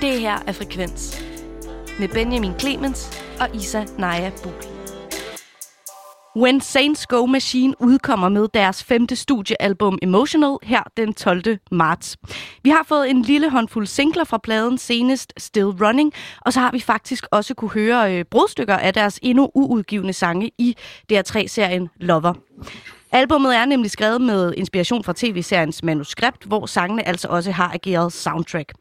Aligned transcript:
Det 0.00 0.20
her 0.20 0.38
er 0.46 0.52
Frekvens 0.52 1.24
med 1.98 2.08
Benjamin 2.08 2.58
Clemens 2.60 3.22
og 3.40 3.56
Isa 3.56 3.84
Naja 3.98 4.30
Buhl. 4.42 4.54
When 6.36 6.60
Saints 6.60 7.06
Go 7.06 7.26
Machine 7.26 7.74
udkommer 7.80 8.28
med 8.28 8.48
deres 8.54 8.84
femte 8.84 9.16
studiealbum 9.16 9.98
Emotional 10.02 10.56
her 10.62 10.82
den 10.96 11.14
12. 11.14 11.58
marts. 11.70 12.16
Vi 12.62 12.70
har 12.70 12.84
fået 12.88 13.10
en 13.10 13.22
lille 13.22 13.50
håndfuld 13.50 13.86
singler 13.86 14.24
fra 14.24 14.38
pladen 14.38 14.78
senest 14.78 15.32
Still 15.36 15.66
Running, 15.66 16.12
og 16.40 16.52
så 16.52 16.60
har 16.60 16.72
vi 16.72 16.80
faktisk 16.80 17.26
også 17.30 17.54
kunne 17.54 17.70
høre 17.70 18.14
øh, 18.14 18.24
brudstykker 18.24 18.76
af 18.76 18.94
deres 18.94 19.18
endnu 19.22 19.50
uudgivende 19.54 20.12
sange 20.12 20.50
i 20.58 20.76
DR3-serien 21.12 21.88
Lover. 21.96 22.34
Albummet 23.12 23.56
er 23.56 23.64
nemlig 23.64 23.90
skrevet 23.90 24.20
med 24.20 24.54
inspiration 24.56 25.04
fra 25.04 25.12
tv-seriens 25.16 25.82
manuskript, 25.82 26.44
hvor 26.44 26.66
sangene 26.66 27.08
altså 27.08 27.28
også 27.28 27.50
har 27.50 27.70
ageret 27.74 28.12
soundtrack. 28.12 28.72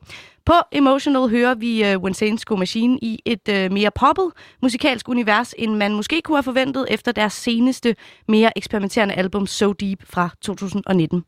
På 0.49 0.55
Emotional 0.71 1.29
hører 1.29 1.55
vi 1.55 1.95
uh, 1.95 2.03
When 2.03 2.15
Machine 2.57 2.99
i 3.01 3.19
et 3.25 3.49
uh, 3.49 3.73
mere 3.73 3.91
poppet 3.91 4.31
musikalsk 4.61 5.09
univers, 5.09 5.53
end 5.57 5.75
man 5.75 5.95
måske 5.95 6.21
kunne 6.21 6.37
have 6.37 6.43
forventet 6.43 6.85
efter 6.89 7.11
deres 7.11 7.33
seneste, 7.33 7.95
mere 8.27 8.57
eksperimenterende 8.57 9.13
album 9.13 9.47
So 9.47 9.73
Deep 9.73 9.99
fra 10.03 10.29
2019. 10.41 11.23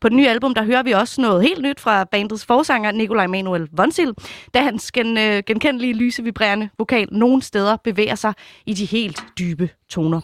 På 0.00 0.08
det 0.08 0.16
nye 0.16 0.28
album, 0.28 0.54
der 0.54 0.64
hører 0.64 0.82
vi 0.82 0.92
også 0.92 1.20
noget 1.20 1.42
helt 1.42 1.62
nyt 1.62 1.80
fra 1.80 2.04
bandets 2.04 2.46
forsanger 2.46 2.92
Nikolaj 2.92 3.26
Manuel 3.26 3.68
Vonsil, 3.72 4.14
da 4.54 4.62
hans 4.62 4.92
gen, 4.92 5.18
øh, 5.18 5.42
genkendelige 5.46 5.92
lyse 5.92 6.22
vibrerende 6.22 6.68
vokal 6.78 7.08
nogle 7.12 7.42
steder 7.42 7.76
bevæger 7.84 8.14
sig 8.14 8.34
i 8.66 8.74
de 8.74 8.84
helt 8.84 9.24
dybe 9.38 9.70
toner. 9.88 10.20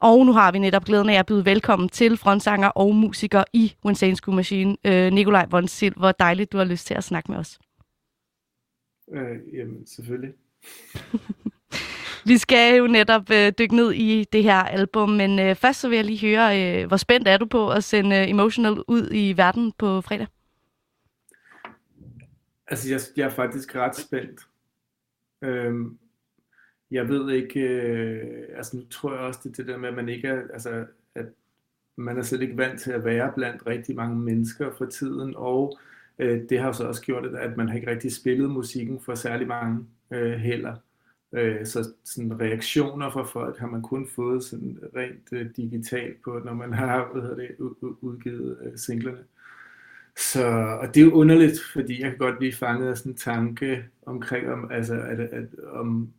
Og 0.00 0.26
nu 0.26 0.32
har 0.32 0.52
vi 0.52 0.58
netop 0.58 0.84
glæden 0.84 1.08
af 1.08 1.18
at 1.18 1.26
byde 1.26 1.44
velkommen 1.44 1.88
til 1.88 2.16
frontsanger 2.16 2.68
og 2.68 2.94
musiker 2.94 3.44
i 3.52 3.72
Winsane 3.84 4.16
School 4.16 4.36
Machine, 4.36 4.76
øh, 4.84 5.12
Nikolaj 5.12 5.46
Vonsil. 5.50 5.92
Hvor 5.96 6.12
dejligt, 6.12 6.52
du 6.52 6.58
har 6.58 6.64
lyst 6.64 6.86
til 6.86 6.94
at 6.94 7.04
snakke 7.04 7.30
med 7.30 7.38
os. 7.38 7.58
Øh, 9.12 9.54
jamen, 9.54 9.86
selvfølgelig. 9.86 10.32
Vi 12.26 12.38
skal 12.38 12.76
jo 12.76 12.86
netop 12.86 13.30
øh, 13.32 13.52
dykke 13.58 13.76
ned 13.76 13.92
i 13.92 14.24
det 14.32 14.42
her 14.42 14.54
album, 14.54 15.08
men 15.08 15.38
øh, 15.38 15.56
først 15.56 15.80
så 15.80 15.88
vil 15.88 15.96
jeg 15.96 16.04
lige 16.04 16.28
høre, 16.28 16.80
øh, 16.82 16.86
hvor 16.88 16.96
spændt 16.96 17.28
er 17.28 17.36
du 17.36 17.46
på 17.46 17.70
at 17.70 17.84
sende 17.84 18.16
øh, 18.16 18.30
Emotional 18.30 18.82
ud 18.88 19.08
i 19.12 19.36
verden 19.36 19.72
på 19.78 20.00
fredag? 20.00 20.26
Altså, 22.66 22.90
jeg, 22.90 23.00
jeg 23.16 23.24
er 23.24 23.30
faktisk 23.30 23.76
ret 23.76 23.96
spændt. 23.96 24.40
Øhm, 25.42 25.98
jeg 26.90 27.08
ved 27.08 27.32
ikke, 27.32 27.60
øh, 27.60 28.56
altså 28.56 28.76
nu 28.76 28.82
tror 28.90 29.12
jeg 29.12 29.20
også, 29.20 29.40
det 29.44 29.56
det 29.56 29.66
der 29.66 29.76
med, 29.76 29.88
at 29.88 29.94
man 29.94 30.08
ikke 30.08 30.28
er, 30.28 30.42
altså, 30.52 30.86
at 31.14 31.26
man 31.96 32.18
er 32.18 32.22
slet 32.22 32.42
ikke 32.42 32.56
vant 32.56 32.80
til 32.80 32.92
at 32.92 33.04
være 33.04 33.32
blandt 33.36 33.66
rigtig 33.66 33.96
mange 33.96 34.16
mennesker 34.16 34.72
for 34.78 34.84
tiden, 34.84 35.34
og 35.36 35.78
øh, 35.80 35.91
Øh, 36.22 36.40
det 36.48 36.58
har 36.58 36.72
så 36.72 36.84
også 36.84 37.02
gjort, 37.02 37.26
at 37.26 37.56
man 37.56 37.68
har 37.68 37.76
ikke 37.76 37.90
rigtig 37.90 38.12
spillet 38.12 38.50
musikken 38.50 39.00
for 39.00 39.14
særlig 39.14 39.46
mange 39.46 39.86
øh, 40.10 40.32
heller. 40.32 40.76
Øh, 41.32 41.66
så 41.66 41.92
sådan 42.04 42.40
reaktioner 42.40 43.10
fra 43.10 43.22
folk 43.22 43.58
har 43.58 43.66
man 43.66 43.82
kun 43.82 44.08
fået 44.14 44.44
sådan 44.44 44.78
rent 44.96 45.32
øh, 45.32 45.46
digitalt 45.56 46.22
på, 46.24 46.40
når 46.44 46.54
man 46.54 46.72
har 46.72 47.12
hvad 47.12 47.22
hedder 47.22 47.36
det, 47.36 47.50
udgivet 48.00 48.58
øh, 48.64 48.78
singlerne. 48.78 49.18
Så, 50.16 50.46
og 50.80 50.94
det 50.94 51.00
er 51.00 51.04
jo 51.04 51.12
underligt, 51.12 51.60
fordi 51.72 52.02
jeg 52.02 52.10
kan 52.10 52.18
godt 52.18 52.38
blive 52.38 52.52
fanget 52.52 52.88
af 52.88 52.98
sådan 52.98 53.12
en 53.12 53.18
tanke 53.18 53.84
omkring, 54.06 54.52
om, 54.52 54.70
altså, 54.70 54.94
at, 54.94 55.20
at, 55.20 55.46
om 55.68 56.12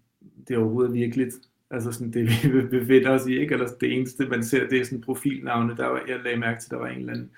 det 0.47 0.53
er 0.53 0.59
overhovedet 0.59 0.93
virkeligt. 0.93 1.35
Altså 1.69 1.91
sådan 1.91 2.13
det, 2.13 2.25
vi 2.25 2.51
befinder 2.79 3.11
os 3.11 3.27
i, 3.27 3.39
ikke? 3.39 3.53
Eller 3.53 3.67
det 3.81 3.93
eneste, 3.93 4.27
man 4.27 4.43
ser, 4.43 4.67
det 4.67 4.79
er 4.79 4.85
sådan 4.85 5.01
profilnavne. 5.01 5.77
Der 5.77 5.87
var, 5.87 6.01
jeg 6.07 6.19
lagde 6.23 6.37
mærke 6.37 6.61
til, 6.61 6.71
der 6.71 6.77
var 6.77 6.87
en 6.87 6.99
eller 6.99 7.13
anden 7.13 7.31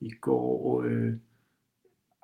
i 0.00 0.10
går, 0.10 0.82
øh, 0.82 1.12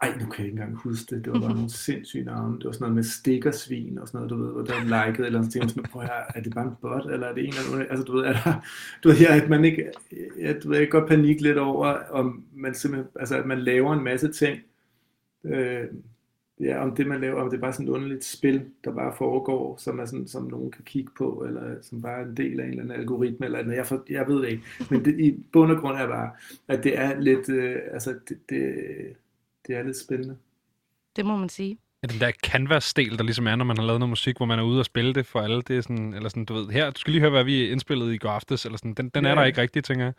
ej, 0.04 0.18
nu 0.20 0.26
kan 0.26 0.38
jeg 0.38 0.46
ikke 0.46 0.60
engang 0.60 0.76
huske 0.76 1.14
det. 1.14 1.24
Det 1.24 1.32
var 1.32 1.40
bare 1.40 1.54
nogle 1.54 1.70
sindssyge 1.70 2.24
navne. 2.24 2.58
Det 2.58 2.64
var 2.64 2.72
sådan 2.72 2.84
noget 2.84 2.94
med 2.94 3.02
stikkersvin 3.02 3.98
og 3.98 4.08
sådan 4.08 4.18
noget, 4.18 4.30
du 4.30 4.44
ved, 4.44 4.52
hvor 4.52 4.62
der 4.62 5.06
likede 5.06 5.26
eller 5.26 5.42
sådan 5.42 5.70
noget. 5.76 5.90
Prøv 5.90 6.02
her, 6.02 6.22
er 6.34 6.40
det 6.40 6.54
bare 6.54 6.64
en 6.64 6.74
bot, 6.80 7.06
eller 7.12 7.26
er 7.26 7.34
det 7.34 7.44
en 7.44 7.48
eller 7.48 7.72
anden? 7.72 7.86
Altså, 7.90 8.04
du 8.04 8.12
ved, 8.12 8.24
er 8.24 8.32
der, 8.32 8.54
du 9.04 9.08
ved, 9.08 9.26
at 9.26 9.48
man 9.48 9.64
ikke, 9.64 9.90
jeg, 10.38 10.62
du 10.62 10.68
ved, 10.68 10.78
jeg 10.78 10.90
godt 10.90 11.08
panik 11.08 11.40
lidt 11.40 11.58
over, 11.58 11.86
om 12.10 12.44
man 12.54 12.74
simpelthen, 12.74 13.08
altså, 13.20 13.38
at 13.38 13.46
man 13.46 13.58
laver 13.58 13.92
en 13.92 14.04
masse 14.04 14.32
ting, 14.32 14.60
øh, 15.44 15.84
ja, 16.60 16.82
om 16.82 16.96
det 16.96 17.06
man 17.06 17.20
laver, 17.20 17.42
om 17.42 17.50
det 17.50 17.56
er 17.56 17.60
bare 17.60 17.72
sådan 17.72 17.86
et 17.86 17.90
underligt 17.90 18.24
spil, 18.24 18.64
der 18.84 18.92
bare 18.94 19.14
foregår, 19.18 19.76
som, 19.76 19.98
er 19.98 20.04
sådan, 20.04 20.28
som 20.28 20.44
nogen 20.44 20.70
kan 20.70 20.84
kigge 20.84 21.10
på, 21.18 21.44
eller 21.48 21.74
som 21.82 22.02
bare 22.02 22.20
er 22.20 22.26
en 22.26 22.36
del 22.36 22.60
af 22.60 22.64
en 22.64 22.70
eller 22.70 22.82
anden 22.82 23.00
algoritme, 23.00 23.46
eller 23.46 23.62
noget. 23.62 23.76
Jeg, 23.76 23.86
for, 23.86 24.04
jeg 24.10 24.28
ved 24.28 24.42
det 24.42 24.48
ikke. 24.48 24.62
Men 24.90 25.04
det, 25.04 25.20
i 25.20 25.44
bund 25.52 25.72
og 25.72 25.78
grund 25.78 25.96
er 25.96 26.06
bare, 26.06 26.30
at 26.68 26.84
det 26.84 26.98
er 26.98 27.20
lidt, 27.20 27.48
øh, 27.48 27.76
altså 27.92 28.14
det, 28.28 28.38
det, 28.48 28.74
det 29.66 29.76
er 29.76 29.82
lidt 29.82 29.96
spændende. 29.96 30.36
Det 31.16 31.26
må 31.26 31.36
man 31.36 31.48
sige. 31.48 31.78
Ja, 32.02 32.06
den 32.06 32.20
der 32.20 32.30
canvas-del, 32.46 33.18
der 33.18 33.24
ligesom 33.24 33.46
er, 33.46 33.56
når 33.56 33.64
man 33.64 33.76
har 33.76 33.84
lavet 33.84 34.00
noget 34.00 34.10
musik, 34.10 34.36
hvor 34.36 34.46
man 34.46 34.58
er 34.58 34.62
ude 34.62 34.78
og 34.78 34.84
spille 34.84 35.14
det 35.14 35.26
for 35.26 35.40
alle, 35.40 35.62
det 35.62 35.76
er 35.76 35.80
sådan, 35.80 36.14
eller 36.14 36.28
sådan, 36.28 36.44
du 36.44 36.54
ved, 36.54 36.68
her, 36.68 36.90
du 36.90 37.00
skal 37.00 37.10
lige 37.10 37.20
høre, 37.20 37.30
hvad 37.30 37.44
vi 37.44 37.68
indspillede 37.68 38.14
i 38.14 38.18
går 38.18 38.28
aftes, 38.28 38.64
eller 38.64 38.78
sådan, 38.78 38.94
den, 38.94 39.08
den 39.08 39.24
ja. 39.24 39.30
er 39.30 39.34
der 39.34 39.44
ikke 39.44 39.60
rigtigt, 39.60 39.86
tænker 39.86 40.04
jeg. 40.04 40.14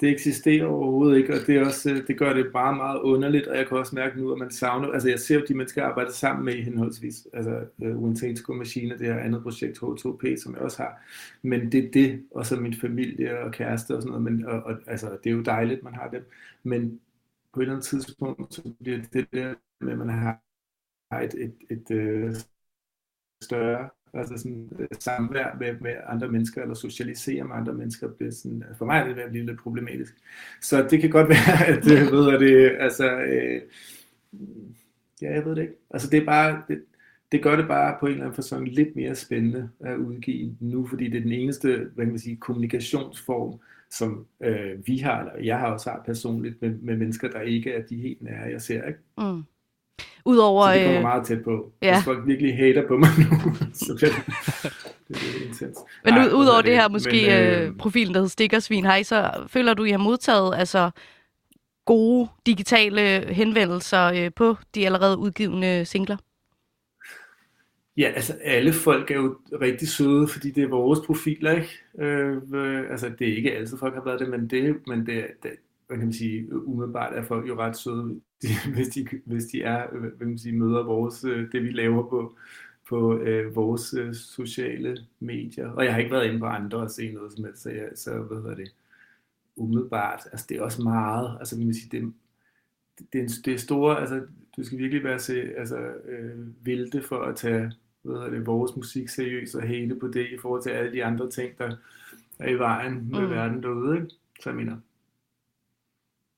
Det 0.00 0.10
eksisterer 0.10 0.66
overhovedet 0.66 1.18
ikke, 1.18 1.34
og 1.34 1.46
det, 1.46 1.56
er 1.56 1.66
også, 1.66 2.02
det 2.06 2.18
gør 2.18 2.32
det 2.32 2.50
meget, 2.52 2.76
meget 2.76 3.00
underligt, 3.00 3.46
og 3.46 3.56
jeg 3.56 3.68
kan 3.68 3.78
også 3.78 3.94
mærke 3.94 4.20
nu, 4.20 4.32
at 4.32 4.38
man 4.38 4.50
savner, 4.50 4.88
altså 4.88 5.08
jeg 5.08 5.20
ser, 5.20 5.42
at 5.42 5.48
de 5.48 5.54
mennesker 5.54 5.84
arbejder 5.84 6.12
sammen 6.12 6.44
med 6.44 6.54
i 6.54 6.62
henholdsvis, 6.62 7.26
altså 7.32 7.60
uh, 7.78 8.02
Winter 8.02 8.36
School 8.36 8.58
Machine, 8.58 8.98
det 8.98 9.06
her 9.06 9.18
andet 9.18 9.42
projekt 9.42 9.78
H2P, 9.78 10.42
som 10.42 10.54
jeg 10.54 10.62
også 10.62 10.82
har, 10.82 11.02
men 11.42 11.72
det 11.72 11.84
er 11.84 11.90
det, 11.90 12.22
og 12.30 12.46
så 12.46 12.56
min 12.56 12.74
familie 12.74 13.38
og 13.38 13.52
kæreste 13.52 13.96
og 13.96 14.02
sådan 14.02 14.20
noget, 14.20 14.32
men, 14.32 14.46
og, 14.46 14.62
og, 14.62 14.76
altså 14.86 15.16
det 15.24 15.30
er 15.30 15.34
jo 15.34 15.42
dejligt, 15.42 15.82
man 15.82 15.94
har 15.94 16.08
dem, 16.08 16.26
men 16.62 17.00
på 17.54 17.60
et 17.60 17.64
eller 17.64 17.74
andet 17.74 17.86
tidspunkt, 17.86 18.54
så 18.54 18.74
bliver 18.80 18.98
det 19.12 19.26
der 19.32 19.54
med, 19.80 19.92
at 19.92 19.98
man 19.98 20.08
har 20.08 20.40
et, 21.20 21.34
et, 21.34 21.54
et, 21.70 21.90
øh, 21.90 22.34
større 23.42 23.88
altså 24.14 24.38
sådan, 24.38 24.70
øh, 24.78 24.88
samvær 25.00 25.56
med, 25.60 25.80
med 25.80 25.94
andre 26.06 26.28
mennesker, 26.28 26.62
eller 26.62 26.74
socialisere 26.74 27.44
med 27.44 27.56
andre 27.56 27.72
mennesker, 27.72 28.08
bliver 28.08 28.32
sådan, 28.32 28.64
for 28.78 28.84
mig 28.84 29.00
er 29.00 29.06
det 29.06 29.16
ved 29.16 29.22
at 29.22 29.30
blive 29.30 29.46
lidt 29.46 29.60
problematisk. 29.60 30.14
Så 30.60 30.86
det 30.90 31.00
kan 31.00 31.10
godt 31.10 31.28
være, 31.36 31.66
at 31.66 31.84
det, 31.84 32.12
ved 32.12 32.30
jeg, 32.30 32.40
det, 32.40 32.76
altså, 32.80 33.16
øh, 33.16 33.62
ja, 35.22 35.34
jeg 35.34 35.44
ved 35.44 35.56
det 35.56 35.62
ikke. 35.62 35.74
Altså 35.90 36.10
det 36.10 36.22
er 36.22 36.24
bare, 36.24 36.62
det, 36.68 36.84
det 37.32 37.42
gør 37.42 37.56
det 37.56 37.68
bare 37.68 37.96
på 38.00 38.06
en 38.06 38.12
eller 38.12 38.24
anden 38.24 38.36
fasong 38.36 38.68
lidt 38.68 38.96
mere 38.96 39.14
spændende 39.14 39.70
at 39.80 39.96
udgive 39.96 40.56
nu, 40.60 40.86
fordi 40.86 41.08
det 41.08 41.16
er 41.16 41.22
den 41.22 41.32
eneste, 41.32 41.90
hvad 41.94 42.04
kan 42.04 42.12
man 42.12 42.18
sige, 42.18 42.36
kommunikationsform, 42.36 43.58
som 43.98 44.26
øh, 44.42 44.86
vi 44.86 44.98
har, 44.98 45.20
eller 45.20 45.44
jeg 45.44 45.58
har 45.58 45.66
også 45.66 45.90
har 45.90 46.02
personligt 46.06 46.62
med, 46.62 46.70
med 46.70 46.96
mennesker, 46.96 47.28
der 47.28 47.40
ikke 47.40 47.72
er 47.72 47.82
de 47.82 47.96
helt 47.96 48.22
nære, 48.22 48.50
jeg 48.52 48.62
ser. 48.62 48.86
Ikke? 48.86 48.98
Mm. 49.18 49.44
Udover, 50.24 50.66
så 50.66 50.72
det 50.72 50.82
kommer 50.82 50.98
øh, 50.98 51.02
meget 51.02 51.26
tæt 51.26 51.44
på. 51.44 51.72
Ja. 51.82 51.94
Hvis 51.94 52.04
folk 52.04 52.26
virkelig 52.26 52.56
hater 52.56 52.88
på 52.88 52.96
mig 52.96 53.08
nu, 53.18 53.54
så 53.86 53.94
bliver 53.96 54.10
det, 54.10 54.22
det 55.08 55.16
er 55.16 55.46
intens. 55.48 55.78
Men 56.04 56.14
ud, 56.18 56.32
udover 56.32 56.56
det, 56.56 56.64
det 56.64 56.74
her 56.74 56.88
måske 56.88 57.26
men, 57.26 57.42
øh, 57.42 57.68
øh, 57.68 57.76
profilen, 57.76 58.14
der 58.14 58.20
hedder 58.20 58.30
Stikkersvin, 58.30 58.86
I 59.00 59.02
så, 59.02 59.30
føler 59.48 59.74
du, 59.74 59.84
I 59.84 59.90
har 59.90 59.98
modtaget 59.98 60.54
altså, 60.56 60.90
gode 61.84 62.28
digitale 62.46 63.34
henvendelser 63.34 64.04
øh, 64.04 64.30
på 64.36 64.56
de 64.74 64.86
allerede 64.86 65.18
udgivende 65.18 65.84
singler? 65.84 66.16
Ja, 67.96 68.12
altså 68.16 68.32
alle 68.42 68.72
folk 68.72 69.10
er 69.10 69.14
jo 69.14 69.38
rigtig 69.52 69.88
søde, 69.88 70.28
fordi 70.28 70.50
det 70.50 70.64
er 70.64 70.68
vores 70.68 71.00
profiler, 71.06 71.52
ikke? 71.52 71.68
Øh, 71.98 72.36
øh, 72.54 72.90
altså 72.90 73.08
det 73.18 73.28
er 73.28 73.36
ikke 73.36 73.52
altid 73.52 73.78
folk 73.78 73.94
har 73.94 74.04
været 74.04 74.20
det, 74.20 74.28
men 74.28 74.50
det, 74.50 74.86
men 74.86 75.06
det, 75.06 75.26
det 75.42 75.50
hvad 75.86 75.96
kan 75.96 76.06
man 76.06 76.12
sige, 76.12 76.56
umiddelbart 76.66 77.14
er 77.14 77.22
folk 77.22 77.48
jo 77.48 77.58
ret 77.58 77.76
søde, 77.76 78.20
hvis 78.74 78.88
de, 78.88 79.08
hvis 79.26 79.44
de 79.44 79.62
er, 79.62 79.86
øh, 79.92 80.00
hvad 80.00 80.10
kan 80.18 80.28
man 80.28 80.38
sige, 80.38 80.56
møder 80.56 80.84
vores, 80.84 81.24
øh, 81.24 81.52
det 81.52 81.62
vi 81.62 81.70
laver 81.70 82.08
på, 82.08 82.36
på 82.88 83.18
øh, 83.18 83.56
vores 83.56 83.94
øh, 83.94 84.14
sociale 84.14 85.06
medier. 85.20 85.68
Og 85.68 85.84
jeg 85.84 85.92
har 85.92 86.00
ikke 86.00 86.12
været 86.12 86.26
inde 86.26 86.38
på 86.38 86.46
andre 86.46 86.78
og 86.78 86.90
se 86.90 87.12
noget 87.12 87.32
som 87.32 87.44
helst, 87.44 87.62
så, 87.62 87.70
jeg, 87.70 87.88
så 87.94 88.18
hvad 88.18 88.36
hedder 88.36 88.54
det, 88.54 88.74
umiddelbart, 89.56 90.20
altså 90.32 90.46
det 90.48 90.56
er 90.56 90.62
også 90.62 90.82
meget, 90.82 91.36
altså 91.40 91.56
kan 91.56 91.64
man 91.64 91.74
sige, 91.74 92.00
det, 92.00 92.12
det, 93.12 93.20
er, 93.20 93.40
det 93.44 93.54
er 93.54 93.58
store, 93.58 94.00
altså 94.00 94.22
du 94.56 94.64
skal 94.64 94.78
virkelig 94.78 95.04
være 95.04 95.18
se, 95.18 95.42
altså, 95.56 95.78
øh, 96.04 96.66
vilde 96.66 97.02
for 97.02 97.22
at 97.22 97.36
tage 97.36 97.72
hvad 98.04 98.30
det, 98.30 98.46
vores 98.46 98.76
musik 98.76 99.08
seriøst 99.08 99.54
og 99.54 99.62
hele 99.62 100.00
på 100.00 100.08
det 100.08 100.26
i 100.32 100.38
forhold 100.42 100.62
til 100.62 100.70
alle 100.70 100.92
de 100.92 101.04
andre 101.04 101.30
ting, 101.30 101.58
der 101.58 101.76
er 102.38 102.48
i 102.48 102.58
vejen 102.58 103.08
med 103.10 103.20
mm. 103.20 103.30
verden 103.30 103.62
derude. 103.62 103.96
Ikke? 103.96 104.08
Så 104.40 104.50
jeg 104.50 104.56
mener, 104.56 104.76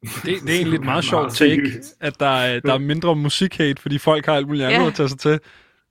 det, 0.02 0.24
det 0.24 0.50
er 0.50 0.56
egentlig 0.56 0.78
et 0.78 0.84
meget 0.84 1.04
sjovt 1.04 1.32
take, 1.32 1.82
at 2.00 2.20
der 2.20 2.26
er, 2.26 2.60
der 2.60 2.74
er 2.74 2.78
mindre 2.78 3.16
musikhate, 3.16 3.82
fordi 3.82 3.98
folk 3.98 4.26
har 4.26 4.34
alt 4.34 4.46
muligt 4.46 4.64
andet 4.64 4.78
yeah. 4.78 4.86
at 4.86 4.94
tage 4.94 5.08
sig 5.08 5.18
til. 5.18 5.40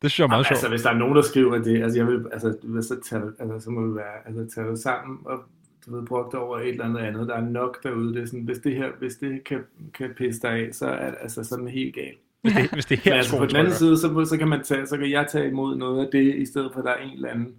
Det 0.02 0.12
synes 0.12 0.20
jeg 0.20 0.24
er 0.24 0.28
meget 0.28 0.38
Jamen, 0.38 0.46
sjovt. 0.46 0.56
Altså, 0.56 0.70
hvis 0.70 0.82
der 0.82 0.90
er 0.90 0.98
nogen, 0.98 1.16
der 1.16 1.22
skriver 1.22 1.58
det, 1.58 1.84
altså, 1.84 2.00
jeg 2.00 2.08
vil, 2.08 2.26
altså, 2.32 2.58
så, 2.82 3.00
tage, 3.10 3.24
altså, 3.40 3.60
så 3.60 3.70
må 3.70 3.88
vi 3.88 3.96
være, 3.96 4.28
altså, 4.28 4.56
tage 4.56 4.68
det 4.68 4.80
sammen 4.80 5.20
og 5.26 5.44
du 5.86 5.96
ved, 5.96 6.06
brugt 6.06 6.34
over 6.34 6.60
et 6.60 6.70
eller 6.70 6.86
andet 6.86 7.00
andet. 7.00 7.28
Der 7.28 7.36
er 7.36 7.50
nok 7.50 7.84
derude. 7.84 8.14
Det 8.14 8.22
er 8.22 8.26
sådan, 8.26 8.42
hvis 8.42 8.58
det 8.58 8.76
her, 8.76 8.92
hvis 9.00 9.16
det 9.16 9.44
kan, 9.44 9.64
kan 9.94 10.14
pisse 10.18 10.42
dig 10.42 10.52
af, 10.52 10.70
så 10.74 10.88
er 10.88 11.10
det 11.10 11.18
altså 11.22 11.44
sådan 11.44 11.68
helt 11.68 11.96
galt. 11.96 12.20
Hvis 12.46 12.54
det, 12.54 12.72
hvis 12.74 12.86
det 12.86 12.98
er 12.98 13.02
her, 13.04 13.12
Men 13.12 13.18
altså, 13.18 13.38
på 13.38 13.46
den 13.46 13.56
anden 13.56 13.74
side, 13.74 13.98
så, 13.98 14.26
så, 14.26 14.38
kan 14.38 14.48
man 14.48 14.64
tage, 14.64 14.88
så 14.88 14.98
kan 14.98 15.12
jeg 15.12 15.28
tage 15.32 15.48
imod 15.48 15.76
noget 15.76 16.06
af 16.06 16.10
det, 16.12 16.36
i 16.36 16.46
stedet 16.46 16.70
for 16.74 16.80
at 16.80 16.86
der 16.86 16.92
er 16.92 16.98
en 16.98 17.14
eller 17.14 17.30
anden 17.30 17.56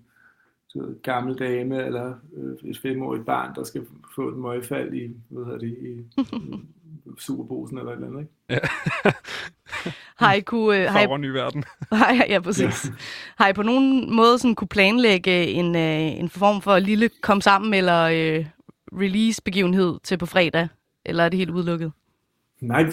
så 0.68 0.94
gammel 1.02 1.38
dame 1.38 1.86
eller 1.86 2.14
øh, 2.36 2.70
et 2.70 2.78
femårigt 2.78 3.26
barn, 3.26 3.54
der 3.54 3.64
skal 3.64 3.82
få 4.14 4.28
et 4.28 4.36
møgfald 4.36 4.94
i, 4.94 5.10
hvad 5.28 5.44
hedder 5.44 5.58
det, 5.58 5.68
i, 5.68 5.88
i 5.88 7.10
superbosen 7.18 7.78
eller 7.78 7.92
et 7.92 7.96
eller 7.96 8.08
andet, 8.08 8.20
ikke? 8.20 8.32
Ja. 8.50 8.58
har 10.24 10.32
I 10.32 10.40
kunne... 10.40 10.82
Øh, 10.82 10.90
har 10.90 11.16
I, 11.16 11.20
ny 11.20 11.26
verden. 11.26 11.64
har, 11.92 12.24
ja, 12.28 12.40
præcis. 12.40 12.92
Har 13.36 13.48
I 13.48 13.52
på 13.52 13.62
nogen 13.62 14.14
måde 14.14 14.38
sådan 14.38 14.54
kunne 14.54 14.68
planlægge 14.68 15.46
en, 15.46 15.76
øh, 15.76 16.20
en 16.20 16.28
form 16.28 16.62
for 16.62 16.78
lille 16.78 17.10
kom 17.20 17.40
sammen 17.40 17.74
eller 17.74 18.02
øh, 18.02 18.46
release-begivenhed 18.92 19.98
til 20.04 20.18
på 20.18 20.26
fredag? 20.26 20.68
Eller 21.04 21.24
er 21.24 21.28
det 21.28 21.38
helt 21.38 21.50
udelukket? 21.50 21.92
Nej, 22.60 22.90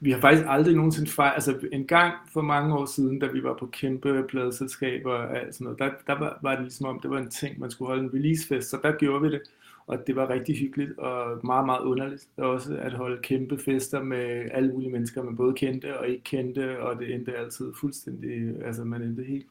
vi 0.00 0.10
har 0.10 0.20
faktisk 0.20 0.44
aldrig 0.48 0.74
nogensinde 0.74 1.10
fejret, 1.10 1.34
altså 1.34 1.58
en 1.72 1.86
gang 1.86 2.14
for 2.32 2.42
mange 2.42 2.74
år 2.78 2.86
siden, 2.86 3.18
da 3.18 3.26
vi 3.26 3.42
var 3.42 3.54
på 3.54 3.66
kæmpe 3.66 4.24
pladeselskaber 4.28 5.12
og 5.12 5.38
alt 5.38 5.54
sådan 5.54 5.64
noget, 5.64 5.78
der, 5.78 5.90
der 6.06 6.18
var, 6.18 6.38
var 6.42 6.54
det 6.54 6.62
ligesom 6.62 6.86
om, 6.86 7.00
det 7.00 7.10
var 7.10 7.18
en 7.18 7.30
ting, 7.30 7.60
man 7.60 7.70
skulle 7.70 7.88
holde 7.88 8.04
en 8.04 8.14
releasefest, 8.14 8.70
så 8.70 8.78
der 8.82 8.92
gjorde 8.92 9.22
vi 9.22 9.30
det, 9.30 9.40
og 9.86 10.06
det 10.06 10.16
var 10.16 10.30
rigtig 10.30 10.58
hyggeligt 10.58 10.98
og 10.98 11.40
meget, 11.44 11.66
meget 11.66 11.80
underligt 11.80 12.28
også 12.36 12.76
at 12.76 12.92
holde 12.92 13.22
kæmpe 13.22 13.58
fester 13.58 14.02
med 14.02 14.48
alle 14.52 14.72
mulige 14.72 14.90
mennesker, 14.90 15.22
man 15.22 15.36
både 15.36 15.54
kendte 15.54 15.98
og 15.98 16.08
ikke 16.08 16.24
kendte, 16.24 16.82
og 16.82 16.98
det 16.98 17.14
endte 17.14 17.36
altid 17.36 17.72
fuldstændig, 17.80 18.64
altså 18.64 18.84
man 18.84 19.02
endte 19.02 19.22
helt 19.22 19.46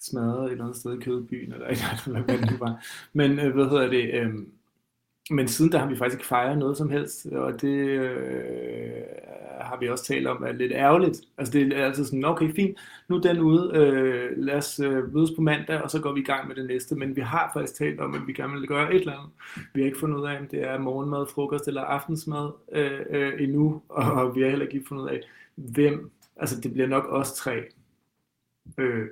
smadret 0.00 0.44
et 0.44 0.50
eller 0.50 0.64
andet 0.64 0.76
sted 0.76 0.98
i 0.98 1.00
kødbyen, 1.00 1.52
eller 1.52 1.66
et 1.66 1.72
eller 2.06 2.18
andet, 2.18 2.24
hvad 2.24 2.50
det 2.50 2.60
var. 2.60 2.84
Men 3.12 3.38
øh, 3.38 3.54
hvad 3.54 3.64
hedder 3.64 3.88
det, 3.88 4.14
øh, 4.14 4.34
men 5.30 5.48
siden 5.48 5.72
der 5.72 5.78
har 5.78 5.88
vi 5.88 5.96
faktisk 5.96 6.18
ikke 6.18 6.26
fejret 6.26 6.58
noget 6.58 6.76
som 6.76 6.90
helst, 6.90 7.26
og 7.26 7.60
det 7.62 7.88
øh, 7.88 9.02
har 9.60 9.76
vi 9.80 9.88
også 9.88 10.04
talt 10.04 10.26
om 10.26 10.42
er 10.42 10.52
lidt 10.52 10.72
ærgerligt. 10.72 11.20
Altså 11.38 11.52
det 11.52 11.72
er 11.72 11.84
altid 11.84 12.04
sådan, 12.04 12.24
okay 12.24 12.54
fint, 12.54 12.78
nu 13.08 13.16
er 13.16 13.20
den 13.20 13.40
ude, 13.40 13.70
øh, 13.74 14.32
lad 14.36 14.54
os 14.54 14.80
øh, 14.80 15.14
mødes 15.14 15.30
på 15.36 15.40
mandag, 15.40 15.82
og 15.82 15.90
så 15.90 16.00
går 16.00 16.12
vi 16.12 16.20
i 16.20 16.24
gang 16.24 16.48
med 16.48 16.56
det 16.56 16.66
næste. 16.66 16.94
Men 16.94 17.16
vi 17.16 17.20
har 17.20 17.50
faktisk 17.54 17.78
talt 17.78 18.00
om, 18.00 18.14
at 18.14 18.20
vi 18.26 18.32
gerne 18.32 18.52
vil 18.52 18.68
gøre 18.68 18.94
et 18.94 19.00
eller 19.00 19.12
andet. 19.12 19.30
Vi 19.74 19.80
har 19.80 19.86
ikke 19.86 19.98
fundet 19.98 20.18
ud 20.18 20.26
af, 20.26 20.40
om 20.40 20.46
det 20.46 20.62
er 20.62 20.78
morgenmad, 20.78 21.26
frokost 21.34 21.68
eller 21.68 21.82
aftensmad 21.82 22.50
øh, 22.72 23.00
øh, 23.10 23.42
endnu, 23.42 23.82
og 23.88 24.36
vi 24.36 24.42
har 24.42 24.48
heller 24.48 24.66
ikke 24.66 24.88
fundet 24.88 25.04
ud 25.04 25.08
af, 25.08 25.20
hvem, 25.54 26.10
altså 26.36 26.60
det 26.60 26.72
bliver 26.72 26.88
nok 26.88 27.06
os 27.08 27.32
tre. 27.32 27.64
Øh, 28.78 29.06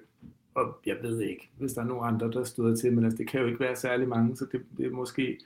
og 0.55 0.81
jeg 0.87 0.97
ved 1.03 1.21
ikke, 1.21 1.51
hvis 1.59 1.73
der 1.73 1.83
er 1.83 1.87
nogen 1.87 2.15
andre, 2.15 2.31
der 2.31 2.45
støder 2.45 2.77
til, 2.77 2.93
men 2.93 3.05
altså, 3.05 3.17
det 3.17 3.29
kan 3.29 3.41
jo 3.41 3.47
ikke 3.47 3.61
være 3.61 3.77
særlig 3.77 4.09
mange, 4.09 4.37
så 4.37 4.47
det, 4.53 4.61
det 4.77 4.87
er 4.87 4.91
måske, 4.91 5.39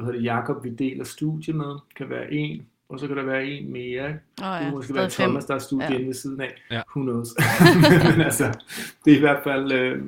hvad 0.00 0.06
hedder 0.06 0.18
det, 0.20 0.24
Jakob, 0.26 0.64
vi 0.64 0.70
deler 0.70 1.04
studie 1.04 1.54
med, 1.54 1.76
kan 1.96 2.10
være 2.10 2.32
en, 2.32 2.62
og 2.88 3.00
så 3.00 3.06
kan 3.06 3.16
der 3.16 3.22
være 3.22 3.44
en 3.44 3.72
mere. 3.72 4.04
Oh, 4.06 4.14
ja. 4.40 4.64
Det 4.64 4.72
måske 4.72 4.94
være 4.94 5.10
Thomas, 5.10 5.44
der 5.44 5.54
er 5.54 5.58
studie 5.58 5.92
Ja. 5.92 6.06
ved 6.06 6.14
siden 6.14 6.40
af. 6.40 6.50
Ja. 6.70 6.82
Who 6.96 7.02
knows? 7.02 7.28
men 8.16 8.20
altså, 8.20 8.44
det 9.04 9.12
er 9.12 9.16
i 9.16 9.20
hvert 9.20 9.40
fald, 9.44 9.72
øh, 9.72 10.02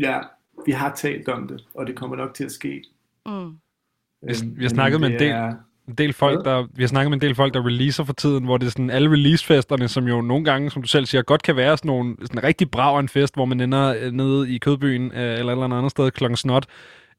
ja, 0.00 0.18
vi 0.66 0.72
har 0.72 0.94
talt 0.96 1.28
om 1.28 1.48
det, 1.48 1.64
og 1.74 1.86
det 1.86 1.96
kommer 1.96 2.16
nok 2.16 2.34
til 2.34 2.44
at 2.44 2.52
ske. 2.52 2.82
Mm. 3.26 3.32
Øhm, 3.32 3.54
Vi- 4.22 4.50
vi 4.56 4.64
har 4.64 4.68
snakket 4.68 5.00
med 5.00 5.08
en 5.10 5.18
del- 5.18 5.30
er- 5.30 5.54
En 5.88 5.94
del 5.94 6.12
folk, 6.12 6.44
der, 6.44 6.66
vi 6.74 6.82
har 6.82 6.88
snakket 6.88 7.10
med 7.10 7.16
en 7.16 7.20
del 7.22 7.34
folk, 7.34 7.54
der 7.54 7.66
releaser 7.66 8.04
for 8.04 8.12
tiden, 8.12 8.44
hvor 8.44 8.56
det 8.56 8.66
er 8.66 8.70
sådan 8.70 8.90
alle 8.90 9.10
releasefesterne, 9.10 9.88
som 9.88 10.04
jo 10.08 10.20
nogle 10.20 10.44
gange, 10.44 10.70
som 10.70 10.82
du 10.82 10.88
selv 10.88 11.06
siger, 11.06 11.22
godt 11.22 11.42
kan 11.42 11.56
være 11.56 11.76
sådan 11.76 11.88
nogle 11.88 12.16
sådan 12.20 12.44
rigtig 12.44 12.70
brav 12.70 12.98
en 12.98 13.08
fest, 13.08 13.34
hvor 13.34 13.44
man 13.44 13.60
ender 13.60 13.94
øh, 14.00 14.12
nede 14.12 14.54
i 14.54 14.58
Kødbyen 14.58 15.04
øh, 15.12 15.38
eller 15.38 15.52
et 15.52 15.64
eller 15.64 15.76
andet 15.76 15.90
sted 15.90 16.10
klokken 16.10 16.36
snot. 16.36 16.66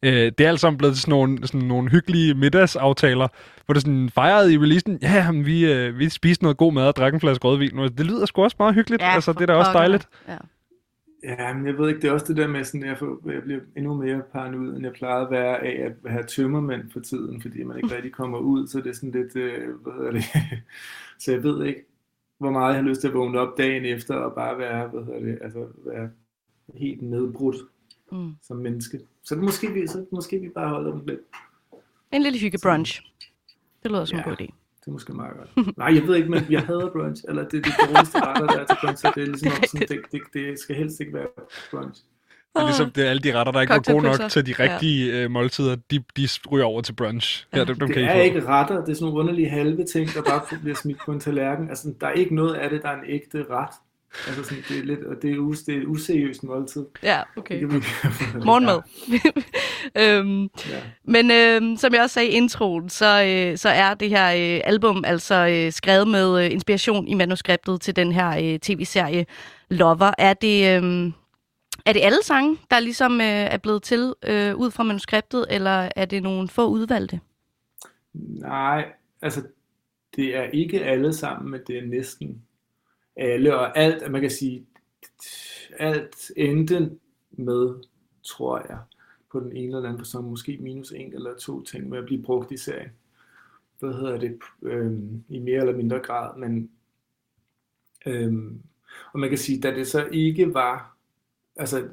Øh, 0.03 0.31
det 0.38 0.39
er 0.39 0.47
alt 0.47 0.59
sammen 0.59 0.77
blevet 0.77 0.97
sådan 0.97 1.11
nogle, 1.11 1.47
sådan 1.47 1.67
nogle 1.67 1.89
hyggelige 1.89 2.33
middagsaftaler, 2.33 3.27
hvor 3.65 3.73
det 3.73 3.81
sådan 3.83 4.09
fejrede 4.09 4.53
i 4.53 4.57
releasen, 4.57 5.00
ja, 5.01 5.31
men 5.31 5.45
vi, 5.45 5.71
øh, 5.73 6.00
vi 6.00 6.09
spiste 6.09 6.44
noget 6.44 6.57
god 6.57 6.73
mad 6.73 6.88
og 6.88 6.95
drak 6.95 7.13
en 7.13 7.19
flaske 7.19 7.47
rødvin. 7.47 7.79
Og 7.79 7.97
Det 7.97 8.05
lyder 8.05 8.25
sgu 8.25 8.44
også 8.44 8.55
meget 8.59 8.75
hyggeligt. 8.75 9.01
Ja, 9.01 9.13
altså, 9.13 9.33
det 9.33 9.41
er 9.41 9.45
da 9.45 9.53
også 9.53 9.71
dejligt. 9.73 10.07
Ja. 10.27 10.38
Ja, 11.23 11.53
men 11.53 11.65
jeg 11.67 11.77
ved 11.77 11.89
ikke, 11.89 12.01
det 12.01 12.07
er 12.07 12.11
også 12.11 12.25
det 12.27 12.38
der 12.38 12.47
med 12.47 12.63
sådan, 12.63 12.83
at 12.83 12.89
jeg, 12.89 12.97
får, 12.97 13.31
jeg 13.31 13.41
bliver 13.44 13.59
endnu 13.77 13.94
mere 13.94 14.21
paranoid, 14.33 14.75
end 14.75 14.83
jeg 14.83 14.94
plejede 14.94 15.25
at 15.25 15.31
være 15.31 15.57
af 15.63 15.85
at 16.05 16.11
have 16.11 16.23
tømmermænd 16.23 16.91
for 16.94 17.00
tiden, 17.00 17.41
fordi 17.41 17.63
man 17.63 17.77
ikke 17.77 17.95
rigtig 17.95 18.11
kommer 18.11 18.38
ud, 18.38 18.67
så 18.67 18.77
det 18.77 18.88
er 18.88 18.94
sådan 18.94 19.11
lidt, 19.11 19.35
øh, 19.35 19.69
hvad 19.83 19.94
hedder 19.94 20.11
det, 20.11 20.23
så 21.23 21.31
jeg 21.31 21.44
ved 21.44 21.65
ikke, 21.65 21.85
hvor 22.39 22.51
meget 22.51 22.73
jeg 22.75 22.83
har 22.83 22.89
lyst 22.89 23.01
til 23.01 23.07
at 23.07 23.13
vågne 23.13 23.39
op 23.39 23.57
dagen 23.57 23.85
efter 23.85 24.15
og 24.15 24.35
bare 24.35 24.57
være, 24.57 24.88
hvad 24.88 25.03
hedder 25.05 25.19
det, 25.19 25.38
altså 25.41 25.65
være 25.85 26.09
helt 26.75 27.01
nedbrudt 27.01 27.55
Mm. 28.11 28.31
som 28.44 28.57
menneske. 28.57 29.00
Så 29.24 29.36
det 29.36 29.44
måske 29.44 29.72
vi, 29.74 29.88
så 29.88 30.06
måske 30.12 30.40
vi 30.40 30.50
bare 30.50 30.70
holder 30.70 30.92
dem 30.92 31.02
lidt. 31.08 31.20
En 32.12 32.22
lille 32.24 32.40
hyggebrunch. 32.40 33.02
Det 33.84 33.92
lyder 33.92 34.06
som 34.06 34.18
en 34.18 34.24
Ja. 34.25 34.30
god 34.30 34.38
idé. 34.42 34.46
Det 34.80 34.88
er 34.88 34.92
måske 34.92 35.14
meget 35.14 35.34
godt. 35.38 35.78
Nej, 35.78 35.96
jeg 35.96 36.08
ved 36.08 36.16
ikke, 36.16 36.30
men 36.30 36.46
jeg 36.50 36.62
hader 36.62 36.92
brunch, 36.92 37.24
eller 37.30 37.44
det 37.50 37.58
er 37.58 37.62
de 37.62 37.72
dårligste 37.88 38.20
retter, 38.25 38.48
der 38.48 38.60
er 38.60 38.66
til 38.66 38.78
brunch, 38.81 39.02
så 39.02 39.12
det 39.16 39.24
er 39.24 39.28
ligesom 39.28 39.52
om 39.58 39.64
sådan, 39.68 39.88
det, 39.88 40.00
det, 40.12 40.22
det 40.34 40.60
skal 40.60 40.75
helst 40.75 41.00
ikke 41.00 41.14
være 41.14 41.28
brunch. 41.72 42.02
Det 42.54 42.62
er 42.62 42.66
ligesom 42.66 42.92
det 42.92 43.06
er 43.06 43.10
alle 43.10 43.22
de 43.22 43.34
retter, 43.40 43.52
der 43.52 43.62
ikke 43.62 43.74
var 43.74 43.94
gode 43.94 44.04
nok 44.04 44.31
til 44.31 44.46
de 44.46 44.54
rigtige 44.60 45.12
ja. 45.12 45.24
øh, 45.24 45.31
måltider, 45.31 45.75
de, 45.92 46.04
de 46.18 46.28
ryger 46.52 46.66
over 46.66 46.81
til 46.81 46.94
brunch. 46.94 47.48
Ja, 47.54 47.64
dem, 47.64 47.80
dem 47.80 47.88
Det 47.88 47.94
kan 47.94 48.04
I 48.04 48.06
er 48.06 48.14
ikke 48.14 48.46
retter, 48.48 48.75
det 48.86 48.90
er 48.90 48.94
sådan 48.94 49.06
nogle 49.06 49.20
underlige 49.20 49.50
halve 49.50 49.86
ting, 49.86 50.10
der 50.14 50.22
bare 50.22 50.60
bliver 50.62 50.75
smidt 50.75 50.98
på 51.06 51.12
en 51.12 51.20
tallerken. 51.20 51.70
Altså, 51.70 51.94
der 52.02 52.08
er 52.08 52.12
ikke 52.12 52.36
noget 52.36 52.54
af 52.56 52.70
det, 52.70 52.81
der 52.81 52.90
er 52.90 52.98
en 53.02 53.06
ægte 53.08 53.46
ret. 53.50 53.74
Altså, 54.27 54.44
sådan, 54.44 54.63
det 54.69 54.80
er 54.80 54.83
lidt, 54.83 55.04
og 55.04 55.15
det 55.21 55.31
er, 55.31 55.38
us, 55.38 55.62
det 55.62 55.75
er 55.75 55.81
et 55.81 55.88
useriøst 55.88 56.44
måltid. 56.44 56.86
Ja, 57.04 57.21
Det 57.36 57.38
okay. 57.38 57.60
kan 57.60 57.71
vi- 57.74 57.83
Morgenmad. 58.45 58.81
øhm, 60.01 60.44
Ja. 60.44 60.81
men 61.04 61.31
øhm, 61.31 61.77
som 61.77 61.94
jeg 61.94 62.01
også 62.01 62.13
sagde 62.13 62.30
i 62.30 62.31
introen, 62.31 62.89
så, 62.89 63.24
øh, 63.25 63.57
så 63.57 63.69
er 63.69 63.94
det 63.94 64.10
her 64.10 64.56
øh, 64.56 64.62
album 64.63 65.04
altså 65.07 65.36
øh, 65.48 65.71
skrevet 65.71 66.07
med 66.07 66.45
øh, 66.45 66.51
inspiration 66.51 67.07
i 67.07 67.13
manuskriptet 67.13 67.81
til 67.81 67.95
den 67.95 68.12
her 68.12 68.54
øh, 68.54 68.60
tv-serie 68.60 69.25
Lover. 69.69 70.12
Er 70.18 70.33
det, 70.33 70.83
øh, 70.83 71.12
er 71.86 71.94
det 71.94 72.01
alle 72.04 72.19
sange, 72.24 72.57
der 72.71 72.80
ligesom 72.80 73.21
øh, 73.21 73.27
er 73.27 73.57
blevet 73.57 73.83
til 73.83 74.13
øh, 74.27 74.56
ud 74.56 74.71
fra 74.71 74.83
manuskriptet, 74.83 75.45
eller 75.50 75.89
er 75.95 76.06
det 76.06 76.24
nogle 76.24 76.48
få 76.48 76.68
udvalgte? 76.68 77.19
Nej, 78.13 78.86
altså, 79.21 79.42
det 80.15 80.38
er 80.38 80.44
ikke 80.44 80.83
alle 80.83 81.13
sammen, 81.13 81.51
men 81.51 81.60
det 81.68 81.77
er 81.77 81.86
næsten 81.88 82.42
Øh, 83.19 83.25
alle, 83.25 83.60
og 83.60 83.77
alt, 83.77 84.12
man 84.12 84.21
kan 84.21 84.31
sige, 84.31 84.65
alt 85.80 86.31
endte 86.38 86.92
med, 87.31 87.75
tror 88.24 88.65
jeg, 88.69 88.80
på 89.31 89.39
den 89.39 89.51
ene 89.51 89.65
eller 89.65 89.83
anden 89.83 89.98
person, 89.98 90.30
måske 90.30 90.57
minus 90.57 90.92
en 90.92 91.13
eller 91.13 91.36
to 91.38 91.63
ting 91.63 91.89
med 91.89 91.98
at 91.98 92.06
blive 92.06 92.24
brugt 92.24 92.51
i 92.51 92.57
serien. 92.57 92.89
Hvad 93.80 93.94
hedder 93.94 94.18
det? 94.18 94.39
Øhm, 94.62 95.24
I 95.30 95.39
mere 95.39 95.60
eller 95.60 95.75
mindre 95.75 96.00
grad, 96.00 96.38
men 96.39 96.71
øhm, 98.06 98.62
og 99.13 99.19
man 99.19 99.30
kan 99.30 99.38
sige, 99.38 99.62
da 99.62 99.75
det 99.75 99.88
så 99.88 100.07
ikke 100.12 100.54
var, 100.54 100.98
altså 101.56 101.89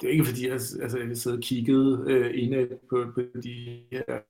det 0.00 0.06
er 0.06 0.12
ikke 0.12 0.24
fordi, 0.24 0.44
jeg, 0.44 0.52
altså, 0.52 0.98
jeg 0.98 1.16
sad 1.16 1.32
og 1.32 1.42
kiggede 1.42 2.04
øh, 2.06 2.42
inde 2.42 2.78
på, 2.90 3.10
på 3.14 3.20
de 3.42 3.84
her, 3.92 4.20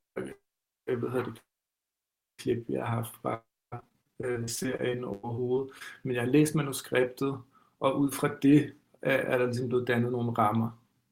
øh, 0.87 0.99
hvad 0.99 1.11
hedder 1.11 1.25
det, 1.25 1.43
klip, 2.39 2.65
jeg 2.69 2.87
har 2.87 2.95
haft 2.95 3.17
fra 3.23 3.43
øh, 4.25 4.49
serien 4.49 5.05
overhovedet. 5.05 5.71
Men 6.03 6.15
jeg 6.15 6.23
har 6.23 6.31
læst 6.31 6.55
manuskriptet, 6.55 7.39
og 7.81 8.01
ud 8.01 8.13
fra 8.13 8.31
det 8.43 8.73
er, 9.03 9.17
er 9.17 9.39
der 9.39 9.47
ligesom 9.47 9.69
blevet 9.69 9.89
dannet 9.89 10.13
nogle 10.13 10.33
rammer. 10.33 10.71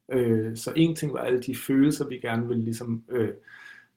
Øh, 0.09 0.57
så 0.57 0.73
en 0.75 0.95
ting 0.95 1.13
var 1.13 1.19
alle 1.19 1.41
de 1.41 1.55
følelser, 1.55 2.07
vi 2.07 2.19
gerne 2.19 2.47
ville 2.47 2.63
ligesom, 2.63 3.03
øh, 3.09 3.33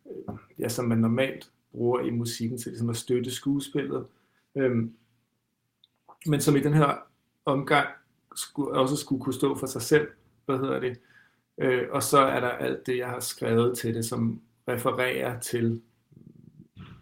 øh, 0.07 0.35
ja, 0.59 0.69
som 0.69 0.85
man 0.85 0.99
normalt 0.99 1.51
bruger 1.73 2.01
i 2.01 2.11
musikken 2.11 2.59
til 2.59 2.71
ligesom 2.71 2.91
at 2.91 2.97
støtte 2.97 3.31
skuespillet. 3.31 4.07
Øh, 4.55 4.77
men 6.27 6.41
som 6.41 6.57
i 6.57 6.61
den 6.61 6.75
her 6.75 6.95
omgang 7.45 7.89
skulle, 8.37 8.73
også 8.73 8.97
skulle 8.97 9.23
kunne 9.23 9.35
stå 9.35 9.59
for 9.59 9.67
sig 9.67 9.83
selv, 9.83 10.09
hvad 10.47 10.59
hedder 10.59 10.81
det. 10.81 10.99
Øh, 11.59 11.87
og 11.91 12.03
så 12.03 12.19
er 12.19 12.41
der 12.41 12.49
alt 12.49 12.87
det, 12.87 12.99
jeg 12.99 13.09
har 13.09 13.21
skrevet 13.21 13.79
til 13.79 13.95
det, 13.95 14.05
som 14.05 14.41
refererer 14.69 15.41
til 15.41 15.83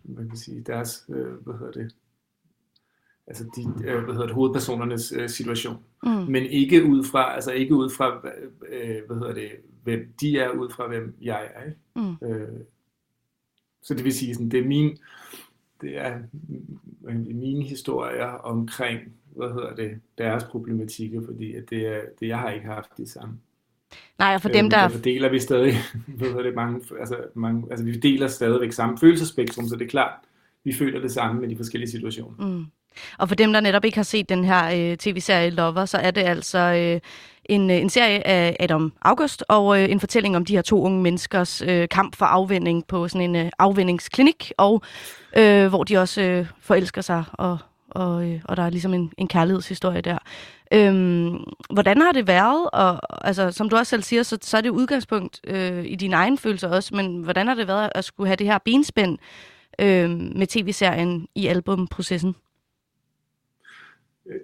hvad 0.09 0.29
kan 0.29 0.37
sige, 0.37 0.61
deres, 0.61 1.05
øh, 1.09 1.33
hvad 1.33 1.55
hedder 1.55 1.73
det, 1.73 1.95
altså 3.27 3.45
de, 3.57 3.89
øh, 3.89 4.05
hvad 4.05 4.15
hedder 4.15 4.27
det, 4.27 4.35
hovedpersonernes 4.35 5.13
øh, 5.13 5.29
situation. 5.29 5.77
Mm. 6.03 6.11
Men 6.11 6.47
ikke 6.47 6.85
ud 6.85 7.05
fra, 7.05 7.35
altså 7.35 7.53
ikke 7.53 7.75
ud 7.75 7.91
fra, 7.91 8.17
øh, 8.69 9.07
hvad 9.07 9.17
hedder 9.17 9.35
det, 9.35 9.51
hvem 9.83 10.13
de 10.21 10.39
er, 10.39 10.51
ud 10.51 10.71
fra 10.71 10.89
hvem 10.89 11.17
jeg 11.21 11.51
er. 11.55 11.65
Ikke? 11.65 11.79
Mm. 11.97 12.29
Øh, 12.29 12.61
så 13.83 13.95
det 13.95 14.05
vil 14.05 14.13
sige, 14.13 14.35
sådan, 14.35 14.51
det 14.51 14.61
er 14.61 14.67
min, 14.67 14.99
det 15.81 15.99
er 15.99 16.23
man 17.01 17.37
mine 17.37 17.65
historier 17.65 18.27
omkring, 18.27 19.01
hvad 19.25 19.49
hedder 19.49 19.75
det, 19.75 20.01
deres 20.19 20.45
problematikker, 20.45 21.25
fordi 21.25 21.55
at 21.55 21.71
det 21.71 21.87
er, 21.87 22.01
det 22.21 22.29
jeg 22.29 22.39
har 22.39 22.51
ikke 22.51 22.67
haft 22.67 22.97
de 22.97 23.07
samme. 23.07 23.39
Nej, 24.19 24.35
og 24.35 24.43
for 24.43 24.49
dem, 24.49 24.65
Øhm, 24.65 24.71
der... 24.71 24.81
Derfor 24.81 24.99
deler 24.99 25.29
vi 25.29 25.41
stadig, 25.41 25.75
hedder 26.21 26.43
det, 26.43 26.55
mange, 26.55 26.81
altså, 27.01 27.17
mange, 27.35 27.65
altså 27.71 27.85
vi 27.85 27.93
deler 27.93 28.29
stadigvæk 28.29 28.73
samme 28.73 28.99
følelsespektrum, 28.99 29.69
så 29.69 29.77
det 29.77 29.85
er 29.85 29.89
klart, 29.89 30.13
vi 30.65 30.73
føler 30.73 31.01
det 31.01 31.13
samme 31.13 31.41
med 31.41 31.49
de 31.49 31.57
forskellige 31.57 31.91
situationer. 31.91 32.35
Mm. 32.39 32.67
Og 33.19 33.29
for 33.29 33.35
dem, 33.35 33.53
der 33.53 33.61
netop 33.61 33.85
ikke 33.85 33.97
har 33.97 34.03
set 34.03 34.29
den 34.29 34.45
her 34.45 34.91
øh, 34.91 34.97
tv-serie 34.97 35.51
Lover, 35.51 35.85
så 35.85 35.99
er 35.99 36.11
det 36.11 36.21
altså 36.21 36.59
øh, 36.59 37.01
en, 37.45 37.71
øh, 37.71 37.77
en 37.77 37.91
serie 37.91 38.27
af 38.27 38.57
Adam 38.61 38.93
August 39.03 39.45
og 39.49 39.83
øh, 39.83 39.91
en 39.91 40.01
fortælling 40.01 40.37
om 40.37 40.45
de 40.45 40.55
her 40.55 40.63
to 40.63 40.83
unge 40.83 41.03
menneskers 41.03 41.63
øh, 41.63 41.89
kamp 41.89 42.17
for 42.17 42.27
afvinding 42.27 42.87
på 42.87 43.09
sådan 43.09 43.31
en 43.31 43.47
øh, 43.47 43.51
afvindingsklinik, 43.59 44.53
og 44.59 44.83
øh, 45.37 45.67
hvor 45.67 45.85
de 45.85 45.99
også 45.99 46.23
øh, 46.23 46.47
forelsker 46.61 47.01
sig, 47.03 47.25
og, 47.33 47.59
og, 47.97 48.29
øh, 48.29 48.41
og 48.45 48.57
der 48.57 48.63
er 48.63 48.71
ligesom 48.71 48.95
en, 48.95 49.13
en 49.19 49.29
kærlighedshistorie 49.29 50.01
der. 50.01 50.19
Øhm, 50.73 51.45
hvordan 51.71 52.01
har 52.01 52.13
det 52.13 52.27
været? 52.27 52.71
Og, 52.73 53.27
altså, 53.27 53.51
som 53.51 53.69
du 53.69 53.77
også 53.77 53.91
selv 53.91 54.03
siger, 54.03 54.23
så, 54.23 54.39
så 54.43 54.57
er 54.57 54.61
det 54.61 54.71
udgangspunkt 54.71 55.41
øh, 55.45 55.85
i 55.85 55.95
dine 55.95 56.17
egne 56.17 56.39
følelser 56.39 56.69
også, 56.69 56.95
men 56.95 57.23
hvordan 57.23 57.47
har 57.47 57.55
det 57.55 57.69
været 57.69 57.91
at 57.95 58.05
skulle 58.05 58.29
have 58.29 58.37
det 58.37 58.47
her 58.47 58.59
benspænd 58.59 59.19
øh, 59.79 60.11
med 60.11 60.47
tv-serien 60.47 61.29
i 61.35 61.47
albumprocessen? 61.47 62.37
Øh, 64.27 64.41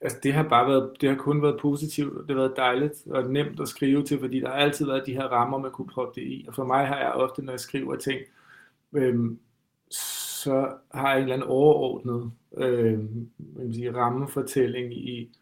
altså 0.00 0.18
det 0.22 0.32
har 0.32 0.42
bare 0.42 0.68
været, 0.68 0.90
det 1.00 1.08
har 1.08 1.16
kun 1.16 1.42
været 1.42 1.60
positivt, 1.60 2.12
det 2.28 2.36
har 2.36 2.42
været 2.42 2.56
dejligt 2.56 2.94
og 3.10 3.30
nemt 3.30 3.60
at 3.60 3.68
skrive 3.68 4.04
til, 4.04 4.18
fordi 4.20 4.40
der 4.40 4.48
har 4.48 4.56
altid 4.56 4.86
været 4.86 5.06
de 5.06 5.14
her 5.14 5.24
rammer, 5.24 5.58
man 5.58 5.70
kunne 5.70 5.88
proppe 5.88 6.20
det 6.20 6.26
i. 6.26 6.44
Og 6.48 6.54
for 6.54 6.64
mig 6.64 6.86
har 6.86 6.98
jeg 6.98 7.12
ofte, 7.12 7.42
når 7.42 7.52
jeg 7.52 7.60
skriver 7.60 7.96
ting, 7.96 8.20
øhm, 8.94 9.38
så 10.42 10.68
har 10.94 11.08
jeg 11.08 11.16
en 11.16 11.22
eller 11.22 11.34
anden 11.34 11.48
overordnet 11.48 12.32
øh, 12.56 12.98
man 13.56 13.72
sige, 13.72 13.94
rammefortælling 13.94 14.94
i, 14.94 15.38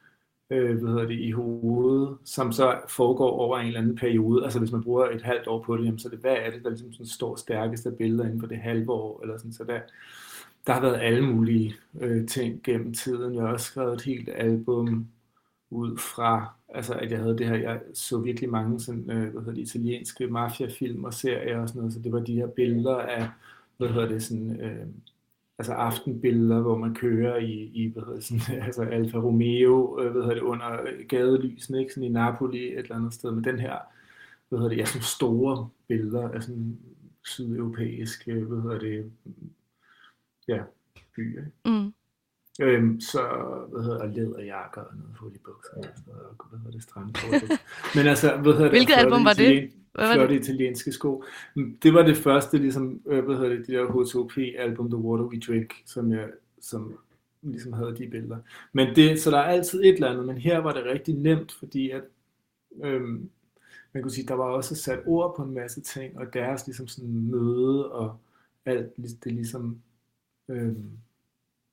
øh, 0.51 0.79
hvad 0.79 0.89
hedder 0.89 1.07
det, 1.07 1.21
i 1.21 1.31
hovedet, 1.31 2.19
som 2.25 2.53
så 2.53 2.81
foregår 2.89 3.31
over 3.31 3.59
en 3.59 3.67
eller 3.67 3.81
anden 3.81 3.97
periode. 3.97 4.45
Altså 4.45 4.59
hvis 4.59 4.73
man 4.73 4.83
bruger 4.83 5.09
et 5.09 5.23
halvt 5.23 5.47
år 5.47 5.63
på 5.63 5.77
det, 5.77 5.85
jamen, 5.85 5.99
så 5.99 6.09
er 6.09 6.11
det, 6.11 6.19
hvad 6.21 6.37
er 6.37 6.51
det, 6.51 6.65
der 6.65 6.71
ligesom 6.71 6.93
sådan 6.93 7.07
står 7.07 7.37
stærkest 7.37 7.87
af 7.87 7.97
billeder 7.97 8.25
inden 8.25 8.41
for 8.41 8.47
det 8.47 8.59
halve 8.59 8.93
år, 8.93 9.23
eller 9.23 9.39
sådan, 9.39 9.53
så 9.53 9.65
der, 9.65 9.81
der 10.67 10.73
har 10.73 10.81
været 10.81 11.01
alle 11.01 11.27
mulige 11.27 11.75
øh, 12.01 12.27
ting 12.29 12.61
gennem 12.65 12.95
tiden. 12.95 13.35
Jeg 13.35 13.43
har 13.43 13.53
også 13.53 13.67
skrevet 13.67 13.95
et 13.95 14.03
helt 14.03 14.29
album 14.35 15.07
ud 15.71 15.97
fra, 15.97 16.55
altså 16.69 16.95
at 16.95 17.11
jeg 17.11 17.19
havde 17.19 17.39
det 17.39 17.47
her, 17.47 17.57
jeg 17.57 17.81
så 17.95 18.19
virkelig 18.19 18.51
mange 18.51 18.81
sådan, 18.81 19.11
øh, 19.11 19.31
hvad 19.31 19.41
hedder 19.41 19.55
det, 19.55 19.63
italienske 19.63 20.27
mafiafilm 20.27 21.05
og 21.05 21.15
serier 21.15 21.61
og 21.61 21.69
sådan 21.69 21.79
noget, 21.81 21.95
så 21.95 22.01
det 22.01 22.13
var 22.13 22.21
de 22.21 22.35
her 22.35 22.47
billeder 22.47 22.97
af, 22.97 23.29
hvad 23.81 23.89
hedder 23.89 24.09
det, 24.09 24.23
sådan, 24.23 24.61
øh, 24.61 24.87
altså 25.59 25.73
aftenbilleder, 25.73 26.61
hvor 26.61 26.77
man 26.77 26.95
kører 26.95 27.37
i, 27.37 27.53
i 27.53 27.93
hvad 27.93 28.03
hedder 28.03 28.15
det, 28.15 28.25
sådan, 28.25 28.63
altså 28.67 28.83
Alfa 28.83 29.19
Romeo, 29.19 30.01
øh, 30.01 30.13
hvad 30.13 30.23
hedder 30.23 30.35
det, 30.35 30.43
under 30.43 31.05
gadelysen, 31.09 31.75
ikke? 31.75 31.93
Sådan 31.95 32.09
i 32.09 32.13
Napoli 32.13 32.73
et 32.73 32.79
eller 32.79 32.97
andet 32.97 33.15
sted, 33.15 33.31
med 33.31 33.43
den 33.43 33.59
her, 33.59 33.79
hvad 34.49 34.59
hedder 34.59 34.69
det, 34.69 34.79
ja, 34.79 34.85
sådan 34.85 35.03
store 35.03 35.69
billeder 35.89 36.29
af 36.29 36.43
sådan 36.43 36.79
sydeuropæiske, 37.25 38.35
hvad 38.35 38.63
hedder 38.63 38.79
det, 38.79 39.13
ja, 40.49 40.63
byer. 41.17 41.43
Mm. 41.65 41.93
Øhm, 42.61 43.01
så, 43.01 43.23
hvad 43.73 43.83
hedder 43.83 44.07
det, 44.07 44.15
læderjakker 44.15 44.81
og 44.81 44.97
noget 44.97 45.17
hul 45.21 45.35
i 45.35 45.39
bukserne, 45.39 45.89
og 46.39 46.49
hvad 46.49 46.59
hedder 46.59 46.73
det, 46.73 46.83
strandkort. 46.83 47.43
Men 47.97 48.07
altså, 48.07 48.37
hvad 48.37 48.53
hedder 48.53 48.65
det, 48.65 48.73
Hvilket 48.73 48.95
album 48.95 49.25
var 49.25 49.33
det? 49.33 49.71
Flotte 49.95 50.35
det? 50.35 50.41
italienske 50.41 50.93
sko. 50.93 51.25
Det 51.83 51.95
var 51.95 52.03
det 52.03 52.17
første, 52.17 52.59
ligesom, 52.59 53.01
øh, 53.07 53.25
hvad 53.25 53.37
hedder 53.37 53.49
det, 53.49 53.67
de 53.67 53.73
der 53.73 53.87
H2P-album, 53.87 54.91
The 54.91 54.99
Water 54.99 55.25
We 55.25 55.41
Drink, 55.41 55.75
som 55.87 56.13
jeg, 56.13 56.29
som 56.61 56.99
ligesom 57.43 57.73
havde 57.73 57.97
de 57.97 58.09
billeder. 58.11 58.39
Men 58.73 58.97
det, 58.97 59.21
så 59.21 59.31
der 59.31 59.39
er 59.39 59.43
altid 59.43 59.81
et 59.81 59.95
eller 59.95 60.11
andet, 60.11 60.27
men 60.27 60.39
her 60.39 60.59
var 60.59 60.73
det 60.73 60.85
rigtig 60.85 61.15
nemt, 61.15 61.53
fordi 61.53 61.91
at, 61.91 62.03
øhm, 62.85 63.31
man 63.93 64.03
kunne 64.03 64.13
sige, 64.13 64.27
der 64.27 64.35
var 64.35 64.45
også 64.45 64.75
sat 64.75 65.01
ord 65.07 65.37
på 65.37 65.43
en 65.43 65.55
masse 65.55 65.81
ting, 65.81 66.19
og 66.19 66.35
deres 66.35 66.67
ligesom 66.67 66.89
sådan 66.89 67.11
møde, 67.11 67.93
og 67.93 68.17
alt 68.65 68.97
det 68.97 69.33
ligesom, 69.33 69.81
øhm, 70.49 70.91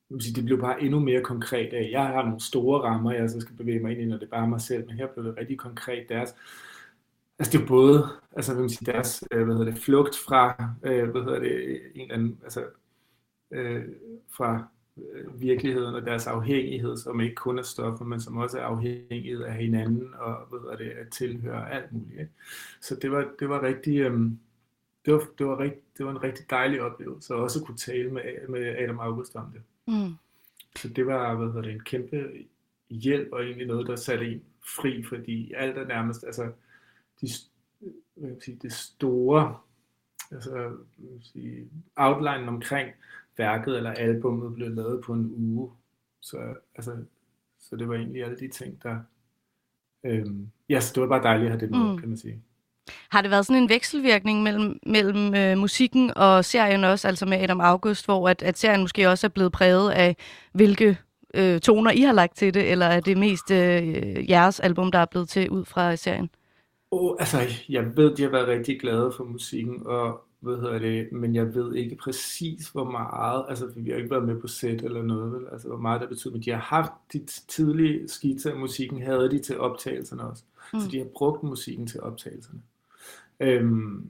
man 0.09 0.21
sige, 0.21 0.35
det 0.35 0.45
blev 0.45 0.59
bare 0.59 0.81
endnu 0.83 0.99
mere 0.99 1.23
konkret 1.23 1.73
af, 1.73 1.89
jeg 1.91 2.05
har 2.05 2.23
nogle 2.25 2.41
store 2.41 2.81
rammer, 2.81 3.11
jeg 3.11 3.29
så 3.29 3.39
skal 3.39 3.55
bevæge 3.55 3.79
mig 3.79 3.91
ind 3.91 4.01
i, 4.01 4.05
når 4.05 4.17
det 4.17 4.25
er 4.25 4.29
bare 4.29 4.47
mig 4.47 4.61
selv, 4.61 4.87
men 4.87 4.95
her 4.95 5.07
blev 5.07 5.25
det 5.25 5.37
rigtig 5.37 5.57
konkret 5.57 6.09
deres, 6.09 6.35
Altså 7.39 7.57
det 7.57 7.63
er 7.63 7.67
både, 7.67 8.07
altså 8.35 8.53
hvad 8.53 8.61
man 8.61 8.69
siger, 8.69 8.91
deres, 8.91 9.23
øh, 9.31 9.45
hvad 9.45 9.55
hedder 9.55 9.71
det, 9.71 9.81
flugt 9.81 10.15
fra, 10.27 10.71
øh, 10.83 11.09
hvad 11.09 11.21
hedder 11.21 11.39
det, 11.39 11.81
en 11.95 12.01
eller 12.01 12.13
anden, 12.13 12.39
altså 12.43 12.65
øh, 13.51 13.83
fra 14.29 14.67
øh, 14.97 15.41
virkeligheden 15.41 15.95
og 15.95 16.05
deres 16.05 16.27
afhængighed, 16.27 16.97
som 16.97 17.21
ikke 17.21 17.35
kun 17.35 17.59
er 17.59 17.63
stoffer, 17.63 18.05
men 18.05 18.21
som 18.21 18.37
også 18.37 18.59
er 18.59 18.63
afhængighed 18.63 19.43
af 19.43 19.53
hinanden 19.53 20.13
og 20.13 20.47
hvad 20.49 20.59
hedder 20.59 20.75
det, 20.77 20.89
at 20.89 21.09
tilhøre 21.09 21.71
alt 21.71 21.91
muligt. 21.91 22.19
Ikke? 22.19 22.31
Så 22.81 22.95
det 22.95 23.11
var, 23.11 23.27
det 23.39 23.49
var 23.49 23.63
rigtig, 23.63 23.97
øh, 23.97 24.19
det 25.05 25.13
var, 25.13 25.23
det, 25.37 25.47
var 25.47 25.59
rigt, 25.59 25.97
det 25.97 26.05
var 26.05 26.11
en 26.11 26.23
rigtig 26.23 26.49
dejlig 26.49 26.81
oplevelse, 26.81 27.33
at 27.33 27.39
også 27.39 27.63
kunne 27.63 27.77
tale 27.77 28.11
med, 28.11 28.47
med 28.49 28.75
Adam 28.77 28.99
August 28.99 29.35
om 29.35 29.45
det. 29.53 29.61
Mm. 29.87 30.13
Så 30.75 30.89
det 30.89 31.05
var, 31.05 31.35
hvad 31.35 31.47
hedder 31.47 31.61
det, 31.61 31.71
en 31.71 31.83
kæmpe 31.83 32.29
hjælp 32.89 33.27
og 33.31 33.43
egentlig 33.43 33.67
noget, 33.67 33.87
der 33.87 33.95
satte 33.95 34.31
en 34.31 34.41
fri, 34.75 35.03
fordi 35.03 35.53
alt 35.53 35.77
er 35.77 35.87
nærmest, 35.87 36.23
altså 36.23 36.51
de, 37.21 37.27
hvad 38.15 38.29
kan 38.29 38.41
sige, 38.41 38.59
det 38.61 38.73
store 38.73 39.57
altså, 40.31 40.51
hvad 40.97 41.21
sige, 41.21 41.69
outline 41.95 42.47
omkring 42.47 42.89
værket 43.37 43.77
eller 43.77 43.91
albummet 43.91 44.55
blev 44.55 44.69
lavet 44.69 45.01
på 45.05 45.13
en 45.13 45.33
uge. 45.37 45.71
Så, 46.21 46.37
altså, 46.75 46.95
så 47.59 47.75
det 47.75 47.89
var 47.89 47.95
egentlig 47.95 48.23
alle 48.23 48.37
de 48.37 48.47
ting, 48.47 48.83
der... 48.83 48.99
Øhm, 50.03 50.49
ja, 50.69 50.79
så 50.79 50.91
det 50.95 51.01
var 51.01 51.07
bare 51.07 51.23
dejligt 51.23 51.45
at 51.45 51.51
have 51.51 51.61
det 51.61 51.71
med, 51.71 51.91
mm. 51.91 51.97
kan 51.97 52.09
man 52.09 52.17
sige. 52.17 52.41
Har 53.09 53.21
det 53.21 53.31
været 53.31 53.45
sådan 53.45 53.63
en 53.63 53.69
vekselvirkning 53.69 54.43
mellem, 54.43 54.79
mellem 54.85 55.35
øh, 55.35 55.57
musikken 55.57 56.11
og 56.15 56.45
serien 56.45 56.83
også, 56.83 57.07
altså 57.07 57.25
med 57.25 57.37
Adam 57.37 57.61
August, 57.61 58.05
hvor 58.05 58.29
at, 58.29 58.43
at 58.43 58.57
serien 58.57 58.81
måske 58.81 59.09
også 59.09 59.27
er 59.27 59.31
blevet 59.31 59.51
præget 59.51 59.91
af, 59.91 60.15
hvilke 60.53 60.97
øh, 61.33 61.59
toner 61.59 61.91
I 61.91 62.01
har 62.01 62.13
lagt 62.13 62.37
til 62.37 62.53
det, 62.53 62.71
eller 62.71 62.85
er 62.85 62.99
det 62.99 63.17
mest 63.17 63.51
øh, 63.51 64.29
jeres 64.29 64.59
album, 64.59 64.91
der 64.91 64.99
er 64.99 65.05
blevet 65.05 65.29
til 65.29 65.49
ud 65.49 65.65
fra 65.65 65.95
serien? 65.95 66.29
Oh, 66.91 67.15
altså, 67.19 67.37
jeg 67.69 67.97
ved, 67.97 68.15
de 68.15 68.23
har 68.23 68.29
været 68.29 68.47
rigtig 68.47 68.79
glade 68.79 69.11
for 69.17 69.23
musikken, 69.23 69.87
og 69.87 70.27
hvad 70.39 70.55
hedder 70.55 70.79
det, 70.79 71.11
men 71.11 71.35
jeg 71.35 71.55
ved 71.55 71.75
ikke 71.75 71.95
præcis, 71.95 72.69
hvor 72.69 72.91
meget, 72.91 73.45
altså 73.49 73.71
vi 73.75 73.89
har 73.89 73.97
ikke 73.97 74.09
været 74.11 74.25
med 74.25 74.41
på 74.41 74.47
set 74.47 74.81
eller 74.81 75.03
noget, 75.03 75.31
vel? 75.33 75.47
altså 75.51 75.67
hvor 75.67 75.77
meget 75.77 76.01
det 76.01 76.09
betyder, 76.09 76.33
men 76.33 76.41
de 76.41 76.51
har 76.51 76.57
haft 76.57 76.91
de 77.13 77.25
tidlige 77.47 78.07
skitser 78.07 78.51
af 78.51 78.57
musikken, 78.57 79.01
havde 79.01 79.31
de 79.31 79.39
til 79.39 79.59
optagelserne 79.59 80.23
også, 80.23 80.43
mm. 80.73 80.79
så 80.79 80.87
de 80.91 80.97
har 80.97 81.05
brugt 81.05 81.43
musikken 81.43 81.87
til 81.87 82.01
optagelserne. 82.01 82.61
Øhm, 83.39 84.09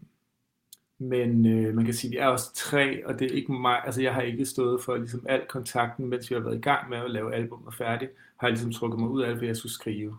men 0.99 1.45
øh, 1.45 1.75
man 1.75 1.85
kan 1.85 1.93
sige, 1.93 2.09
at 2.09 2.11
vi 2.11 2.17
er 2.17 2.27
også 2.27 2.53
tre, 2.53 3.07
og 3.07 3.19
det 3.19 3.31
er 3.31 3.35
ikke 3.35 3.51
mig, 3.51 3.85
altså 3.85 4.01
jeg 4.01 4.13
har 4.13 4.21
ikke 4.21 4.45
stået 4.45 4.83
for 4.83 4.97
ligesom 4.97 5.25
al 5.29 5.41
kontakten, 5.49 6.07
mens 6.07 6.29
vi 6.29 6.35
har 6.35 6.41
været 6.41 6.57
i 6.57 6.61
gang 6.61 6.89
med 6.89 6.97
at 6.97 7.11
lave 7.11 7.33
albumet 7.33 7.73
færdigt, 7.75 8.11
har 8.37 8.47
jeg 8.47 8.53
ligesom 8.53 8.71
trukket 8.71 8.99
mig 8.99 9.09
ud 9.09 9.21
af 9.21 9.29
alt, 9.29 9.37
hvad 9.37 9.47
jeg 9.47 9.57
skulle 9.57 9.73
skrive. 9.73 10.17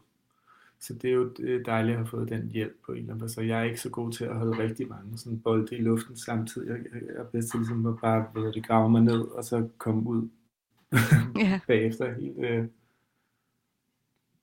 Så 0.81 0.95
det 0.95 1.11
er 1.11 1.15
jo 1.15 1.31
dejligt 1.67 1.93
at 1.93 1.99
have 1.99 2.07
fået 2.07 2.29
den 2.29 2.51
hjælp 2.51 2.77
på 2.87 2.93
en 2.93 2.99
eller 2.99 3.11
anden 3.11 3.21
måde. 3.21 3.33
Så 3.33 3.41
jeg 3.41 3.61
er 3.61 3.65
ikke 3.65 3.81
så 3.81 3.91
god 3.91 4.13
til 4.13 4.25
at 4.25 4.37
holde 4.37 4.63
rigtig 4.63 4.89
mange 4.89 5.19
sådan 5.19 5.41
bolde 5.41 5.77
i 5.77 5.81
luften 5.81 6.17
samtidig. 6.17 6.69
Jeg 6.69 7.01
er 7.17 7.25
bedst 7.25 7.51
til 7.51 7.61
ligesom 7.61 7.87
at 7.87 8.01
bare 8.01 8.27
ved 8.35 8.53
det, 8.53 8.67
grave 8.67 8.91
mig 8.91 9.03
ned, 9.03 9.21
og 9.21 9.45
så 9.45 9.69
komme 9.79 10.11
ud 10.11 10.29
yeah. 11.43 11.61
bagefter 11.67 12.15
helt 12.15 12.39
øh, 12.39 12.65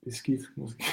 beskidt, 0.06 0.42
måske. 0.56 0.84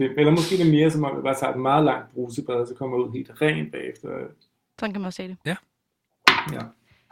eller 0.18 0.30
måske 0.30 0.56
det 0.56 0.70
mere 0.70 0.90
som 0.90 1.04
om, 1.04 1.16
jeg 1.16 1.22
bare 1.22 1.34
tager 1.34 1.52
et 1.52 1.60
meget 1.60 1.84
langt 1.84 2.14
brusebad, 2.14 2.54
og 2.54 2.66
så 2.66 2.74
kommer 2.74 2.96
ud 2.96 3.12
helt 3.12 3.42
rent 3.42 3.72
bagefter. 3.72 4.08
Sådan 4.78 4.92
kan 4.92 5.00
man 5.00 5.06
også 5.06 5.16
se 5.16 5.28
det. 5.28 5.36
Ja. 5.46 5.56
Ja. 6.52 6.62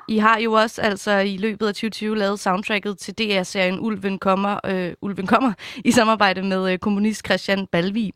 I 0.08 0.18
har 0.18 0.38
jo 0.38 0.52
også 0.52 0.82
altså 0.82 1.18
i 1.18 1.37
løbet 1.37 1.66
af 1.66 1.75
2020 1.75 2.16
lavet 2.16 2.40
soundtracket 2.40 2.99
til 2.99 3.14
DR-serien 3.14 3.80
Ulven 3.80 4.18
kommer, 4.18 4.61
øh, 4.66 4.92
Ulven 5.02 5.26
kommer 5.26 5.52
i 5.84 5.90
samarbejde 5.90 6.42
med 6.42 6.73
øh, 6.73 6.78
kommunist 6.78 7.26
Christian 7.26 7.66
Balvi. 7.66 8.12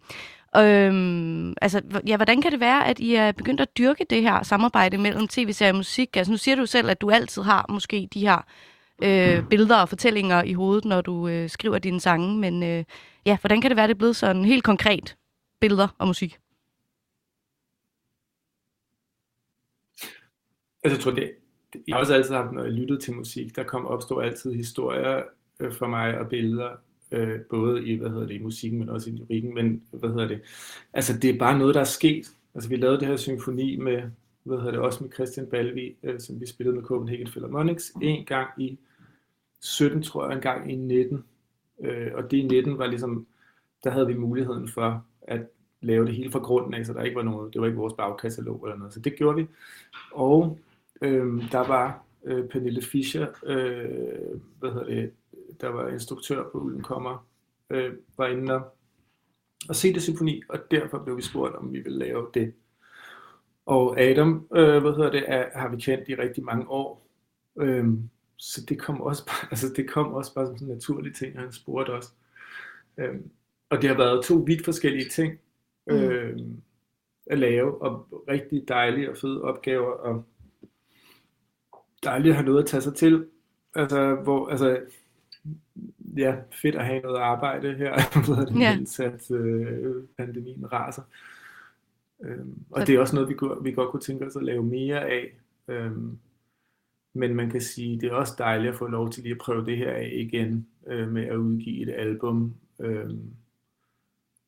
Øhm, 0.57 1.55
altså, 1.63 1.83
ja, 2.07 2.17
hvordan 2.17 2.43
kan 2.43 2.53
det 2.53 2.61
være, 2.61 2.87
at 2.87 2.99
I 2.99 3.15
er 3.15 3.33
begyndt 3.33 3.61
at 3.61 3.79
dyrke 3.79 4.07
det 4.11 4.23
her 4.23 4.43
samarbejde 4.43 4.99
mellem 4.99 5.29
tv-serie 5.29 5.71
og 5.71 5.77
musik? 5.77 6.17
Altså, 6.17 6.31
nu 6.31 6.37
siger 6.37 6.57
du 6.57 6.67
selv, 6.67 6.91
at 6.91 7.01
du 7.01 7.11
altid 7.11 7.43
har 7.43 7.67
måske 7.69 8.09
de 8.15 8.21
her 8.21 8.47
øh, 9.03 9.49
billeder 9.49 9.77
og 9.77 9.89
fortællinger 9.89 10.43
i 10.43 10.53
hovedet, 10.53 10.85
når 10.85 11.01
du 11.01 11.29
øh, 11.29 11.51
skriver 11.51 11.79
dine 11.79 12.01
sange, 12.01 12.39
men 12.39 12.63
øh, 12.63 12.85
ja, 13.27 13.37
hvordan 13.41 13.61
kan 13.61 13.71
det 13.71 13.77
være, 13.77 13.85
at 13.85 13.89
det 13.89 13.95
er 13.95 13.99
blevet 13.99 14.17
sådan 14.17 14.45
helt 14.45 14.65
konkret 14.65 15.17
billeder 15.61 15.89
og 15.99 16.07
musik? 16.07 16.39
Altså, 20.85 20.97
jeg 20.97 21.01
tror, 21.01 21.11
det, 21.11 21.33
jeg 21.75 21.95
har 21.95 22.01
også 22.01 22.15
altid 22.15 22.35
haft, 22.35 22.53
når 22.53 22.63
jeg 22.63 22.73
lyttede 22.73 23.01
til 23.01 23.15
musik, 23.15 23.57
der 23.57 23.63
kom 23.63 23.87
opstår 23.87 24.23
altid 24.23 24.53
historier 24.53 25.23
øh, 25.61 25.73
for 25.73 25.87
mig 25.87 26.19
og 26.19 26.29
billeder, 26.29 26.71
øh, 27.13 27.41
både 27.41 27.87
i, 27.87 27.97
hvad 27.97 28.11
hedder 28.11 28.27
det, 28.27 28.35
i 28.35 28.43
musikken, 28.43 28.79
men 28.79 28.89
også 28.89 29.11
i 29.11 29.13
lyrikken, 29.13 29.55
men 29.55 29.83
hvad 29.91 30.11
hedder 30.11 30.29
det, 30.29 30.41
altså 30.93 31.19
det 31.19 31.31
er 31.31 31.39
bare 31.39 31.59
noget, 31.59 31.75
der 31.75 31.81
er 31.81 31.85
sket. 31.85 32.33
Altså 32.55 32.69
vi 32.69 32.77
lavede 32.77 33.01
det 33.01 33.09
her 33.09 33.17
symfoni 33.17 33.77
med, 33.77 34.03
hvad 34.43 34.59
hedder 34.59 34.71
det, 34.71 34.81
også 34.81 35.05
med 35.05 35.13
Christian 35.13 35.47
Balvi, 35.47 35.97
øh, 36.03 36.21
som 36.21 36.41
vi 36.41 36.47
spillede 36.47 36.77
med 36.77 36.85
Copenhagen 36.85 37.27
Philharmonics, 37.27 37.93
en 38.03 38.25
gang 38.25 38.49
i 38.59 38.79
17, 39.61 40.03
tror 40.03 40.27
jeg, 40.27 40.37
en 40.37 40.43
gang 40.43 40.73
i 40.73 40.77
19. 40.77 41.25
Øh, 41.81 42.11
og 42.15 42.31
det 42.31 42.37
i 42.37 42.43
19 42.43 42.79
var 42.79 42.87
ligesom, 42.87 43.27
der 43.85 43.91
havde 43.91 44.07
vi 44.07 44.15
muligheden 44.15 44.69
for 44.69 45.05
at 45.23 45.41
lave 45.81 46.07
det 46.07 46.15
hele 46.15 46.31
fra 46.31 46.39
grunden 46.39 46.75
af, 46.75 46.87
så 46.87 46.93
der 46.93 47.03
ikke 47.03 47.17
var 47.17 47.23
noget, 47.23 47.53
det 47.53 47.61
var 47.61 47.67
ikke 47.67 47.79
vores 47.79 47.95
bagkatalog 47.95 48.65
eller 48.65 48.79
noget, 48.79 48.95
så 48.95 49.01
det 49.01 49.17
gjorde 49.17 49.37
vi. 49.37 49.47
Og 50.13 50.59
øh, 51.03 51.53
der 51.53 51.69
var 51.69 52.05
øh, 52.25 52.49
Pernille 52.49 52.83
Fischer, 52.83 53.27
øh, 53.47 54.41
hvad 54.59 54.71
hedder 54.71 54.87
det, 54.87 55.13
der 55.61 55.69
var 55.69 55.89
instruktør 55.89 56.51
på 56.53 56.59
Ulden 56.59 56.83
Kommer, 56.83 57.27
øh, 57.71 57.93
var 58.17 58.27
inde 58.27 58.55
og, 58.55 58.77
og 59.69 59.77
se 59.77 59.95
det 59.95 60.03
symfoni, 60.03 60.43
og 60.49 60.59
derfor 60.71 60.99
blev 61.05 61.17
vi 61.17 61.23
spurgt, 61.23 61.55
om 61.55 61.73
vi 61.73 61.81
ville 61.81 61.99
lave 61.99 62.27
det. 62.35 62.55
Og 63.67 64.01
Adam, 64.01 64.49
øh, 64.55 64.83
hvad 64.83 64.93
hedder 64.93 65.11
det, 65.11 65.25
er, 65.27 65.59
har 65.59 65.69
vi 65.69 65.77
kendt 65.77 66.09
i 66.09 66.15
rigtig 66.15 66.45
mange 66.45 66.69
år. 66.69 67.07
Øh, 67.61 67.87
så 68.37 68.65
det 68.69 68.79
kom 68.79 69.01
også 69.01 69.27
bare, 69.27 69.49
altså 69.53 69.67
det 69.77 69.91
kom 69.91 70.15
også 70.15 70.35
bare 70.35 70.47
som 70.47 70.57
sådan 70.57 70.69
en 70.69 70.75
naturlig 70.75 71.15
ting, 71.15 71.37
og 71.37 71.43
han 71.43 71.53
spurgte 71.53 71.91
os. 71.91 72.13
Øh, 72.99 73.15
og 73.71 73.83
det 73.83 73.91
har 73.91 73.97
været 73.97 74.25
to 74.25 74.35
vidt 74.35 74.65
forskellige 74.65 75.09
ting 75.09 75.39
øh, 75.91 76.35
mm. 76.37 76.63
at 77.27 77.39
lave, 77.39 77.83
og 77.83 78.25
rigtig 78.29 78.65
dejlige 78.69 79.11
og 79.11 79.17
fede 79.17 79.43
opgaver, 79.43 79.91
og 79.91 80.25
dejligt 82.05 82.31
at 82.31 82.37
have 82.37 82.47
noget 82.47 82.63
at 82.63 82.69
tage 82.69 82.81
sig 82.81 82.95
til. 82.95 83.27
Altså, 83.75 84.15
hvor, 84.15 84.49
altså, 84.49 84.81
ja, 86.17 86.35
fedt 86.63 86.75
at 86.75 86.87
have 86.87 87.01
noget 87.01 87.19
arbejde 87.19 87.75
her, 87.75 87.95
ja. 88.65 88.77
mens 88.77 89.01
at 89.01 89.31
øh, 89.31 90.05
pandemien 90.17 90.73
raser. 90.73 91.03
Øhm, 92.21 92.65
og 92.71 92.87
det 92.87 92.95
er 92.95 93.01
også 93.01 93.15
noget, 93.15 93.29
vi, 93.29 93.35
kunne, 93.35 93.63
vi 93.63 93.73
godt 93.73 93.91
kunne 93.91 94.01
tænke 94.01 94.27
os 94.27 94.37
at 94.37 94.43
lave 94.43 94.63
mere 94.63 95.11
af. 95.11 95.33
Øhm, 95.69 96.19
men 97.15 97.35
man 97.35 97.51
kan 97.51 97.61
sige, 97.61 98.01
det 98.01 98.09
er 98.09 98.15
også 98.15 98.35
dejligt 98.39 98.73
at 98.73 98.79
få 98.79 98.87
lov 98.87 99.11
til 99.11 99.23
lige 99.23 99.33
at 99.33 99.39
prøve 99.39 99.67
det 99.67 99.77
her 99.77 99.93
af 99.93 100.11
igen, 100.13 100.67
øh, 100.87 101.09
med 101.09 101.25
at 101.25 101.37
udgive 101.37 101.83
et 101.83 101.95
album. 101.95 102.55
Øh, 102.81 103.11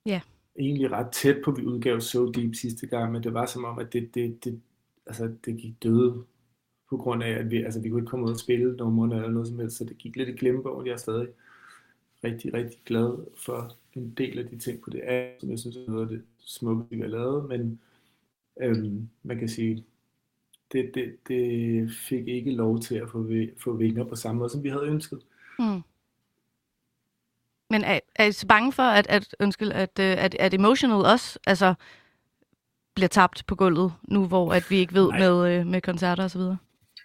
ja. 0.06 0.20
Egentlig 0.58 0.90
ret 0.90 1.12
tæt 1.12 1.36
på, 1.44 1.50
vi 1.50 1.64
udgav 1.64 2.00
So 2.00 2.30
Deep 2.30 2.54
sidste 2.54 2.86
gang, 2.86 3.12
men 3.12 3.22
det 3.22 3.34
var 3.34 3.46
som 3.46 3.64
om, 3.64 3.78
at 3.78 3.92
det, 3.92 4.14
det, 4.14 4.44
det, 4.44 4.60
altså, 5.06 5.32
det 5.44 5.56
gik 5.56 5.82
døde 5.82 6.24
på 6.90 6.96
grund 6.96 7.22
af, 7.22 7.30
at 7.30 7.50
vi, 7.50 7.62
altså, 7.62 7.80
vi 7.80 7.88
kunne 7.88 8.00
ikke 8.00 8.10
komme 8.10 8.26
ud 8.26 8.30
og 8.30 8.38
spille 8.38 8.76
nogle 8.76 8.94
måneder 8.94 9.20
eller 9.20 9.32
noget 9.32 9.48
som 9.48 9.58
helst, 9.58 9.76
så 9.76 9.84
det 9.84 9.98
gik 9.98 10.16
lidt 10.16 10.28
i 10.28 10.32
glemmebogen. 10.32 10.86
Jeg 10.86 10.92
er 10.92 10.96
stadig 10.96 11.28
rigtig, 12.24 12.54
rigtig 12.54 12.78
glad 12.84 13.26
for 13.36 13.76
en 13.94 14.14
del 14.18 14.38
af 14.38 14.46
de 14.46 14.58
ting 14.58 14.80
på 14.80 14.90
det 14.90 15.00
af, 15.00 15.36
som 15.40 15.50
jeg 15.50 15.58
synes 15.58 15.76
er 15.76 15.90
noget 15.90 16.02
af 16.02 16.08
det 16.08 16.22
smukke, 16.38 16.84
vi 16.90 17.00
har 17.00 17.08
lavet, 17.08 17.48
men 17.48 17.80
øhm, 18.60 19.08
man 19.22 19.38
kan 19.38 19.48
sige, 19.48 19.84
det, 20.72 20.90
det, 20.94 21.28
det 21.28 21.90
fik 21.90 22.28
ikke 22.28 22.52
lov 22.52 22.80
til 22.80 22.94
at 22.94 23.10
få, 23.10 23.30
få 23.58 23.72
vinger 23.72 24.04
på 24.04 24.16
samme 24.16 24.38
måde, 24.38 24.50
som 24.50 24.62
vi 24.62 24.68
havde 24.68 24.86
ønsket. 24.86 25.20
Mm. 25.58 25.82
Men 27.70 27.84
er, 27.84 28.00
er 28.16 28.24
I 28.24 28.32
så 28.32 28.46
bange 28.46 28.72
for, 28.72 28.82
at, 28.82 29.06
at, 29.08 29.36
undskyld, 29.40 29.72
at, 29.72 29.98
øh, 30.00 30.24
at, 30.24 30.34
at 30.34 30.54
emotional 30.54 31.04
også 31.04 31.38
altså, 31.46 31.74
bliver 32.94 33.08
tabt 33.08 33.46
på 33.46 33.54
gulvet, 33.54 33.92
nu 34.08 34.26
hvor 34.26 34.52
at 34.52 34.70
vi 34.70 34.76
ikke 34.76 34.94
ved 34.94 35.12
med, 35.12 35.52
øh, 35.52 35.66
med 35.66 35.80
koncerter 35.80 36.24
osv.? 36.24 36.40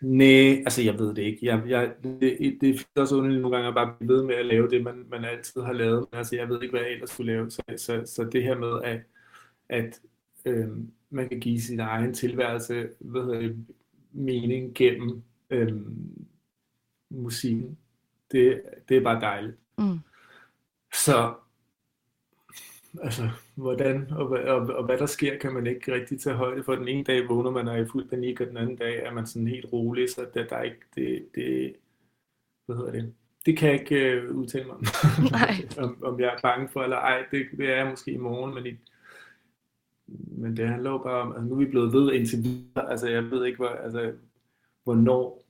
Nej, 0.02 0.50
altså 0.50 0.82
jeg 0.82 1.00
ved 1.00 1.16
det 1.16 1.22
ikke. 1.22 1.40
Jeg, 1.42 1.64
jeg, 1.68 1.94
det, 2.04 2.58
det 2.62 2.88
er 2.96 3.02
også 3.02 3.16
underligt 3.16 3.42
nogle 3.42 3.58
gange 3.58 3.68
at 3.68 3.76
bare 3.76 3.96
blive 4.00 4.14
ved 4.14 4.24
med 4.24 4.36
at 4.36 4.46
lave 4.46 4.70
det, 4.70 4.84
man, 4.84 5.06
man 5.10 5.26
altid 5.26 5.62
har 5.62 5.74
lavet. 5.74 6.08
Men 6.12 6.18
altså 6.18 6.36
jeg 6.36 6.50
ved 6.50 6.62
ikke, 6.62 6.72
hvad 6.72 6.82
jeg 6.82 6.92
ellers 6.92 7.10
skulle 7.10 7.34
lave. 7.34 7.52
Så, 7.52 7.62
så, 7.78 8.04
så 8.06 8.24
det 8.24 8.44
her 8.44 8.58
med, 8.58 8.82
at, 8.84 9.02
at 9.70 10.02
øh, 10.46 10.68
man 11.10 11.30
kan 11.30 11.40
give 11.40 11.62
sin 11.62 11.80
egen 11.80 12.14
tilværelse 12.14 12.90
hvad 13.00 13.22
hedder 13.22 13.40
det, 13.40 13.66
mening 14.12 14.76
gennem 14.76 15.24
øh, 15.50 15.74
musikken, 17.10 17.78
det, 18.32 18.62
det 18.90 18.98
er 18.98 19.02
bare 19.02 19.22
dejligt. 19.22 19.58
Mm. 19.78 20.00
Så 20.94 21.34
altså, 23.04 23.30
hvordan 23.56 24.12
og, 24.12 24.30
og, 24.30 24.58
og 24.58 24.86
hvad 24.86 24.98
der 24.98 25.06
sker, 25.06 25.38
kan 25.38 25.54
man 25.54 25.68
ikke 25.68 25.94
rigtig 25.94 26.20
tage 26.22 26.36
højde 26.36 26.64
for. 26.64 26.76
Den 26.76 26.88
ene 26.88 27.04
dag 27.04 27.30
vågner 27.30 27.52
man 27.52 27.68
og 27.68 27.78
er 27.78 27.84
i 27.84 27.88
fuld 27.88 28.10
panik, 28.10 28.42
og 28.42 28.48
den 28.48 28.58
anden 28.58 28.76
dag 28.76 29.04
er 29.04 29.12
man 29.14 29.28
sådan 29.28 29.48
helt 29.48 29.74
rolig, 29.74 30.10
så 30.10 30.26
der, 30.34 30.48
der 30.48 30.56
er 30.56 30.64
ikke, 30.64 30.82
det, 30.96 31.26
det, 31.36 31.76
hvad 32.66 32.76
hedder 32.76 32.92
det, 32.92 33.14
det 33.46 33.58
kan 33.58 33.70
jeg 33.70 33.80
ikke 33.80 34.30
uh, 34.30 34.36
udtale 34.36 34.66
mig 34.66 34.76
om. 34.76 34.86
om, 35.84 36.04
om 36.04 36.20
jeg 36.20 36.28
er 36.28 36.42
bange 36.42 36.70
for 36.70 36.84
eller 36.84 36.98
ej, 36.98 37.26
det, 37.32 37.46
det 37.58 37.70
er 37.70 37.76
jeg 37.76 37.88
måske 37.90 38.12
i 38.12 38.18
morgen, 38.18 38.54
men, 38.56 38.66
i, 38.66 38.78
men 40.28 40.58
det 40.58 40.68
handler 40.68 40.92
jo 40.92 40.98
bare 40.98 41.22
om, 41.22 41.32
altså 41.32 41.44
nu 41.48 41.56
er 41.56 41.60
vi 41.60 41.66
blevet 41.66 41.94
ved 41.94 42.14
indtil 42.14 42.44
videre, 42.44 42.92
altså 42.92 43.08
jeg 43.08 43.32
ved 43.32 43.46
ikke, 43.46 43.58
hvor, 43.58 43.68
altså, 43.68 44.14
hvornår, 44.84 45.46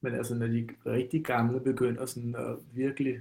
men 0.00 0.14
altså 0.14 0.34
når 0.34 0.46
de 0.46 0.68
rigtig 0.86 1.24
gamle 1.24 1.60
begynder 1.60 2.06
sådan 2.06 2.34
at 2.34 2.56
virkelig 2.72 3.20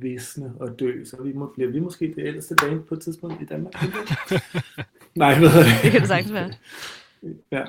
visne 0.00 0.52
og 0.60 0.80
dø, 0.80 1.04
så 1.04 1.22
vi 1.22 1.32
må, 1.32 1.46
bliver 1.54 1.70
vi 1.70 1.80
måske 1.80 2.14
det 2.16 2.26
ældste 2.26 2.54
band 2.54 2.82
på 2.82 2.94
et 2.94 3.00
tidspunkt 3.00 3.42
i 3.42 3.44
Danmark. 3.44 3.74
Nej, 5.14 5.38
hvad 5.38 5.48
det? 5.48 5.82
Det 5.82 5.90
kan 5.92 6.00
det 6.00 6.08
sagtens 6.08 6.32
være. 6.32 6.50
Ja. 7.52 7.64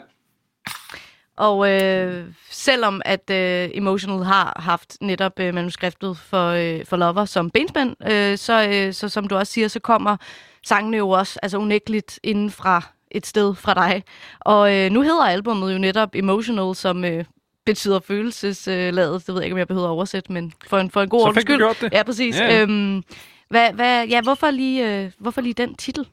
Og 1.37 1.71
øh, 1.71 2.25
selvom 2.49 3.01
at 3.05 3.29
øh, 3.29 3.69
Emotional 3.73 4.23
har 4.23 4.61
haft 4.63 4.97
netop 5.01 5.39
øh, 5.39 5.53
manuskriptet 5.53 6.17
for, 6.17 6.49
øh, 6.49 6.85
for 6.85 6.97
Lover 6.97 7.25
som 7.25 7.49
benspænd, 7.49 7.95
øh, 8.11 8.37
så, 8.37 8.67
øh, 8.69 8.93
så 8.93 9.09
som 9.09 9.27
du 9.27 9.35
også 9.35 9.53
siger, 9.53 9.67
så 9.67 9.79
kommer 9.79 10.17
sangene 10.63 10.97
jo 10.97 11.09
også 11.09 11.39
altså 11.43 11.57
unægteligt 11.57 12.19
inden 12.23 12.51
fra 12.51 12.81
et 13.11 13.25
sted 13.25 13.55
fra 13.55 13.73
dig. 13.73 14.03
Og 14.39 14.75
øh, 14.75 14.91
nu 14.91 15.01
hedder 15.01 15.23
albumet 15.23 15.73
jo 15.73 15.77
netop 15.77 16.09
Emotional, 16.13 16.75
som 16.75 17.05
øh, 17.05 17.25
betyder 17.65 17.99
følelsesladet. 17.99 19.27
Det 19.27 19.33
ved 19.33 19.35
jeg 19.35 19.43
ikke, 19.43 19.53
om 19.53 19.57
jeg 19.57 19.67
behøver 19.67 19.87
at 19.87 19.91
oversætte, 19.91 20.31
men 20.31 20.53
for 20.67 20.77
en, 20.77 20.91
for 20.91 21.01
en 21.01 21.09
god 21.09 21.21
ordens 21.21 21.41
skyld. 21.41 21.57
gjort 21.57 21.77
det. 21.81 21.93
Ja, 21.93 22.03
præcis. 22.03 22.39
Ja, 22.39 22.45
ja. 22.45 22.61
Øhm, 22.61 23.03
hvad, 23.49 23.73
hvad, 23.73 24.07
ja, 24.07 24.21
hvorfor, 24.21 24.51
lige, 24.51 25.03
øh, 25.03 25.11
hvorfor 25.17 25.41
lige 25.41 25.53
den 25.53 25.75
titel? 25.75 26.07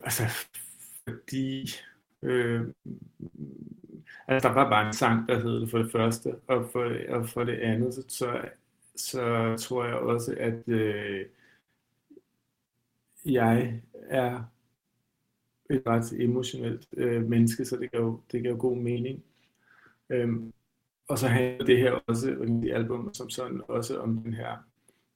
Altså, 0.00 0.22
fordi... 1.08 1.70
Øh, 2.22 2.60
altså, 4.28 4.48
der 4.48 4.54
var 4.54 4.70
bare 4.70 4.86
en 4.86 4.92
sang, 4.92 5.28
der 5.28 5.40
hed 5.40 5.60
det 5.60 5.70
for 5.70 5.78
det 5.78 5.92
første, 5.92 6.34
og 6.46 6.68
for, 6.72 6.92
og 7.08 7.28
for 7.28 7.44
det 7.44 7.58
andet, 7.58 7.94
så, 7.94 8.02
så, 8.08 8.48
så 8.96 9.56
tror 9.60 9.84
jeg 9.84 9.94
også, 9.94 10.34
at 10.38 10.68
øh, 10.68 11.26
jeg 13.24 13.80
er 14.10 14.42
et 15.70 15.82
ret 15.86 16.22
emotionelt 16.22 16.88
øh, 16.96 17.28
menneske, 17.28 17.64
så 17.64 17.76
det 17.76 17.90
giver 17.90 18.02
jo, 18.02 18.20
det 18.32 18.40
giver 18.40 18.54
jo 18.54 18.60
god 18.60 18.76
mening. 18.76 19.24
Øhm, 20.10 20.52
og 21.08 21.18
så 21.18 21.28
handler 21.28 21.66
det 21.66 21.78
her 21.78 21.92
også, 22.06 22.60
i 22.64 22.70
album 22.70 23.14
som 23.14 23.30
sådan, 23.30 23.60
også 23.68 23.98
om 23.98 24.18
den 24.18 24.34
her 24.34 24.56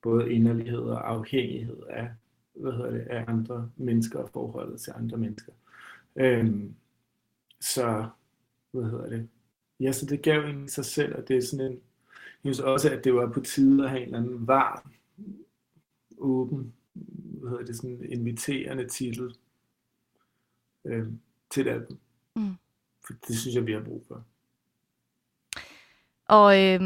både 0.03 0.33
inderlighed 0.33 0.81
og 0.81 1.11
afhængighed 1.11 1.83
af, 1.90 2.09
hvad 2.55 2.73
hedder 2.73 2.90
det, 2.90 3.01
af 3.01 3.25
andre 3.29 3.71
mennesker 3.77 4.19
og 4.19 4.31
forholdet 4.33 4.81
til 4.81 4.93
andre 4.97 5.19
mennesker. 5.19 5.53
Øhm, 6.17 6.75
så, 7.61 8.09
hvad 8.71 8.85
hedder 8.85 9.09
det, 9.09 9.29
ja, 9.81 9.93
så 9.93 10.07
det 10.07 10.23
gav 10.23 10.45
en 10.45 10.69
sig 10.69 10.85
selv, 10.85 11.14
og 11.17 11.29
det 11.29 11.37
er 11.37 11.43
sådan 11.43 11.67
en, 11.67 11.81
jeg 12.45 12.55
synes 12.55 12.61
også, 12.61 12.90
at 12.90 13.05
det 13.05 13.14
var 13.14 13.31
på 13.31 13.40
tide 13.40 13.85
at 13.85 13.90
have 13.90 14.03
en 14.03 14.07
eller 14.07 14.19
anden 14.19 14.47
varm, 14.47 14.93
åben, 16.19 16.75
hvad 16.93 17.51
hedder 17.51 17.64
det, 17.64 17.77
sådan 17.77 18.05
inviterende 18.09 18.88
titel, 18.88 19.35
øh, 20.85 21.07
til 21.51 21.66
et 21.66 21.70
album. 21.70 21.99
Mm. 22.37 22.55
For 23.07 23.12
det 23.29 23.38
synes 23.38 23.55
jeg, 23.55 23.66
vi 23.66 23.73
har 23.73 23.81
brug 23.81 24.05
for. 24.09 24.25
Og 26.29 26.62
øh, 26.62 26.81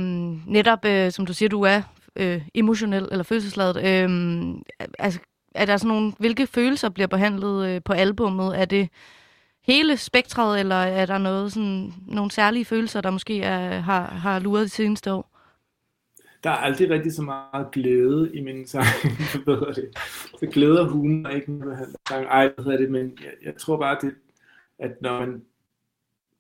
netop, 0.47 0.85
øh, 0.85 1.13
som 1.13 1.27
du 1.27 1.35
siger, 1.35 1.49
du 1.49 1.63
er 1.63 1.83
øh, 2.17 2.49
emotionel 2.55 3.09
eller 3.11 3.23
følelsesladet. 3.23 3.77
Øh, 3.77 4.55
altså, 4.99 5.21
er 5.55 5.65
der 5.65 5.77
sådan 5.77 5.89
nogle, 5.89 6.13
hvilke 6.19 6.47
følelser 6.47 6.89
bliver 6.89 7.07
behandlet 7.07 7.69
øh, 7.69 7.83
på 7.85 7.93
albummet? 7.93 8.61
Er 8.61 8.65
det 8.65 8.89
hele 9.63 9.97
spektret, 9.97 10.61
eller 10.61 10.77
er 10.77 11.07
der 11.07 11.19
noget 11.19 11.53
sådan, 11.53 11.93
nogle 12.07 12.31
særlige 12.31 12.65
følelser, 12.65 13.01
der 13.01 13.11
måske 13.11 13.43
er, 13.43 13.81
har, 13.81 14.05
har 14.05 14.39
luret 14.39 14.65
de 14.65 14.69
seneste 14.69 15.13
år? 15.13 15.38
Der 16.45 16.51
er 16.51 16.55
aldrig 16.55 16.91
rigtig 16.91 17.13
så 17.13 17.23
meget 17.23 17.71
glæde 17.73 18.35
i 18.35 18.41
min 18.41 18.67
sang. 18.67 18.85
hvad 19.45 19.75
det? 19.75 19.99
Så 20.39 20.47
glæde 20.53 20.81
og 20.81 20.89
humor 20.89 21.29
er 21.29 21.35
ikke 21.35 21.53
noget, 21.53 21.97
sang. 22.09 22.27
Ej, 22.27 22.53
hvad 22.55 22.65
hedder 22.65 22.79
det, 22.79 22.91
men 22.91 23.19
jeg, 23.25 23.33
jeg 23.43 23.57
tror 23.57 23.77
bare, 23.77 23.99
det, 24.03 24.15
at 24.79 25.03
når 25.03 25.21
man 25.21 25.45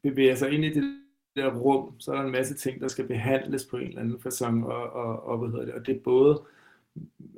bevæger 0.03 0.35
sig 0.35 0.51
ind 0.51 0.65
i 0.65 0.75
det 0.75 0.99
der 1.37 1.55
rum, 1.55 2.01
så 2.01 2.13
er 2.13 2.17
der 2.17 2.25
en 2.25 2.33
masse 2.33 2.55
ting, 2.55 2.81
der 2.81 2.89
skal 2.89 3.07
behandles 3.07 3.65
på 3.65 3.77
en 3.77 3.89
eller 3.89 4.01
anden 4.01 4.21
façon, 4.27 4.65
og, 4.65 4.93
og, 4.93 5.23
og, 5.25 5.39
hvad 5.39 5.49
hedder 5.49 5.65
det, 5.65 5.75
og 5.75 5.87
det 5.87 5.97
er 5.97 6.01
både 6.01 6.43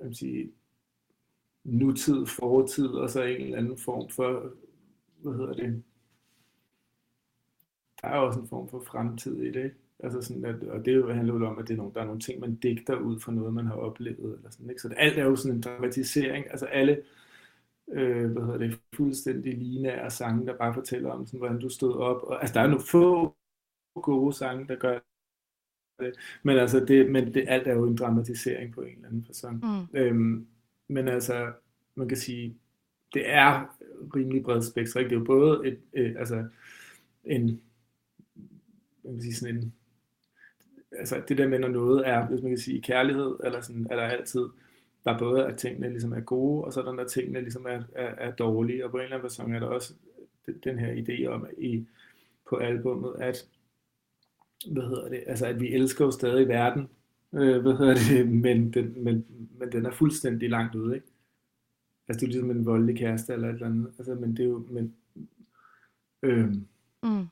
vil 0.03 0.17
sige, 0.17 0.53
nutid, 1.65 2.27
fortid, 2.27 2.89
og 2.89 3.11
så 3.11 3.23
en 3.23 3.41
eller 3.41 3.59
anden 3.59 3.79
form 3.79 4.11
for, 4.11 4.53
hvad 5.23 5.33
hedder 5.33 5.53
det, 5.53 5.83
der 8.03 8.09
er 8.09 8.17
også 8.17 8.41
en 8.41 8.49
form 8.49 8.69
for 8.69 8.81
fremtid 8.81 9.43
i 9.43 9.47
det, 9.47 9.65
ikke? 9.65 9.77
Altså 10.03 10.23
sådan, 10.23 10.45
at, 10.45 10.63
og 10.63 10.85
det 10.85 11.15
handler 11.15 11.35
jo 11.35 11.47
om, 11.47 11.59
at 11.59 11.69
det 11.69 11.75
er 11.75 11.79
nogle, 11.79 11.95
der 11.95 12.01
er 12.01 12.05
nogle 12.05 12.21
ting, 12.21 12.41
man 12.41 12.55
digter 12.55 12.97
ud 12.97 13.21
fra 13.21 13.33
noget, 13.33 13.55
man 13.55 13.67
har 13.67 13.75
oplevet. 13.75 14.35
Eller 14.37 14.51
sådan, 14.51 14.71
ikke? 14.71 14.83
Så 14.83 14.89
det, 14.89 14.97
alt 14.99 15.19
er 15.19 15.25
jo 15.25 15.37
sådan 15.37 15.57
en 15.57 15.63
dramatisering. 15.63 16.51
Altså 16.51 16.67
alle 16.67 17.03
øh, 17.93 18.31
hvad 18.31 18.43
hedder 18.43 18.59
det, 18.59 18.81
fuldstændig 18.95 19.59
lineære 19.59 20.11
sange, 20.11 20.47
der 20.47 20.57
bare 20.57 20.75
fortæller 20.75 21.11
om, 21.11 21.27
sådan, 21.27 21.39
hvordan 21.39 21.61
du 21.61 21.69
stod 21.69 21.95
op. 21.95 22.23
Og, 22.23 22.41
altså 22.41 22.55
der 22.55 22.61
er 22.61 22.67
nogle 22.67 22.85
få 22.85 23.37
gode 23.95 24.33
sange, 24.33 24.69
der 24.69 24.77
gør 24.77 24.99
det. 26.01 26.15
Men 26.43 26.59
altså, 26.59 26.85
det, 26.85 27.11
men 27.11 27.35
det, 27.35 27.45
alt 27.49 27.67
er 27.67 27.75
jo 27.75 27.87
en 27.87 27.97
dramatisering 27.97 28.75
på 28.75 28.81
en 28.81 28.95
eller 28.95 29.09
anden 29.09 29.25
fasong. 29.25 29.57
Mm. 29.65 29.99
Øhm, 29.99 30.47
men 30.89 31.09
altså, 31.09 31.53
man 31.95 32.09
kan 32.09 32.17
sige, 32.17 32.57
det 33.15 33.31
er 33.31 33.79
rimelig 34.17 34.43
bred 34.43 34.63
spektrum. 34.63 35.03
Det 35.03 35.13
er 35.13 35.19
jo 35.19 35.25
både 35.25 35.69
et, 35.69 35.79
øh, 35.93 36.15
altså, 36.19 36.45
en, 37.25 37.61
man 39.05 39.13
kan 39.13 39.23
sige 39.23 39.35
sådan 39.35 39.57
en 39.57 39.75
altså 41.01 41.23
det 41.29 41.39
der 41.39 41.49
med, 41.49 41.59
når 41.59 41.69
noget 41.69 42.09
er, 42.09 42.27
hvis 42.27 42.43
man 42.43 42.51
kan 42.51 42.59
sige, 42.59 42.83
kærlighed, 42.83 43.37
eller 43.45 43.61
sådan, 43.61 43.87
er 43.91 43.97
der 43.97 44.03
altid, 44.03 44.47
der 45.05 45.19
både, 45.19 45.47
at 45.47 45.57
tingene 45.57 45.91
ligesom 45.91 46.13
er 46.13 46.21
gode, 46.21 46.65
og 46.65 46.73
så 46.73 46.81
er 46.81 46.85
der, 46.85 46.93
når 46.93 47.05
tingene 47.05 47.41
ligesom 47.41 47.67
er, 47.69 47.83
er, 47.95 48.15
er 48.15 48.31
dårlige, 48.31 48.85
og 48.85 48.91
på 48.91 48.97
en 48.97 49.03
eller 49.03 49.17
anden 49.17 49.29
person 49.29 49.55
er 49.55 49.61
der 49.61 49.67
også 49.67 49.95
den 50.65 50.79
her 50.79 50.95
idé 50.95 51.27
om 51.27 51.47
i, 51.59 51.87
på 52.49 52.57
albummet, 52.57 53.15
at 53.19 53.47
hvad 54.67 54.83
hedder 54.83 55.09
det, 55.09 55.25
altså 55.27 55.47
at 55.47 55.61
vi 55.61 55.75
elsker 55.75 56.05
jo 56.05 56.11
stadig 56.11 56.49
verden, 56.49 56.89
øh, 57.33 57.63
hvad 57.63 57.73
hedder 57.73 57.95
det, 57.95 58.29
men 58.45 58.73
den, 58.73 59.05
men, 59.05 59.27
men 59.59 59.73
den 59.73 59.87
er 59.87 59.91
fuldstændig 59.91 60.51
langt 60.51 60.75
ude, 60.75 60.95
ikke? 60.95 61.07
Altså 62.09 62.21
det 62.21 62.27
er 62.27 62.33
ligesom 62.33 62.51
en 62.51 62.67
voldelig 62.67 62.99
kæreste 62.99 63.33
eller 63.33 63.49
et 63.49 63.55
eller 63.55 63.67
andet, 63.67 63.93
altså 63.99 64.15
men 64.15 64.37
det 64.37 64.41
er 64.41 64.49
jo, 64.49 64.67
men, 64.71 64.95
øh, 66.23 66.47
mm 67.03 67.27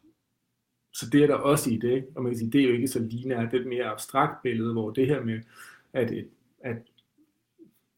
så 0.98 1.10
det 1.10 1.22
er 1.22 1.26
der 1.26 1.34
også 1.34 1.70
i 1.70 1.76
det, 1.76 1.90
ikke? 1.90 2.08
og 2.14 2.22
man 2.22 2.32
kan 2.32 2.38
sige, 2.38 2.50
det 2.50 2.60
er 2.60 2.68
jo 2.68 2.74
ikke 2.74 2.88
så 2.88 3.00
lineært, 3.00 3.50
det 3.52 3.56
er 3.56 3.60
et 3.60 3.68
mere 3.68 3.84
abstrakt 3.84 4.42
billede, 4.42 4.72
hvor 4.72 4.90
det 4.90 5.06
her 5.06 5.24
med 5.24 5.40
at, 5.92 6.10
et, 6.10 6.28
at, 6.60 6.76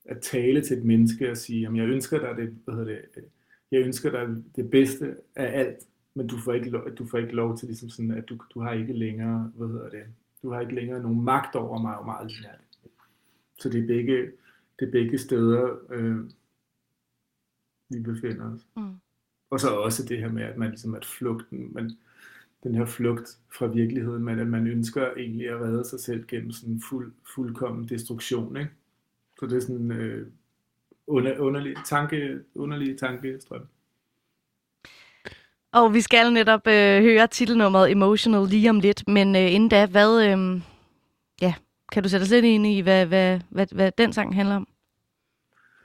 at 0.04 0.20
tale 0.20 0.62
til 0.62 0.78
et 0.78 0.84
menneske 0.84 1.30
og 1.30 1.36
sige, 1.36 1.60
jamen 1.60 1.80
jeg 1.80 1.88
ønsker 1.88 2.18
dig 2.18 2.36
det, 2.36 2.58
hvad 2.64 2.74
hedder 2.74 3.00
det, 3.14 3.24
jeg 3.70 3.80
ønsker 3.80 4.10
dig 4.10 4.44
det 4.56 4.70
bedste 4.70 5.16
af 5.36 5.60
alt, 5.60 5.78
men 6.14 6.26
du 6.26 6.38
får 6.38 6.52
ikke 6.52 6.70
lov, 6.70 6.90
du 6.90 7.06
får 7.06 7.18
ikke 7.18 7.32
lov 7.32 7.58
til 7.58 7.68
ligesom 7.68 7.88
sådan, 7.88 8.10
at 8.10 8.28
du, 8.28 8.38
du 8.54 8.60
har 8.60 8.72
ikke 8.72 8.92
længere, 8.92 9.52
hvad 9.54 9.68
hedder 9.68 9.90
det, 9.90 10.04
du 10.42 10.50
har 10.52 10.60
ikke 10.60 10.74
længere 10.74 11.02
nogen 11.02 11.24
magt 11.24 11.56
over 11.56 11.82
mig, 11.82 11.98
og 11.98 12.06
meget 12.06 12.32
lineært. 12.32 12.60
Så 13.58 13.68
det 13.68 13.82
er 13.82 13.86
begge, 13.86 14.30
det 14.78 14.88
er 14.88 14.92
begge 14.92 15.18
steder, 15.18 15.76
øh, 15.90 16.16
vi 17.88 18.00
befinder 18.00 18.52
os. 18.52 18.66
Mm. 18.76 18.94
Og 19.50 19.60
så 19.60 19.68
også 19.68 20.04
det 20.04 20.18
her 20.18 20.32
med, 20.32 20.42
at 20.42 20.56
man 20.56 20.70
ligesom, 20.70 20.94
at 20.94 21.04
flugten, 21.04 21.74
man, 21.74 21.90
den 22.62 22.74
her 22.74 22.86
flugt 22.86 23.38
fra 23.58 23.66
virkeligheden, 23.66 24.24
men 24.24 24.38
at 24.38 24.46
man 24.46 24.66
ønsker 24.66 25.10
egentlig 25.16 25.48
at 25.48 25.60
redde 25.60 25.84
sig 25.84 26.00
selv 26.00 26.26
gennem 26.26 26.52
sådan 26.52 26.74
en 26.74 26.82
fuld, 26.90 27.12
fuldkommen 27.34 27.88
destruktion, 27.88 28.56
ikke? 28.56 28.70
Så 29.38 29.46
det 29.46 29.56
er 29.56 29.60
sådan 29.60 29.90
øh, 29.90 30.26
under, 31.06 31.38
underlig, 31.38 31.76
tanke, 31.86 32.38
underlig 32.54 32.98
tankestrøm. 32.98 33.66
Og 35.72 35.94
vi 35.94 36.00
skal 36.00 36.32
netop 36.32 36.66
øh, 36.66 37.02
høre 37.02 37.26
titelnummeret 37.26 37.90
Emotional 37.90 38.48
lige 38.48 38.70
om 38.70 38.80
lidt, 38.80 39.08
men 39.08 39.36
øh, 39.36 39.52
inden 39.54 39.68
da, 39.68 39.86
hvad, 39.86 40.24
øh, 40.24 40.60
ja, 41.40 41.54
kan 41.92 42.02
du 42.02 42.08
sætte 42.08 42.24
os 42.24 42.30
lidt 42.30 42.44
ind 42.44 42.66
i, 42.66 42.80
hvad, 42.80 43.06
hvad, 43.06 43.40
hvad, 43.48 43.66
hvad 43.72 43.92
den 43.98 44.12
sang 44.12 44.34
handler 44.34 44.56
om? 44.56 44.68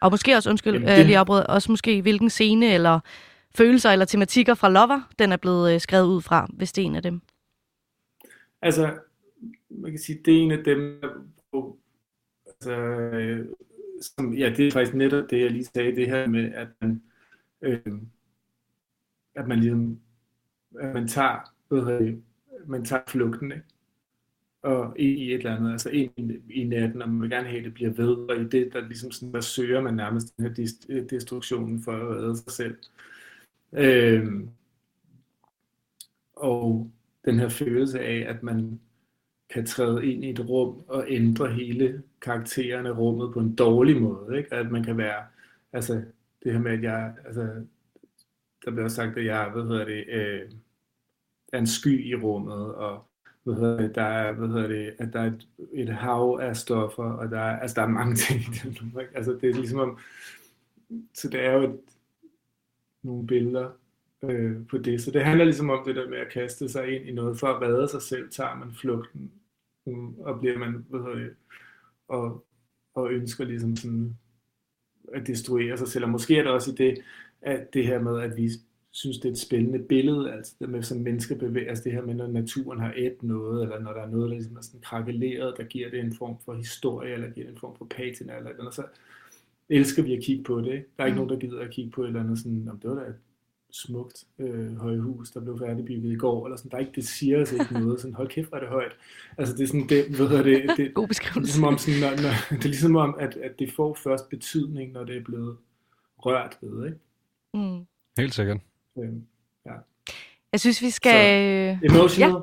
Og 0.01 0.11
måske 0.11 0.35
også, 0.35 0.49
undskyld, 0.49 0.73
Jamen, 0.73 0.87
det... 0.87 0.99
øh, 0.99 1.05
lige 1.05 1.17
afbrød, 1.17 1.45
også 1.49 1.71
måske 1.71 2.01
hvilken 2.01 2.29
scene 2.29 2.73
eller 2.73 2.99
følelser 3.55 3.89
eller 3.89 4.05
tematikker 4.05 4.53
fra 4.53 4.69
Lover, 4.69 5.01
den 5.19 5.31
er 5.31 5.37
blevet 5.37 5.73
øh, 5.73 5.81
skrevet 5.81 6.07
ud 6.07 6.21
fra, 6.21 6.47
hvis 6.53 6.71
det 6.71 6.81
er 6.81 6.85
en 6.85 6.95
af 6.95 7.03
dem. 7.03 7.21
Altså, 8.61 8.97
man 9.69 9.91
kan 9.91 9.99
sige, 9.99 10.19
det 10.25 10.33
er 10.33 10.41
en 10.41 10.51
af 10.51 10.63
dem, 10.63 11.01
hvor, 11.49 11.77
altså, 12.47 12.71
øh, 12.71 13.45
som, 14.01 14.33
ja, 14.33 14.53
det 14.57 14.67
er 14.67 14.71
faktisk 14.71 14.95
netop 14.95 15.29
det, 15.29 15.41
jeg 15.41 15.51
lige 15.51 15.65
sagde, 15.65 15.95
det 15.95 16.07
her 16.07 16.27
med, 16.27 16.53
at 16.53 16.67
man, 16.81 17.01
øh, 17.61 17.79
at 19.35 19.47
man 19.47 19.59
ligesom, 19.59 19.99
at 20.79 20.93
man 20.93 21.07
tager, 21.07 21.53
hvad 21.67 22.13
man 22.65 22.85
tager 22.85 23.03
flugten, 23.07 23.51
ikke? 23.51 23.63
og 24.65 24.99
i 24.99 25.33
et 25.33 25.37
eller 25.37 25.55
andet, 25.55 25.71
altså 25.71 25.89
ind 25.89 26.31
i 26.49 26.63
natten, 26.63 27.01
og 27.01 27.09
man 27.09 27.21
vil 27.21 27.29
gerne 27.29 27.47
have, 27.47 27.59
at 27.59 27.65
det 27.65 27.73
bliver 27.73 27.91
ved, 27.91 28.15
og 28.29 28.41
i 28.41 28.43
det, 28.43 28.73
der 28.73 28.87
ligesom 28.87 29.11
sådan, 29.11 29.33
der 29.33 29.41
søger 29.41 29.81
man 29.81 29.93
nærmest 29.93 30.37
den 30.37 30.45
her 30.45 30.73
øh, 30.89 31.09
destruktion 31.09 31.83
for 31.83 31.91
at 31.91 32.17
redde 32.17 32.37
sig 32.37 32.51
selv. 32.51 32.77
Øh, 33.73 34.45
og 36.33 36.91
den 37.25 37.39
her 37.39 37.49
følelse 37.49 37.99
af, 37.99 38.25
at 38.29 38.43
man 38.43 38.79
kan 39.49 39.65
træde 39.65 40.05
ind 40.05 40.25
i 40.25 40.29
et 40.29 40.49
rum 40.49 40.83
og 40.87 41.05
ændre 41.07 41.47
hele 41.47 42.03
karakteren 42.21 42.85
af 42.85 42.97
rummet 42.97 43.33
på 43.33 43.39
en 43.39 43.55
dårlig 43.55 44.01
måde. 44.01 44.37
Ikke? 44.37 44.53
At 44.53 44.71
man 44.71 44.83
kan 44.83 44.97
være, 44.97 45.23
altså 45.73 46.03
det 46.43 46.53
her 46.53 46.59
med, 46.59 46.71
at 46.71 46.83
jeg, 46.83 47.13
altså, 47.25 47.41
der 48.65 48.71
bliver 48.71 48.87
sagt, 48.87 49.17
at 49.17 49.25
jeg, 49.25 49.49
hvad 49.53 49.63
hedder 49.63 49.85
det, 49.85 50.05
øh, 50.07 50.41
er 51.53 51.57
en 51.57 51.67
sky 51.67 52.05
i 52.05 52.15
rummet, 52.15 52.75
og 52.75 53.05
hvad 53.43 53.55
hedder 53.55 53.77
det, 53.77 53.95
der 53.95 54.01
er, 54.03 54.31
hvad 54.31 54.47
hedder 54.47 54.67
det, 54.67 54.93
at 54.97 55.13
der 55.13 55.19
er 55.19 55.25
et, 55.25 55.47
et 55.73 55.89
hav 55.89 56.39
af 56.41 56.57
stoffer, 56.57 57.03
og 57.03 57.31
der 57.31 57.39
er, 57.39 57.59
altså 57.59 57.75
der 57.75 57.81
er 57.81 57.91
mange 57.91 58.15
ting 58.25 58.39
i 58.39 58.43
det. 58.43 58.65
Ikke? 59.01 59.15
Altså 59.15 59.37
det 59.41 59.49
er 59.49 59.53
ligesom 59.53 59.79
om, 59.79 59.99
så 61.13 61.29
det 61.29 61.45
er 61.45 61.51
jo 61.51 61.63
et, 61.63 61.79
nogle 63.05 63.27
billeder 63.27 63.69
øh, 64.23 64.67
på 64.67 64.77
det. 64.77 65.01
Så 65.01 65.11
det 65.11 65.23
handler 65.25 65.45
ligesom 65.45 65.69
om 65.69 65.83
det 65.85 65.95
der 65.95 66.09
med 66.09 66.17
at 66.17 66.31
kaste 66.31 66.69
sig 66.69 66.95
ind 66.95 67.09
i 67.09 67.11
noget 67.11 67.39
for 67.39 67.47
at 67.47 67.61
redde 67.61 67.87
sig 67.87 68.01
selv, 68.01 68.29
tager 68.29 68.55
man 68.55 68.73
flugten, 68.73 69.31
mm, 69.85 70.19
og 70.19 70.39
bliver 70.39 70.57
man, 70.57 70.85
hvad 70.89 70.99
hedder 70.99 71.15
det, 71.15 71.35
og, 72.07 72.45
og 72.93 73.11
ønsker 73.11 73.45
ligesom 73.45 73.75
sådan 73.75 74.17
at 75.13 75.27
destruere 75.27 75.77
sig 75.77 75.87
selv. 75.87 76.03
Og 76.03 76.09
måske 76.09 76.37
er 76.37 76.43
det 76.43 76.51
også 76.51 76.71
i 76.71 76.75
det, 76.75 77.01
at 77.41 77.73
det 77.73 77.85
her 77.85 77.99
med, 77.99 78.21
at 78.21 78.37
vi 78.37 78.49
synes, 78.91 79.17
det 79.17 79.29
er 79.29 79.31
et 79.31 79.39
spændende 79.39 79.79
billede, 79.79 80.33
altså 80.33 80.55
det 80.59 80.69
med, 80.69 80.83
som 80.83 80.97
mennesker 80.97 81.37
bevæger, 81.37 81.69
altså 81.69 81.83
det 81.83 81.91
her 81.91 82.01
med, 82.01 82.13
når 82.13 82.27
naturen 82.27 82.79
har 82.79 82.93
et 82.97 83.23
noget, 83.23 83.63
eller 83.63 83.79
når 83.79 83.93
der 83.93 84.01
er 84.01 84.09
noget, 84.09 84.29
der 84.29 84.35
ligesom 84.35 84.55
er 84.55 84.61
sådan 84.61 84.81
krakeleret, 84.81 85.53
der 85.57 85.63
giver 85.63 85.89
det 85.89 85.99
en 85.99 86.13
form 86.13 86.37
for 86.45 86.53
historie, 86.53 87.13
eller 87.13 87.29
giver 87.29 87.45
det 87.45 87.53
en 87.53 87.59
form 87.59 87.75
for 87.77 87.85
patina, 87.85 88.37
eller 88.37 88.49
eller 88.49 88.71
så 88.71 88.83
elsker 89.69 90.03
vi 90.03 90.13
at 90.13 90.23
kigge 90.23 90.43
på 90.43 90.61
det. 90.61 90.71
Ikke? 90.71 90.85
Der 90.97 91.03
er 91.03 91.05
ikke 91.07 91.21
mm. 91.21 91.27
nogen, 91.27 91.41
der 91.41 91.47
gider 91.47 91.61
at 91.61 91.71
kigge 91.71 91.91
på 91.91 92.03
et 92.03 92.07
eller 92.07 92.19
andet 92.19 92.39
sådan, 92.39 92.67
om 92.71 92.79
det 92.79 92.89
var 92.89 92.95
da 92.95 93.01
et 93.01 93.15
smukt 93.71 94.23
øh, 94.39 94.77
højhus, 94.77 95.31
der 95.31 95.39
blev 95.39 95.59
færdigbygget 95.59 96.13
i 96.13 96.15
går, 96.15 96.45
eller 96.45 96.57
sådan, 96.57 96.71
der 96.71 96.77
er 96.77 96.81
ikke, 96.81 96.91
det 96.95 97.07
siger 97.07 97.41
os 97.41 97.51
ikke 97.51 97.73
noget, 97.73 97.99
sådan, 97.99 98.13
hold 98.13 98.27
kæft, 98.27 98.49
hvor 98.49 98.57
er 98.57 98.61
det 98.61 98.69
højt. 98.69 98.91
Altså 99.37 99.55
det 99.55 99.63
er 99.63 99.67
sådan, 99.67 99.89
det, 99.89 100.17
hvad 100.17 100.43
det, 100.43 100.77
det, 100.77 100.93
God 100.93 101.07
beskrivelse. 101.07 101.39
Ligesom 101.41 101.63
om, 101.63 101.77
sådan, 101.77 101.99
når, 101.99 102.09
når, 102.09 102.33
det 102.57 102.65
er 102.65 102.69
ligesom 102.69 102.95
om, 102.95 103.15
at, 103.19 103.37
at 103.37 103.59
det 103.59 103.73
får 103.73 103.93
først 104.03 104.29
betydning, 104.29 104.91
når 104.91 105.03
det 105.03 105.17
er 105.17 105.23
blevet 105.23 105.57
rørt 106.17 106.57
ved, 106.61 106.85
ikke? 106.85 106.97
Mm. 107.53 107.85
Helt 108.17 108.33
sikkert. 108.33 108.57
Øhm, 108.97 109.25
ja. 109.65 109.73
Jeg 110.51 110.59
synes, 110.59 110.81
vi 110.81 110.89
skal... 110.89 111.77
Så, 111.81 111.95
emotional, 111.95 112.31
ja. 112.31 112.39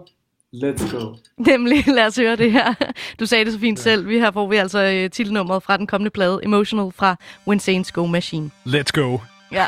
Let's 0.55 0.91
go. 0.91 1.17
Nemlig, 1.39 1.87
lad 1.97 2.07
os 2.07 2.17
høre 2.17 2.37
det 2.37 2.53
her. 2.53 2.75
Du 3.21 3.27
sagde 3.27 3.45
det 3.45 3.53
så 3.53 3.59
fint 3.59 3.79
ja. 3.79 3.83
selv. 3.83 4.09
Vi 4.09 4.19
har 4.19 4.31
får 4.31 4.47
vi 4.47 4.57
altså 4.57 5.03
uh, 5.05 5.11
titelnummeret 5.11 5.63
fra 5.63 5.77
den 5.77 5.87
kommende 5.87 6.11
plade, 6.11 6.41
Emotional 6.43 6.93
fra 6.93 7.17
When 7.49 7.61
Saints 7.61 7.93
Go 7.93 8.07
Machine. 8.07 8.51
Let's 8.67 8.91
go. 8.93 9.19
Ja. 9.53 9.67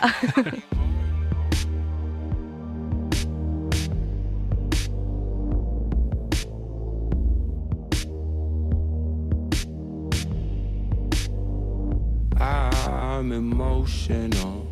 I'm 12.37 13.33
emotional. 13.33 14.67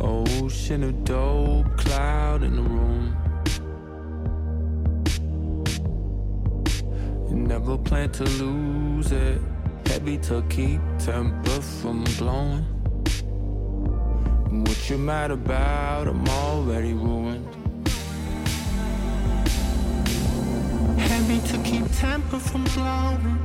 Ocean 0.00 0.84
of 0.84 1.04
dope 1.04 1.76
cloud 1.76 2.42
in 2.42 2.54
the 2.54 2.62
room. 2.62 3.27
Never 7.34 7.76
plan 7.78 8.10
to 8.12 8.24
lose 8.24 9.12
it. 9.12 9.40
Heavy 9.86 10.18
to 10.18 10.42
keep 10.48 10.80
temper 10.98 11.60
from 11.60 12.04
blowing. 12.18 12.64
What 14.50 14.90
you 14.90 14.98
mad 14.98 15.30
about? 15.30 16.08
I'm 16.08 16.28
already 16.28 16.92
ruined. 16.92 17.46
Heavy 20.98 21.40
to 21.48 21.58
keep 21.62 21.84
temper 21.92 22.38
from 22.38 22.64
blowing. 22.74 23.38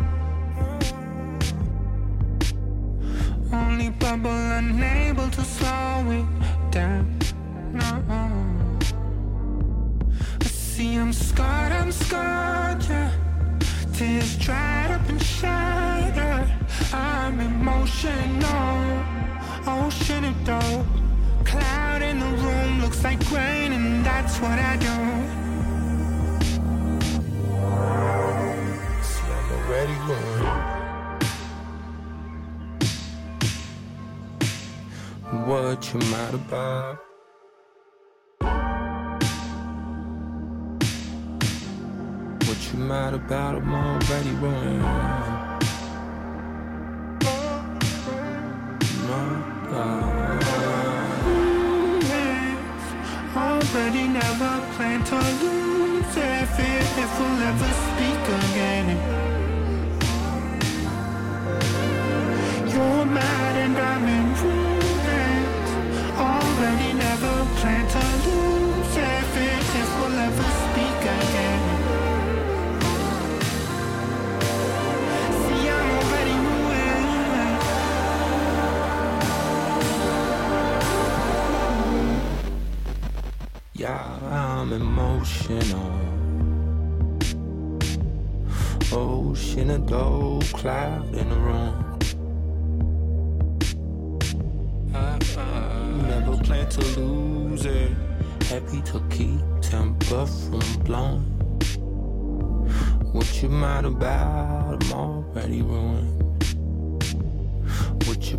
Only 3.51 3.89
bubble, 3.89 4.31
unable 4.31 5.29
to 5.29 5.41
slow 5.41 6.11
it 6.11 6.71
down. 6.71 7.19
No. 7.73 8.03
I 10.41 10.45
see 10.45 10.95
I'm 10.95 11.13
scarred, 11.13 11.71
I'm 11.71 11.91
scarred, 11.91 12.83
yeah. 12.85 13.22
Tears 13.93 14.37
dried 14.37 14.91
up 14.91 15.07
and 15.07 15.21
shattered. 15.21 16.49
I'm 16.91 17.39
emotional, 17.39 19.03
ocean 19.67 20.25
of 20.25 20.43
dope. 20.43 20.85
Cloud 21.45 22.01
in 22.01 22.19
the 22.19 22.25
room 22.25 22.81
looks 22.81 23.03
like 23.03 23.19
rain, 23.31 23.71
and 23.71 24.03
that's 24.03 24.39
what 24.39 24.57
I 24.57 24.77
do. 24.77 24.97
See, 29.03 29.31
I'm 29.31 29.51
already 29.51 29.93
ruined. 30.07 30.73
what 35.47 35.93
you 35.93 35.99
mad 36.11 36.33
about. 36.33 37.12
What 42.83 42.89
you 42.89 42.95
mad 42.95 43.13
about, 43.13 43.55
I'm 43.55 43.73
already 43.73 44.31
ruined. 44.41 44.83
Already 53.35 54.07
never 54.07 54.61
plan 54.75 55.03
to 55.05 55.15
lose 55.15 56.17
it, 56.17 56.49
if 57.03 57.19
we'll 57.19 57.41
ever 57.49 57.73
speak 57.87 58.23
again. 58.43 58.87
You're 62.67 63.05
mad 63.05 63.55
and 63.63 63.77
I'm 63.77 64.05
in 64.07 64.32
I'm 84.63 84.71
emotional. 84.71 85.91
Ocean 88.93 89.69
of 89.71 89.85
gold 89.87 90.45
cloud 90.53 91.13
in 91.13 91.27
the 91.27 91.35
room. 91.35 91.99
Never 96.07 96.37
plan 96.37 96.69
to 96.69 96.81
lose 96.97 97.65
it. 97.65 97.91
Happy 98.43 98.81
to 98.83 99.01
keep 99.09 99.41
temper 99.59 100.25
from 100.25 100.83
blown. 100.85 101.23
What 103.11 103.43
you 103.43 103.49
mad 103.49 103.83
about? 103.83 104.81
I'm 104.81 104.93
already 104.93 105.61
ruined. 105.61 106.22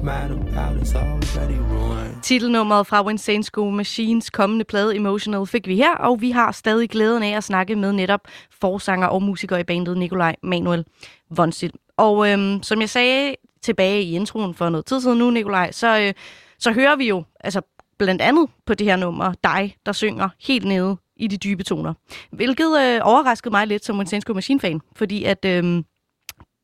Mad 0.03 0.31
about 0.31 0.83
is 0.83 0.95
already 0.95 1.59
ruined. 1.59 2.23
Titelnummeret 2.23 2.87
fra 2.87 3.11
Insane 3.11 3.45
School 3.45 3.73
Machines 3.73 4.31
kommende 4.31 4.65
plade 4.65 4.97
Emotional 4.97 5.47
fik 5.47 5.67
vi 5.67 5.77
her, 5.77 5.97
og 5.97 6.21
vi 6.21 6.31
har 6.31 6.53
stadig 6.53 6.91
glæden 6.91 7.23
af 7.23 7.37
at 7.37 7.45
snakke 7.45 7.77
med 7.77 7.93
netop 7.93 8.21
forsanger 8.61 9.07
og 9.07 9.23
musiker 9.23 9.57
i 9.57 9.65
bandet 9.65 9.99
Nikolaj 9.99 10.37
Manuel 10.43 10.85
Vonsil. 11.31 11.73
Og 11.97 12.31
øhm, 12.31 12.63
som 12.63 12.81
jeg 12.81 12.91
sagde 12.91 13.35
tilbage 13.63 14.03
i 14.03 14.15
introen 14.15 14.55
for 14.55 14.69
noget 14.69 14.87
tid 14.87 15.01
siden 15.01 15.19
nu, 15.19 15.31
Nikolaj, 15.31 15.73
så, 15.73 16.01
øh, 16.01 16.15
så 16.59 16.73
hører 16.73 16.97
vi 16.97 17.09
jo 17.09 17.25
altså 17.41 17.61
blandt 17.99 18.23
andet 18.23 18.49
på 18.67 18.75
det 18.75 18.87
her 18.87 18.97
nummer 18.97 19.33
dig, 19.45 19.77
der 19.87 19.93
synger 19.93 20.29
helt 20.41 20.65
nede 20.65 20.97
i 21.17 21.27
de 21.27 21.37
dybe 21.37 21.63
toner. 21.63 21.95
Hvilket 22.31 22.81
øh, 22.81 23.01
overraskede 23.03 23.51
mig 23.51 23.67
lidt 23.67 23.85
som 23.85 24.01
en 24.01 24.07
School 24.07 24.35
Machine-fan, 24.35 24.81
fordi 24.97 25.25
at... 25.25 25.45
Øh, 25.45 25.83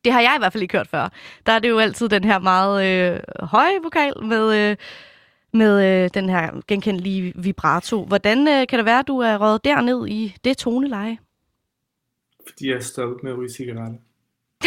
det 0.04 0.12
har 0.12 0.20
jeg 0.20 0.34
i 0.36 0.40
hvert 0.40 0.52
fald 0.52 0.62
ikke 0.62 0.76
hørt 0.76 0.88
før. 0.88 1.08
Der 1.46 1.52
er 1.52 1.58
det 1.58 1.68
jo 1.68 1.78
altid 1.78 2.08
den 2.08 2.24
her 2.24 2.38
meget 2.38 2.76
øh, 2.86 3.20
høje 3.40 3.82
vokal 3.82 4.24
med, 4.24 4.70
øh, 4.70 4.76
med 5.52 6.04
øh, 6.04 6.10
den 6.14 6.28
her 6.28 6.60
genkendelige 6.68 7.32
vibrato. 7.36 8.04
Hvordan 8.04 8.48
øh, 8.48 8.66
kan 8.66 8.78
det 8.78 8.84
være, 8.84 8.98
at 8.98 9.08
du 9.08 9.18
er 9.18 9.36
røget 9.36 9.64
derned 9.64 10.08
i 10.08 10.36
det 10.44 10.56
toneleje? 10.56 11.18
Fordi 12.48 12.68
jeg 12.68 12.76
er 12.76 12.80
stoppet 12.80 13.22
med 13.22 13.32
at 13.32 13.38
ryge 13.38 13.50
cigaretter. 13.50 13.98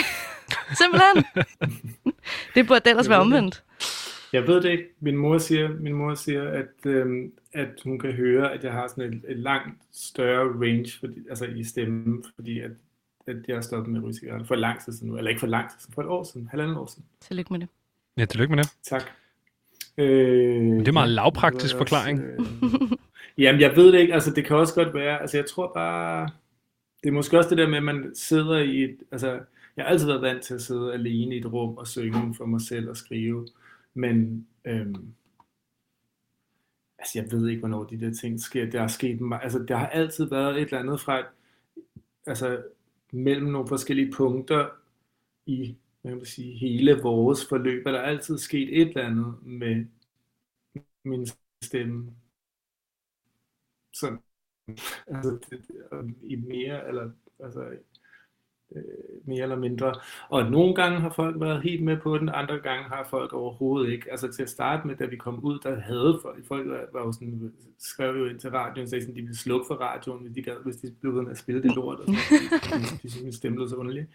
Simpelthen. 0.82 1.44
det 2.56 2.68
burde 2.68 2.90
ellers 2.90 3.10
være 3.10 3.20
omvendt. 3.20 3.64
Jeg 4.34 4.48
ved 4.48 4.62
det 4.62 4.72
ikke. 4.72 4.84
Min 5.00 5.18
mor 5.18 5.38
siger, 5.38 5.70
min 5.70 5.94
mor 5.94 6.14
siger 6.14 6.50
at, 6.50 6.86
øhm, 6.86 7.32
at 7.54 7.70
hun 7.84 8.00
kan 8.00 8.12
høre, 8.12 8.54
at 8.54 8.64
jeg 8.64 8.72
har 8.72 8.88
sådan 8.88 9.14
et, 9.14 9.22
et 9.30 9.38
langt 9.38 9.82
større 9.92 10.48
range 10.48 10.92
fordi, 11.00 11.20
altså 11.30 11.46
i 11.46 11.64
stemmen, 11.64 12.24
fordi 12.36 12.60
at, 12.60 12.72
at 13.28 13.36
jeg 13.48 13.56
har 13.56 13.62
stoppet 13.62 13.94
med 13.94 14.00
at 14.00 14.04
ryge 14.04 14.14
cigaretter 14.14 14.46
for 14.46 14.56
lang 14.56 14.84
tid 14.84 14.94
siden 14.94 15.08
nu. 15.08 15.18
Eller 15.18 15.30
ikke 15.30 15.40
for 15.40 15.48
lang 15.48 15.70
tid 15.70 15.80
siden, 15.80 15.94
for 15.94 16.02
et 16.02 16.08
år 16.08 16.24
siden, 16.24 16.48
halvandet 16.48 16.78
år 16.78 16.86
siden. 16.86 17.06
Tillykke 17.22 17.54
med 17.54 17.60
det. 17.60 17.68
Ja, 18.18 18.26
tillykke 18.26 18.56
med 18.56 18.64
det. 18.64 18.72
Tak. 18.84 19.04
Øh, 19.98 20.06
det 20.06 20.82
er 20.82 20.88
en 20.88 20.94
meget 20.94 21.10
lavpraktisk 21.10 21.78
forklaring. 21.78 22.20
Øh, 22.20 22.40
jamen, 23.44 23.62
jeg 23.62 23.76
ved 23.76 23.92
det 23.92 24.00
ikke. 24.00 24.14
Altså, 24.14 24.32
det 24.32 24.46
kan 24.46 24.56
også 24.56 24.76
godt 24.76 24.94
være. 24.94 25.22
Altså, 25.22 25.38
jeg 25.38 25.46
tror 25.46 25.72
bare... 25.74 26.30
Det 27.04 27.10
er 27.10 27.14
måske 27.14 27.38
også 27.38 27.50
det 27.50 27.58
der 27.58 27.70
med, 27.70 27.78
at 27.78 27.84
man 27.84 28.12
sidder 28.16 28.58
i 28.58 28.84
et... 28.84 28.98
Altså, 29.12 29.40
jeg 29.78 29.86
har 29.86 29.92
altid 29.92 30.08
været 30.08 30.22
vant 30.22 30.44
til 30.44 30.54
at 30.54 30.62
sidde 30.62 30.94
alene 30.94 31.36
i 31.36 31.40
et 31.40 31.54
rum 31.54 31.78
og 31.78 31.88
synge 31.88 32.36
for 32.36 32.46
mig 32.46 32.62
selv 32.62 32.90
og 32.90 32.98
skrive. 32.98 33.48
Men 33.94 34.48
øhm, 34.66 35.14
altså 37.00 37.20
jeg 37.20 37.32
ved 37.32 37.50
ikke, 37.50 37.60
hvornår 37.60 37.84
de 37.84 38.00
der 38.00 38.14
ting 38.14 38.42
sker. 38.42 38.70
Der 38.70 38.82
er 38.82 38.88
sket, 38.88 39.20
altså 39.42 39.60
der 39.68 39.76
har 39.76 39.88
altid 39.88 40.26
været 40.26 40.56
et 40.56 40.62
eller 40.62 40.80
andet 40.80 41.02
fra, 41.02 41.20
et, 41.20 41.26
altså 42.26 42.64
mellem 43.14 43.48
nogle 43.48 43.68
forskellige 43.68 44.12
punkter 44.12 44.70
i 45.46 45.78
hvad 46.04 46.12
kan 46.12 46.18
man 46.18 46.26
sige, 46.26 46.58
hele 46.58 47.02
vores 47.02 47.48
forløb, 47.50 47.86
er 47.86 47.92
der 47.92 48.02
altid 48.02 48.38
sket 48.38 48.82
et 48.82 48.88
eller 48.88 49.06
andet 49.06 49.44
med 49.44 49.86
min 51.04 51.28
stemme. 51.62 52.16
Sådan, 53.94 54.20
altså, 55.08 55.40
i 56.24 56.36
mere, 56.36 56.88
eller 56.88 57.12
altså, 57.40 57.78
mere 59.26 59.44
eller 59.44 59.56
mindre. 59.56 59.94
Og 60.30 60.52
nogle 60.52 60.76
gange 60.76 61.00
har 61.00 61.10
folk 61.10 61.42
været 61.42 61.62
helt 61.64 61.84
med 61.84 61.98
på 61.98 62.18
den, 62.18 62.30
andre 62.34 62.60
gange 62.60 62.84
har 62.84 63.08
folk 63.10 63.34
overhovedet 63.34 63.92
ikke. 63.92 64.12
Altså 64.12 64.32
til 64.32 64.44
at 64.44 64.50
starte 64.50 64.88
med, 64.88 64.96
da 64.96 65.06
vi 65.06 65.16
kom 65.16 65.40
ud, 65.44 65.60
der 65.64 65.80
havde 65.80 66.20
folk, 66.22 66.48
folk 66.48 66.68
var 66.94 67.06
jo 67.06 67.12
sådan, 67.12 67.52
skrev 67.80 68.16
jo 68.16 68.26
ind 68.26 68.40
til 68.40 68.50
radioen, 68.50 68.90
sagde 68.90 69.02
sådan, 69.02 69.16
de 69.16 69.22
ville 69.22 69.38
slukke 69.38 69.66
for 69.68 69.76
radioen, 69.76 70.24
hvis 70.24 70.36
de, 70.36 70.42
gad, 70.42 70.54
hvis 70.64 70.76
de 70.76 70.92
blev 71.02 71.16
ved 71.16 71.22
med 71.22 71.32
at 71.32 71.38
spille 71.38 71.64
det 71.64 71.76
lort, 71.76 72.00
og 72.00 72.06
sådan, 72.06 72.82
de, 72.82 73.00
de 73.04 73.10
synes, 73.10 73.24
min 73.24 73.34
stemme 73.34 73.58
lød 73.58 73.70
så 73.70 73.76
underligt. 73.76 74.08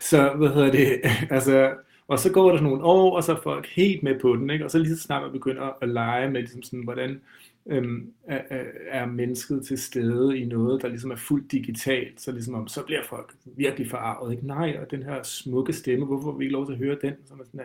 Så, 0.00 0.32
hvad 0.36 0.48
hedder 0.48 0.70
det, 0.70 1.00
altså, 1.36 1.74
og 2.08 2.18
så 2.18 2.32
går 2.32 2.52
der 2.52 2.60
nogle 2.60 2.84
år, 2.84 3.16
og 3.16 3.24
så 3.24 3.32
er 3.32 3.40
folk 3.42 3.66
helt 3.66 4.02
med 4.02 4.20
på 4.20 4.36
den, 4.36 4.50
ikke? 4.50 4.64
og 4.64 4.70
så 4.70 4.78
lige 4.78 4.96
så 4.96 5.02
snart 5.02 5.22
man 5.22 5.32
begynder 5.32 5.78
at 5.82 5.88
lege 5.88 6.30
med, 6.30 6.40
ligesom 6.40 6.62
sådan, 6.62 6.84
hvordan, 6.84 7.20
øhm, 7.66 8.12
er, 8.24 8.64
er 8.88 9.06
mennesket 9.06 9.66
til 9.66 9.78
stede 9.78 10.38
i 10.38 10.44
noget, 10.44 10.82
der 10.82 10.88
ligesom 10.88 11.10
er 11.10 11.16
fuldt 11.16 11.52
digitalt, 11.52 12.20
så 12.20 12.32
ligesom 12.32 12.54
om, 12.54 12.68
så 12.68 12.82
bliver 12.82 13.04
folk 13.04 13.34
virkelig 13.44 13.90
forarvet, 13.90 14.32
ikke? 14.32 14.46
Nej, 14.46 14.78
og 14.80 14.90
den 14.90 15.02
her 15.02 15.22
smukke 15.22 15.72
stemme, 15.72 16.06
hvorfor 16.06 16.32
vil 16.32 16.38
vi 16.38 16.44
ikke 16.44 16.52
lov 16.52 16.66
til 16.66 16.72
at 16.72 16.78
høre 16.78 16.98
den? 17.02 17.14
Så 17.24 17.34
er 17.34 17.36
man 17.36 17.46
sådan, 17.46 17.60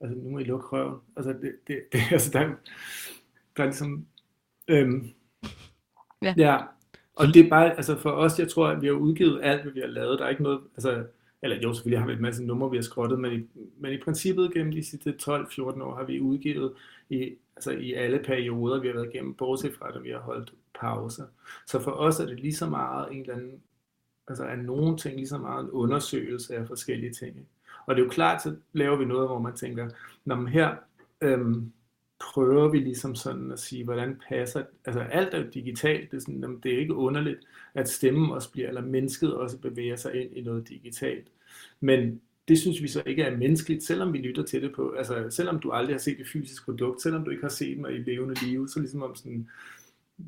altså 0.00 0.18
nu 0.18 0.30
må 0.30 0.38
I 0.38 0.44
lukke 0.44 0.66
røven. 0.66 1.00
Altså, 1.16 1.32
det, 1.32 1.52
det, 1.66 1.78
det, 1.92 2.00
altså 2.12 2.30
der, 2.30 2.48
der 3.56 3.62
er 3.62 3.64
ligesom, 3.64 4.06
øhm, 4.68 5.08
ja. 6.22 6.34
ja. 6.36 6.58
Og 7.14 7.26
det 7.26 7.44
er 7.44 7.48
bare, 7.48 7.76
altså 7.76 7.98
for 7.98 8.10
os, 8.10 8.38
jeg 8.38 8.48
tror, 8.48 8.68
at 8.68 8.82
vi 8.82 8.86
har 8.86 8.94
udgivet 8.94 9.40
alt, 9.42 9.62
hvad 9.62 9.72
vi 9.72 9.80
har 9.80 9.86
lavet. 9.86 10.18
Der 10.18 10.24
er 10.24 10.28
ikke 10.28 10.42
noget, 10.42 10.60
altså, 10.74 11.04
eller 11.42 11.56
jo, 11.62 11.74
selvfølgelig 11.74 12.00
har 12.00 12.06
vi 12.06 12.12
en 12.12 12.22
masse 12.22 12.44
numre, 12.44 12.70
vi 12.70 12.76
har 12.76 12.82
skrottet, 12.82 13.18
men 13.18 13.32
i, 13.32 13.46
men 13.78 13.92
i 13.92 13.98
princippet 13.98 14.52
gennem 14.54 14.72
de 14.72 14.84
sidste 14.84 15.14
12-14 15.22 15.82
år 15.82 15.94
har 15.94 16.04
vi 16.04 16.20
udgivet 16.20 16.72
i 17.10 17.36
altså 17.56 17.70
i 17.70 17.92
alle 17.92 18.18
perioder, 18.18 18.80
vi 18.80 18.86
har 18.86 18.94
været 18.94 19.14
igennem, 19.14 19.34
bortset 19.34 19.74
fra, 19.74 19.96
at 19.96 20.04
vi 20.04 20.10
har 20.10 20.18
holdt 20.18 20.52
pauser. 20.80 21.26
Så 21.66 21.80
for 21.80 21.90
os 21.90 22.20
er 22.20 22.26
det 22.26 22.40
lige 22.40 22.54
så 22.54 22.68
meget 22.68 23.12
en 23.12 23.20
eller 23.20 23.34
anden, 23.34 23.62
altså 24.28 24.44
er 24.44 24.56
nogle 24.56 24.96
ting 24.96 25.16
lige 25.16 25.28
så 25.28 25.38
meget 25.38 25.64
en 25.64 25.70
undersøgelse 25.70 26.56
af 26.56 26.66
forskellige 26.66 27.12
ting. 27.12 27.48
Og 27.86 27.94
det 27.94 28.02
er 28.02 28.04
jo 28.04 28.10
klart, 28.10 28.42
så 28.42 28.56
laver 28.72 28.96
vi 28.96 29.04
noget, 29.04 29.28
hvor 29.28 29.38
man 29.38 29.56
tænker, 29.56 29.90
når 30.24 30.36
man 30.36 30.52
her 30.52 30.76
øhm, 31.20 31.72
prøver 32.20 32.68
vi 32.68 32.78
ligesom 32.78 33.14
sådan 33.14 33.52
at 33.52 33.58
sige, 33.58 33.84
hvordan 33.84 34.20
passer, 34.28 34.64
altså 34.84 35.00
alt 35.00 35.34
er 35.34 35.38
jo 35.38 35.50
digitalt, 35.54 36.10
det 36.10 36.16
er, 36.16 36.20
sådan, 36.20 36.40
jamen, 36.40 36.60
det 36.62 36.74
er 36.74 36.78
ikke 36.78 36.94
underligt, 36.94 37.38
at 37.74 37.88
stemmen 37.88 38.30
også 38.30 38.52
bliver, 38.52 38.68
eller 38.68 38.82
mennesket 38.82 39.34
også 39.34 39.58
bevæger 39.58 39.96
sig 39.96 40.14
ind 40.14 40.36
i 40.36 40.40
noget 40.40 40.68
digitalt. 40.68 41.28
Men 41.80 42.20
det 42.48 42.58
synes 42.58 42.82
vi 42.82 42.88
så 42.88 43.02
ikke 43.06 43.22
er 43.22 43.36
menneskeligt, 43.36 43.84
selvom 43.84 44.12
vi 44.12 44.18
lytter 44.18 44.42
til 44.42 44.62
det 44.62 44.72
på, 44.74 44.90
altså 44.90 45.26
selvom 45.30 45.60
du 45.60 45.70
aldrig 45.70 45.94
har 45.94 46.00
set 46.00 46.20
et 46.20 46.28
fysisk 46.28 46.64
produkt, 46.64 47.02
selvom 47.02 47.24
du 47.24 47.30
ikke 47.30 47.42
har 47.42 47.48
set 47.48 47.78
mig 47.78 47.94
i 47.94 47.98
levende 47.98 48.44
liv, 48.44 48.68
så 48.68 48.80
ligesom 48.80 49.02
om 49.02 49.14
sådan, 49.14 49.48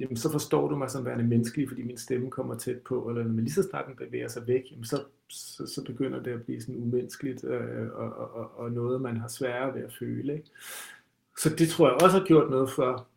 jamen, 0.00 0.16
så 0.16 0.33
forstår 0.33 0.68
du 0.68 0.76
mig 0.76 0.90
som 0.90 1.04
værende 1.04 1.24
menneskelig, 1.24 1.68
fordi 1.68 1.83
min 1.83 1.98
stemme 1.98 2.30
kommer 2.30 2.54
tæt 2.54 2.78
på, 2.78 3.09
eller 3.09 3.22
når 3.22 3.33
man 3.33 3.44
lige 3.44 3.54
så 3.54 3.62
snart 3.70 3.87
den 3.88 3.96
bevæger 3.96 4.28
sig 4.28 4.46
væk, 4.46 4.62
jamen, 4.70 4.85
så, 4.85 5.02
så, 5.28 5.66
så 5.66 5.85
begynder 5.85 6.22
det 6.22 6.30
at 6.30 6.42
blive 6.42 6.61
sådan 6.61 6.76
umenneskeligt, 6.76 7.44
øh, 7.44 7.88
og, 7.92 8.12
og, 8.12 8.35
og, 8.35 8.59
og 8.59 8.72
noget, 8.72 9.00
man 9.00 9.16
har 9.16 9.28
sværere 9.28 9.74
ved 9.74 9.83
at 9.83 9.94
føle. 9.98 10.33
Ikke? 10.33 10.50
Så 11.38 11.50
det 11.59 11.68
tror 11.68 11.87
jeg 11.87 12.02
også 12.02 12.18
har 12.18 12.26
gjort 12.26 12.50
noget 12.50 12.70
for, 12.70 13.09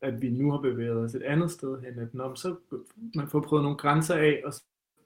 at 0.00 0.22
vi 0.22 0.30
nu 0.30 0.50
har 0.50 0.58
bevæget 0.58 0.96
os 0.96 1.14
et 1.14 1.22
andet 1.22 1.50
sted 1.50 1.80
hen, 1.80 1.98
at 1.98 2.14
når 2.14 2.28
man 2.28 2.36
så 2.36 2.56
man 3.14 3.28
får 3.28 3.40
prøvet 3.40 3.62
nogle 3.62 3.78
grænser 3.78 4.14
af, 4.14 4.42
og 4.44 4.52
så 4.52 4.62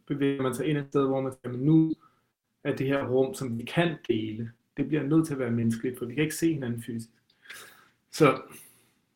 bevæger 0.06 0.42
man 0.42 0.54
sig 0.54 0.66
ind 0.66 0.78
et 0.78 0.86
sted, 0.88 1.06
hvor 1.06 1.20
man 1.20 1.32
siger, 1.32 1.56
nu 1.56 1.94
af 2.64 2.76
det 2.76 2.86
her 2.86 3.06
rum, 3.06 3.34
som 3.34 3.58
vi 3.58 3.64
kan 3.64 3.96
dele. 4.08 4.50
Det 4.76 4.88
bliver 4.88 5.02
nødt 5.02 5.26
til 5.26 5.32
at 5.32 5.38
være 5.38 5.50
menneskeligt, 5.50 5.98
for 5.98 6.06
vi 6.06 6.14
kan 6.14 6.24
ikke 6.24 6.36
se 6.36 6.52
hinanden 6.52 6.82
fysisk. 6.82 7.10
Så, 8.12 8.42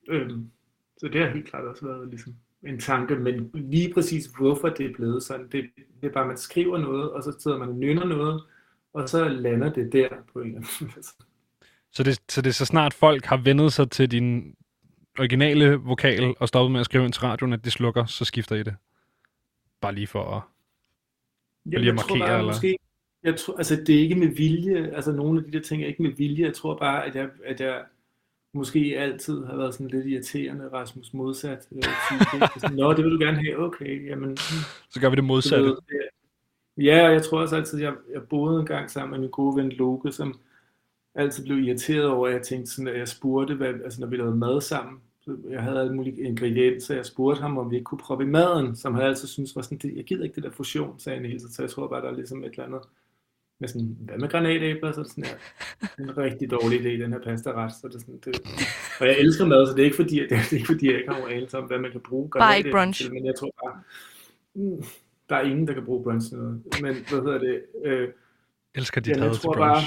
øhm, 0.09 0.51
så 0.99 1.09
det 1.09 1.21
har 1.21 1.29
helt 1.29 1.47
klart 1.47 1.65
også 1.65 1.87
været 1.87 2.09
ligesom 2.09 2.35
en 2.63 2.81
tanke, 2.81 3.17
men 3.17 3.51
lige 3.55 3.95
præcis 3.95 4.27
hvorfor 4.27 4.69
det 4.69 4.87
er 4.87 4.95
blevet 4.95 5.23
sådan, 5.23 5.49
det, 5.49 5.71
det 6.01 6.09
er 6.09 6.13
bare, 6.13 6.25
at 6.25 6.29
man 6.29 6.37
skriver 6.37 6.79
noget, 6.79 7.11
og 7.11 7.23
så 7.23 7.37
sidder 7.39 7.59
man 7.59 7.69
og 7.69 7.75
nynner 7.75 8.05
noget, 8.05 8.43
og 8.93 9.09
så 9.09 9.29
lander 9.29 9.73
det 9.73 9.93
der 9.93 10.09
på 10.33 10.41
en 10.41 10.47
eller 10.47 10.59
anden 10.59 10.93
måde. 10.95 11.07
Så 11.93 12.03
det, 12.03 12.21
så 12.29 12.43
det 12.43 12.49
er 12.49 12.55
så 12.55 12.65
snart 12.65 12.95
folk 12.95 13.25
har 13.25 13.37
vendet 13.37 13.73
sig 13.73 13.91
til 13.91 14.11
din 14.11 14.57
originale 15.19 15.75
vokal 15.75 16.35
og 16.39 16.49
stoppet 16.49 16.73
med 16.73 16.81
at 16.81 16.87
skrive 16.87 17.05
ind 17.05 17.13
til 17.13 17.23
radioen, 17.23 17.53
at 17.53 17.65
de 17.65 17.71
slukker, 17.71 18.05
så 18.05 18.25
skifter 18.25 18.57
I 18.57 18.63
det? 18.63 18.77
Bare 19.81 19.95
lige 19.95 20.07
for 20.07 20.37
at, 20.37 20.43
Jamen, 21.67 21.81
lige 21.81 21.89
at 21.89 21.95
markere? 21.95 22.19
Tror 22.19 22.27
bare, 22.27 22.39
eller? 22.39 22.53
Måske, 22.53 22.77
jeg 23.25 23.37
tror, 23.37 23.57
altså 23.57 23.77
det 23.87 23.95
er 23.95 24.01
ikke 24.01 24.15
med 24.15 24.29
vilje, 24.29 24.91
altså 24.95 25.13
nogle 25.13 25.39
af 25.39 25.45
de 25.45 25.53
der 25.53 25.65
ting 25.65 25.83
er 25.83 25.87
ikke 25.87 26.03
med 26.03 26.13
vilje. 26.13 26.45
Jeg 26.45 26.55
tror 26.55 26.79
bare, 26.79 27.07
at 27.07 27.17
jeg, 27.17 27.29
at 27.45 27.61
jeg 27.61 27.83
måske 28.53 28.99
altid 28.99 29.45
har 29.45 29.57
været 29.57 29.75
sådan 29.75 29.89
lidt 29.89 30.07
irriterende, 30.07 30.69
Rasmus 30.73 31.15
modsat. 31.15 31.69
Øh, 31.73 31.83
sådan, 32.61 32.77
Nå, 32.77 32.93
det 32.93 33.05
vil 33.05 33.13
du 33.13 33.19
gerne 33.19 33.45
have, 33.45 33.59
okay, 33.59 34.09
jamen. 34.09 34.37
Så 34.91 35.01
gør 35.01 35.11
vi 35.11 35.17
det 35.17 35.25
modsatte. 35.25 35.65
Ved, 35.65 35.77
ja, 36.77 37.07
og 37.07 37.13
jeg 37.13 37.23
tror 37.23 37.41
også 37.41 37.57
altid, 37.57 37.81
jeg, 37.81 37.95
jeg 38.13 38.23
boede 38.23 38.61
en 38.61 38.67
gang 38.67 38.91
sammen 38.91 39.11
med 39.11 39.19
min 39.19 39.31
gode 39.31 39.57
ven 39.57 39.73
Loke, 39.73 40.13
som 40.13 40.41
altid 41.15 41.45
blev 41.45 41.59
irriteret 41.59 42.07
over, 42.07 42.29
at 42.29 42.35
jeg 42.35 42.43
tænkte 42.43 42.73
sådan, 42.73 42.89
at 42.89 42.99
jeg 42.99 43.09
spurgte, 43.09 43.55
hvad, 43.55 43.75
altså 43.85 44.01
når 44.01 44.09
vi 44.09 44.17
lavede 44.17 44.37
mad 44.37 44.61
sammen, 44.61 45.01
jeg 45.51 45.63
havde 45.63 45.81
alle 45.81 45.95
mulige 45.95 46.23
ingredienser, 46.23 46.95
jeg 46.95 47.07
spurgte 47.07 47.43
ham, 47.43 47.59
om 47.59 47.71
vi 47.71 47.77
ikke 47.77 47.85
kunne 47.85 47.99
proppe 47.99 48.25
i 48.25 48.29
maden, 48.29 48.77
som 48.77 48.95
han 48.95 49.05
altid 49.05 49.29
syntes 49.29 49.57
var 49.57 49.63
sådan, 49.63 49.97
jeg 49.97 50.05
gider 50.05 50.25
ikke 50.25 50.35
det 50.35 50.43
der 50.43 50.51
fusion, 50.51 50.99
sagde 50.99 51.19
han 51.19 51.27
hele 51.27 51.39
tiden, 51.39 51.53
så 51.53 51.63
jeg 51.63 51.71
tror 51.71 51.89
bare, 51.89 52.03
der 52.03 52.09
er 52.09 52.15
ligesom 52.15 52.45
et 52.45 52.51
eller 52.51 52.65
andet, 52.65 52.81
med 53.61 53.69
sådan, 53.69 53.97
hvad 54.01 54.19
med 54.19 54.29
granatæbler? 54.29 54.93
Så 54.93 55.01
er 55.01 55.05
det 55.05 55.13
sådan 55.13 55.25
her, 55.25 55.37
det 55.81 56.09
er 56.09 56.13
en 56.13 56.19
rigtig 56.19 56.51
dårlig 56.51 56.81
idé, 56.81 57.03
den 57.03 57.13
her 57.13 57.21
pasta-ret. 57.21 57.73
Så 57.73 57.89
det 57.89 57.95
er 57.95 57.99
sådan, 57.99 58.21
det, 58.25 58.41
og 59.01 59.07
jeg 59.07 59.19
elsker 59.19 59.47
mad, 59.47 59.67
så 59.67 59.73
det 59.73 59.81
er 59.81 59.85
ikke 59.85 59.97
fordi, 59.97 60.21
det 60.29 60.33
er 60.33 60.55
ikke 60.55 60.67
fordi 60.67 60.87
jeg 60.87 60.97
ikke 60.97 61.11
har 61.13 61.19
nogen 61.19 61.35
anelse 61.37 61.59
om, 61.59 61.65
hvad 61.65 61.79
man 61.79 61.91
kan 61.91 62.01
bruge 62.01 62.29
granatæbler 62.29 62.73
brunch. 62.73 63.03
til, 63.03 63.15
men 63.15 63.27
jeg 63.27 63.35
tror 63.39 63.53
bare, 63.65 63.81
mm, 64.55 64.85
der 65.29 65.37
er 65.37 65.43
ingen, 65.43 65.67
der 65.69 65.75
kan 65.75 65.85
bruge 65.85 66.03
brunch 66.03 66.29
til 66.29 66.39
noget. 66.39 66.63
Men 66.83 66.95
hvad 67.09 67.21
hedder 67.23 67.39
det? 67.39 67.63
Øh, 67.85 68.09
Elsker 68.75 69.01
dit 69.01 69.17
had 69.17 69.27
jeg 69.27 69.37
tror 69.37 69.55
bare, 69.55 69.83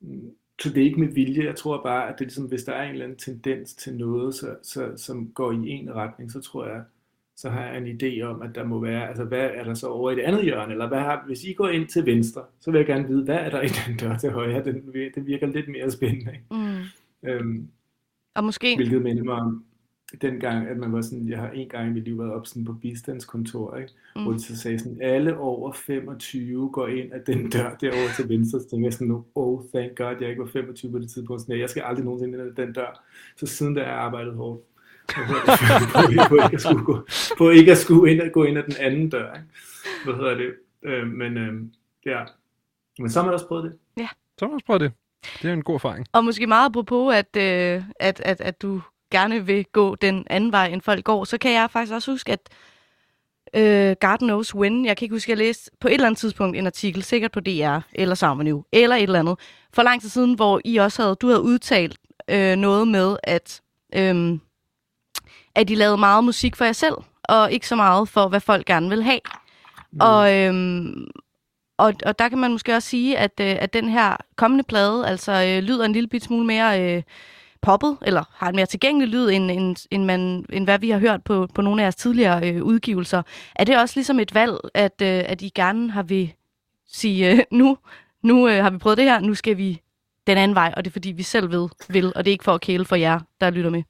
mm, 0.00 0.30
så 0.60 0.68
det 0.68 0.78
er 0.78 0.84
ikke 0.84 1.00
med 1.00 1.08
vilje. 1.08 1.44
Jeg 1.44 1.56
tror 1.56 1.82
bare, 1.82 2.08
at 2.08 2.14
det 2.18 2.20
er 2.20 2.28
ligesom, 2.28 2.44
hvis 2.44 2.64
der 2.64 2.72
er 2.72 2.82
en 2.82 2.90
eller 2.90 3.04
anden 3.04 3.18
tendens 3.18 3.74
til 3.74 3.94
noget, 3.94 4.34
så, 4.34 4.56
så, 4.62 4.92
som 4.96 5.28
går 5.28 5.52
i 5.52 5.68
en 5.68 5.94
retning, 5.94 6.32
så 6.32 6.40
tror 6.40 6.66
jeg, 6.66 6.82
så 7.36 7.50
har 7.50 7.64
jeg 7.64 7.78
en 7.78 8.00
idé 8.00 8.22
om, 8.22 8.42
at 8.42 8.54
der 8.54 8.64
må 8.64 8.80
være, 8.80 9.08
altså 9.08 9.24
hvad 9.24 9.50
er 9.54 9.64
der 9.64 9.74
så 9.74 9.86
over 9.86 10.10
i 10.10 10.14
det 10.14 10.22
andet 10.22 10.44
hjørne, 10.44 10.72
eller 10.72 10.88
hvad 10.88 10.98
har, 10.98 11.24
hvis 11.26 11.44
I 11.44 11.52
går 11.52 11.68
ind 11.68 11.88
til 11.88 12.06
venstre, 12.06 12.42
så 12.60 12.70
vil 12.70 12.78
jeg 12.78 12.86
gerne 12.86 13.08
vide, 13.08 13.24
hvad 13.24 13.36
er 13.36 13.50
der 13.50 13.60
i 13.62 13.68
den 13.68 13.96
dør 13.96 14.16
til 14.16 14.30
højre, 14.30 14.64
den, 14.64 14.92
det 15.14 15.26
virker 15.26 15.46
lidt 15.46 15.68
mere 15.68 15.90
spændende. 15.90 16.32
Ikke? 16.32 16.44
Mm. 16.50 17.28
Øhm, 17.28 17.68
Og 18.34 18.44
måske... 18.44 18.76
hvilket 18.76 19.02
minder 19.02 19.24
mig 19.24 19.34
om 19.34 19.64
dengang, 20.22 20.68
at 20.68 20.76
man 20.76 20.92
var 20.92 21.00
sådan, 21.00 21.28
jeg 21.28 21.38
har 21.38 21.50
en 21.50 21.68
gang 21.68 21.90
i 21.90 21.92
mit 21.92 22.04
liv 22.04 22.18
været 22.18 22.32
op 22.32 22.46
sådan 22.46 22.64
på 22.64 22.72
bistandskontor, 22.72 23.76
ikke? 23.76 23.92
Mm. 24.16 24.22
hvor 24.22 24.32
de 24.32 24.40
så 24.40 24.56
sagde 24.56 24.78
sådan, 24.78 24.98
alle 25.00 25.38
over 25.38 25.72
25 25.72 26.70
går 26.70 26.86
ind 26.86 27.12
af 27.12 27.20
den 27.20 27.50
dør 27.50 27.74
derovre 27.74 28.14
til 28.16 28.28
venstre, 28.28 28.60
så 28.60 28.68
tænkte 28.68 28.84
jeg 28.84 28.92
sådan, 28.92 29.24
oh 29.34 29.60
thank 29.74 29.96
god, 29.96 30.16
jeg 30.20 30.28
ikke 30.28 30.42
var 30.42 30.48
25 30.48 30.92
på 30.92 30.98
det 30.98 31.10
tidspunkt, 31.10 31.42
sådan, 31.42 31.60
jeg 31.60 31.70
skal 31.70 31.82
aldrig 31.82 32.04
nogensinde 32.04 32.38
ind 32.38 32.58
ad 32.58 32.64
den 32.64 32.72
dør, 32.72 33.04
så 33.36 33.46
siden 33.46 33.74
da 33.74 33.80
har 33.80 33.88
jeg 33.88 33.98
arbejdet 33.98 34.34
hårdt, 34.34 34.62
på, 35.08 35.20
på, 36.28 36.34
ikke 36.34 36.54
at 36.54 36.60
skulle 36.60 36.84
gå, 36.84 37.06
på 37.38 37.50
ikke 37.50 37.72
at 37.72 37.78
skulle 37.78 38.12
ind, 38.12 38.22
at 38.22 38.32
gå 38.32 38.44
ind 38.44 38.58
ad 38.58 38.62
den 38.62 38.76
anden 38.78 39.10
dør, 39.10 39.34
ikke? 39.34 39.46
hvad 40.04 40.14
hedder 40.14 40.34
det, 40.34 40.54
øh, 40.82 41.06
men 41.06 41.36
øh, 41.36 41.52
ja, 42.06 42.20
men 42.98 43.10
så 43.10 43.20
har 43.20 43.26
man 43.26 43.34
også 43.34 43.48
prøvet 43.48 43.64
det. 43.64 43.72
Så 44.38 44.46
må 44.46 44.50
man 44.50 44.60
prøve 44.66 44.78
det. 44.78 44.92
Det 45.42 45.48
er 45.48 45.52
en 45.52 45.62
god 45.62 45.74
erfaring. 45.74 46.06
Og 46.12 46.24
måske 46.24 46.46
meget 46.46 46.66
apropos, 46.66 47.14
at, 47.14 47.36
øh, 47.36 47.82
at, 48.00 48.20
at, 48.20 48.40
at 48.40 48.62
du 48.62 48.80
gerne 49.10 49.46
vil 49.46 49.64
gå 49.72 49.94
den 49.94 50.26
anden 50.30 50.52
vej, 50.52 50.66
end 50.66 50.82
folk 50.82 51.04
går, 51.04 51.24
så 51.24 51.38
kan 51.38 51.52
jeg 51.52 51.70
faktisk 51.70 51.94
også 51.94 52.10
huske, 52.10 52.32
at 52.32 52.48
øh, 53.54 53.96
God 54.00 54.18
Knows 54.18 54.54
When, 54.54 54.86
jeg 54.86 54.96
kan 54.96 55.04
ikke 55.04 55.14
huske, 55.14 55.32
at 55.32 55.38
jeg 55.38 55.46
læste 55.46 55.70
på 55.80 55.88
et 55.88 55.94
eller 55.94 56.06
andet 56.06 56.18
tidspunkt 56.18 56.56
en 56.56 56.66
artikel, 56.66 57.02
sikkert 57.02 57.32
på 57.32 57.40
DR, 57.40 57.78
eller 57.92 58.14
Sammen 58.14 58.46
nu, 58.46 58.64
eller 58.72 58.96
et 58.96 59.02
eller 59.02 59.18
andet, 59.18 59.38
for 59.72 59.82
lang 59.82 60.00
tid 60.00 60.08
siden, 60.08 60.34
hvor 60.34 60.60
I 60.64 60.76
også 60.76 61.02
havde, 61.02 61.14
du 61.14 61.26
havde 61.26 61.42
udtalt 61.42 61.96
øh, 62.30 62.56
noget 62.56 62.88
med, 62.88 63.16
at, 63.22 63.62
øh, 63.94 64.38
at 65.54 65.70
I 65.70 65.74
lavede 65.74 65.96
meget 65.96 66.24
musik 66.24 66.56
for 66.56 66.64
jer 66.64 66.72
selv, 66.72 66.94
og 67.24 67.52
ikke 67.52 67.68
så 67.68 67.76
meget 67.76 68.08
for, 68.08 68.28
hvad 68.28 68.40
folk 68.40 68.66
gerne 68.66 68.88
vil 68.88 69.02
have. 69.02 69.20
Mm. 69.92 70.00
Og, 70.00 70.36
øhm, 70.36 71.06
og, 71.78 71.94
og 72.06 72.18
der 72.18 72.28
kan 72.28 72.38
man 72.38 72.50
måske 72.50 72.74
også 72.74 72.88
sige, 72.88 73.18
at, 73.18 73.40
øh, 73.40 73.56
at 73.60 73.72
den 73.72 73.88
her 73.88 74.16
kommende 74.36 74.64
plade 74.64 75.06
altså 75.06 75.32
øh, 75.32 75.62
lyder 75.62 75.84
en 75.84 75.92
lille 75.92 76.08
bit 76.08 76.24
smule 76.24 76.46
mere 76.46 76.96
øh, 76.96 77.02
poppet, 77.62 77.96
eller 78.02 78.24
har 78.32 78.48
en 78.48 78.56
mere 78.56 78.66
tilgængelig 78.66 79.08
lyd, 79.08 79.28
end, 79.30 79.50
end, 79.50 79.76
end, 79.90 80.04
man, 80.04 80.44
end 80.52 80.64
hvad 80.64 80.78
vi 80.78 80.90
har 80.90 80.98
hørt 80.98 81.24
på, 81.24 81.48
på 81.54 81.62
nogle 81.62 81.82
af 81.82 81.84
jeres 81.84 81.96
tidligere 81.96 82.50
øh, 82.50 82.62
udgivelser. 82.62 83.22
Er 83.56 83.64
det 83.64 83.78
også 83.78 83.92
ligesom 83.96 84.20
et 84.20 84.34
valg, 84.34 84.58
at, 84.74 85.02
øh, 85.02 85.22
at 85.26 85.42
I 85.42 85.48
gerne 85.54 85.90
har 85.90 86.02
vil 86.02 86.32
sige, 86.86 87.30
øh, 87.30 87.38
nu, 87.50 87.78
nu 88.22 88.48
øh, 88.48 88.62
har 88.62 88.70
vi 88.70 88.78
prøvet 88.78 88.98
det 88.98 89.04
her, 89.04 89.20
nu 89.20 89.34
skal 89.34 89.56
vi 89.56 89.80
den 90.26 90.38
anden 90.38 90.54
vej, 90.54 90.74
og 90.76 90.84
det 90.84 90.90
er 90.90 90.92
fordi, 90.92 91.12
vi 91.12 91.22
selv 91.22 91.50
ved, 91.50 91.68
vil, 91.88 92.12
og 92.16 92.24
det 92.24 92.30
er 92.30 92.32
ikke 92.32 92.44
for 92.44 92.54
at 92.54 92.60
kæle 92.60 92.84
for 92.84 92.96
jer, 92.96 93.20
der 93.40 93.50
lytter 93.50 93.70
med. 93.70 93.82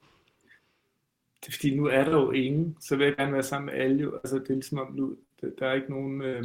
Det 1.43 1.47
er 1.47 1.51
fordi, 1.51 1.75
nu 1.75 1.85
er 1.85 2.03
der 2.03 2.11
jo 2.11 2.31
ingen, 2.31 2.77
så 2.79 2.95
vil 2.95 3.05
jeg 3.05 3.15
gerne 3.15 3.33
være 3.33 3.43
sammen 3.43 3.65
med 3.65 3.83
alle. 3.83 4.03
Jo. 4.03 4.15
Altså, 4.15 4.35
det 4.35 4.49
er 4.49 4.53
ligesom 4.53 4.79
om 4.79 4.93
nu, 4.93 5.15
der, 5.59 5.67
er 5.67 5.73
ikke 5.73 5.89
nogen, 5.89 6.21
øh, 6.21 6.43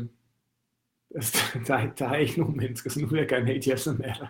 altså, 1.14 1.38
der, 1.66 1.74
er, 1.74 1.90
der 1.98 2.08
er 2.08 2.16
ikke 2.16 2.40
nogen 2.40 2.56
mennesker, 2.56 2.90
så 2.90 3.00
nu 3.00 3.06
vil 3.06 3.18
jeg 3.18 3.28
gerne 3.28 3.46
have, 3.46 3.58
at 3.58 3.64
de 3.64 3.76
sammen 3.76 4.04
er 4.04 4.14
der. 4.14 4.26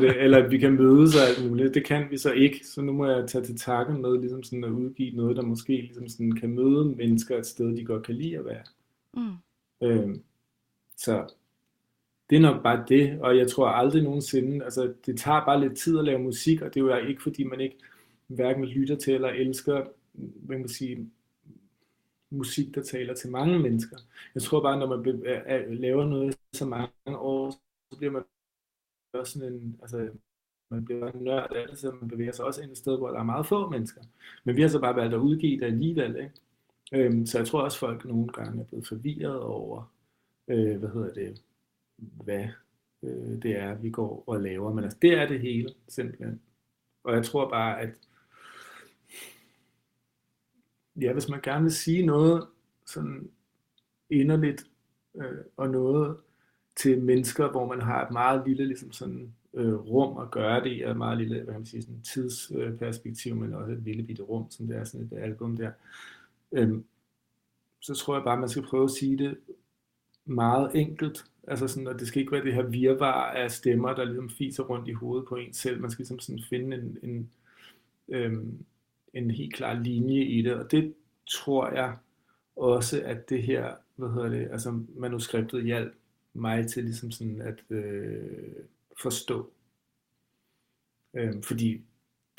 Det? 0.00 0.22
Eller 0.22 0.44
at 0.44 0.50
vi 0.50 0.58
kan 0.58 0.72
mødes 0.72 1.16
og 1.16 1.22
alt 1.28 1.50
muligt. 1.50 1.74
Det 1.74 1.84
kan 1.84 2.10
vi 2.10 2.18
så 2.18 2.32
ikke, 2.32 2.66
så 2.66 2.82
nu 2.82 2.92
må 2.92 3.06
jeg 3.06 3.28
tage 3.28 3.44
til 3.44 3.58
takke 3.58 3.92
med 3.92 4.20
ligesom 4.20 4.42
sådan 4.42 4.64
at 4.64 4.70
udgive 4.70 5.16
noget, 5.16 5.36
der 5.36 5.42
måske 5.42 5.72
ligesom 5.72 6.08
sådan 6.08 6.32
kan 6.32 6.50
møde 6.50 6.84
mennesker 6.84 7.38
et 7.38 7.46
sted, 7.46 7.76
de 7.76 7.84
godt 7.84 8.06
kan 8.06 8.14
lide 8.14 8.38
at 8.38 8.44
være. 8.44 8.62
Mm. 9.14 9.32
Øhm, 9.82 10.22
så 10.96 11.34
det 12.30 12.36
er 12.36 12.40
nok 12.40 12.62
bare 12.62 12.84
det, 12.88 13.20
og 13.20 13.38
jeg 13.38 13.50
tror 13.50 13.68
aldrig 13.68 14.02
nogensinde, 14.02 14.64
altså 14.64 14.92
det 15.06 15.18
tager 15.18 15.44
bare 15.44 15.60
lidt 15.60 15.78
tid 15.78 15.98
at 15.98 16.04
lave 16.04 16.18
musik, 16.18 16.62
og 16.62 16.74
det 16.74 16.80
er 16.80 16.84
jo 16.84 17.08
ikke 17.08 17.22
fordi 17.22 17.44
man 17.44 17.60
ikke 17.60 17.76
hverken 18.26 18.64
lytter 18.64 18.96
til 18.96 19.14
eller 19.14 19.28
elsker, 19.28 19.86
hvad 20.14 20.58
man 20.58 20.68
sige, 20.68 21.10
musik, 22.30 22.74
der 22.74 22.82
taler 22.82 23.14
til 23.14 23.30
mange 23.30 23.58
mennesker. 23.58 23.96
Jeg 24.34 24.42
tror 24.42 24.62
bare, 24.62 24.78
når 24.78 24.96
man 24.96 25.76
laver 25.76 26.04
noget 26.04 26.38
så 26.52 26.66
mange 26.66 27.18
år, 27.18 27.50
så 27.90 27.98
bliver 27.98 28.12
man 28.12 28.22
også 29.12 29.32
sådan 29.32 29.52
en, 29.52 29.78
altså 29.82 30.10
man 30.70 30.84
bliver 30.84 31.12
en 31.12 31.24
nørd 31.24 31.52
af 31.52 31.68
det, 31.68 31.78
så 31.78 31.90
man 32.00 32.08
bevæger 32.08 32.32
sig 32.32 32.44
også 32.44 32.62
ind 32.62 32.70
et 32.70 32.78
sted, 32.78 32.98
hvor 32.98 33.08
der 33.08 33.18
er 33.18 33.24
meget 33.24 33.46
få 33.46 33.70
mennesker. 33.70 34.02
Men 34.44 34.56
vi 34.56 34.62
har 34.62 34.68
så 34.68 34.80
bare 34.80 34.96
valgt 34.96 35.14
at 35.14 35.20
udgive 35.20 35.60
det 35.60 35.66
alligevel, 35.66 36.16
ikke? 36.16 36.32
Øhm, 36.92 37.26
så 37.26 37.38
jeg 37.38 37.46
tror 37.46 37.62
også, 37.62 37.78
folk 37.78 38.04
nogle 38.04 38.28
gange 38.28 38.60
er 38.60 38.64
blevet 38.64 38.86
forvirret 38.86 39.40
over, 39.40 39.92
øh, 40.48 40.76
hvad 40.76 40.88
hedder 40.88 41.12
det, 41.12 41.42
hvad 41.96 42.46
øh, 43.02 43.42
det 43.42 43.58
er, 43.58 43.74
vi 43.74 43.90
går 43.90 44.24
og 44.26 44.40
laver. 44.40 44.72
Men 44.72 44.84
altså, 44.84 44.98
det 45.02 45.12
er 45.12 45.28
det 45.28 45.40
hele, 45.40 45.74
simpelthen. 45.88 46.40
Og 47.04 47.14
jeg 47.14 47.24
tror 47.24 47.50
bare, 47.50 47.80
at 47.80 48.05
ja, 51.00 51.12
hvis 51.12 51.28
man 51.28 51.40
gerne 51.42 51.62
vil 51.62 51.72
sige 51.72 52.06
noget 52.06 52.46
sådan 52.86 53.30
inderligt 54.10 54.66
øh, 55.14 55.38
og 55.56 55.70
noget 55.70 56.16
til 56.76 57.02
mennesker, 57.02 57.50
hvor 57.50 57.66
man 57.66 57.82
har 57.82 58.06
et 58.06 58.12
meget 58.12 58.42
lille 58.46 58.66
ligesom 58.66 58.92
sådan, 58.92 59.34
øh, 59.54 59.74
rum 59.74 60.18
at 60.18 60.30
gøre 60.30 60.64
det 60.64 60.78
i, 60.78 60.82
og 60.82 60.90
et 60.90 60.96
meget 60.96 61.18
lille 61.18 61.34
hvad 61.34 61.46
kan 61.46 61.60
man 61.60 61.66
sige, 61.66 61.82
sådan 61.82 62.02
tidsperspektiv, 62.02 63.36
men 63.36 63.54
også 63.54 63.72
et 63.72 63.82
lille 63.82 64.02
bitte 64.02 64.22
rum, 64.22 64.50
som 64.50 64.66
det 64.66 64.76
er 64.76 64.84
sådan 64.84 65.08
et 65.12 65.18
album 65.18 65.56
der, 65.56 65.70
øh, 66.52 66.80
så 67.80 67.94
tror 67.94 68.14
jeg 68.14 68.24
bare, 68.24 68.40
man 68.40 68.48
skal 68.48 68.62
prøve 68.62 68.84
at 68.84 68.90
sige 68.90 69.18
det 69.18 69.38
meget 70.24 70.70
enkelt. 70.74 71.24
Altså 71.48 71.68
sådan, 71.68 71.86
og 71.86 72.00
det 72.00 72.08
skal 72.08 72.20
ikke 72.20 72.32
være 72.32 72.44
det 72.44 72.54
her 72.54 72.62
virvar 72.62 73.30
af 73.30 73.50
stemmer, 73.50 73.94
der 73.94 74.04
ligesom 74.04 74.30
fiser 74.30 74.62
rundt 74.62 74.88
i 74.88 74.92
hovedet 74.92 75.28
på 75.28 75.36
en 75.36 75.52
selv. 75.52 75.80
Man 75.80 75.90
skal 75.90 76.02
ligesom 76.02 76.18
sådan 76.18 76.42
finde 76.50 76.76
en, 76.76 76.98
en, 77.02 77.30
øh, 78.08 78.42
en 79.14 79.30
helt 79.30 79.54
klar 79.54 79.74
linje 79.82 80.24
i 80.24 80.42
det, 80.42 80.54
og 80.54 80.70
det 80.70 80.94
tror 81.26 81.70
jeg 81.70 81.96
også, 82.56 83.02
at 83.04 83.28
det 83.28 83.42
her, 83.42 83.74
hvad 83.96 84.08
hedder 84.08 84.28
det, 84.28 84.48
altså 84.52 84.80
manuskriptet 84.96 85.64
hjalp 85.64 85.94
mig 86.32 86.68
til 86.68 86.84
ligesom 86.84 87.10
sådan 87.10 87.40
at 87.40 87.62
øh, 87.70 88.52
forstå. 89.02 89.50
Øh, 91.14 91.42
fordi 91.42 91.84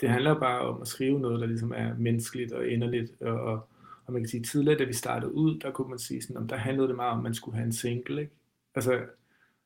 det 0.01 0.09
handler 0.09 0.39
bare 0.39 0.59
om 0.59 0.81
at 0.81 0.87
skrive 0.87 1.19
noget, 1.19 1.41
der 1.41 1.47
ligesom 1.47 1.73
er 1.75 1.95
menneskeligt 1.97 2.51
og 2.51 2.67
inderligt, 2.67 3.21
og, 3.21 3.41
og, 3.41 3.67
og 4.05 4.13
man 4.13 4.21
kan 4.21 4.29
sige, 4.29 4.43
tidligere, 4.43 4.79
da 4.79 4.83
vi 4.83 4.93
startede 4.93 5.33
ud, 5.33 5.59
der 5.59 5.71
kunne 5.71 5.89
man 5.89 5.99
sige 5.99 6.21
sådan, 6.21 6.37
om 6.37 6.47
der 6.47 6.55
handlede 6.55 6.87
det 6.87 6.95
meget 6.95 7.11
om, 7.11 7.17
at 7.17 7.23
man 7.23 7.33
skulle 7.33 7.57
have 7.57 7.65
en 7.65 7.73
single, 7.73 8.21
ikke? 8.21 8.33
Altså, 8.75 9.05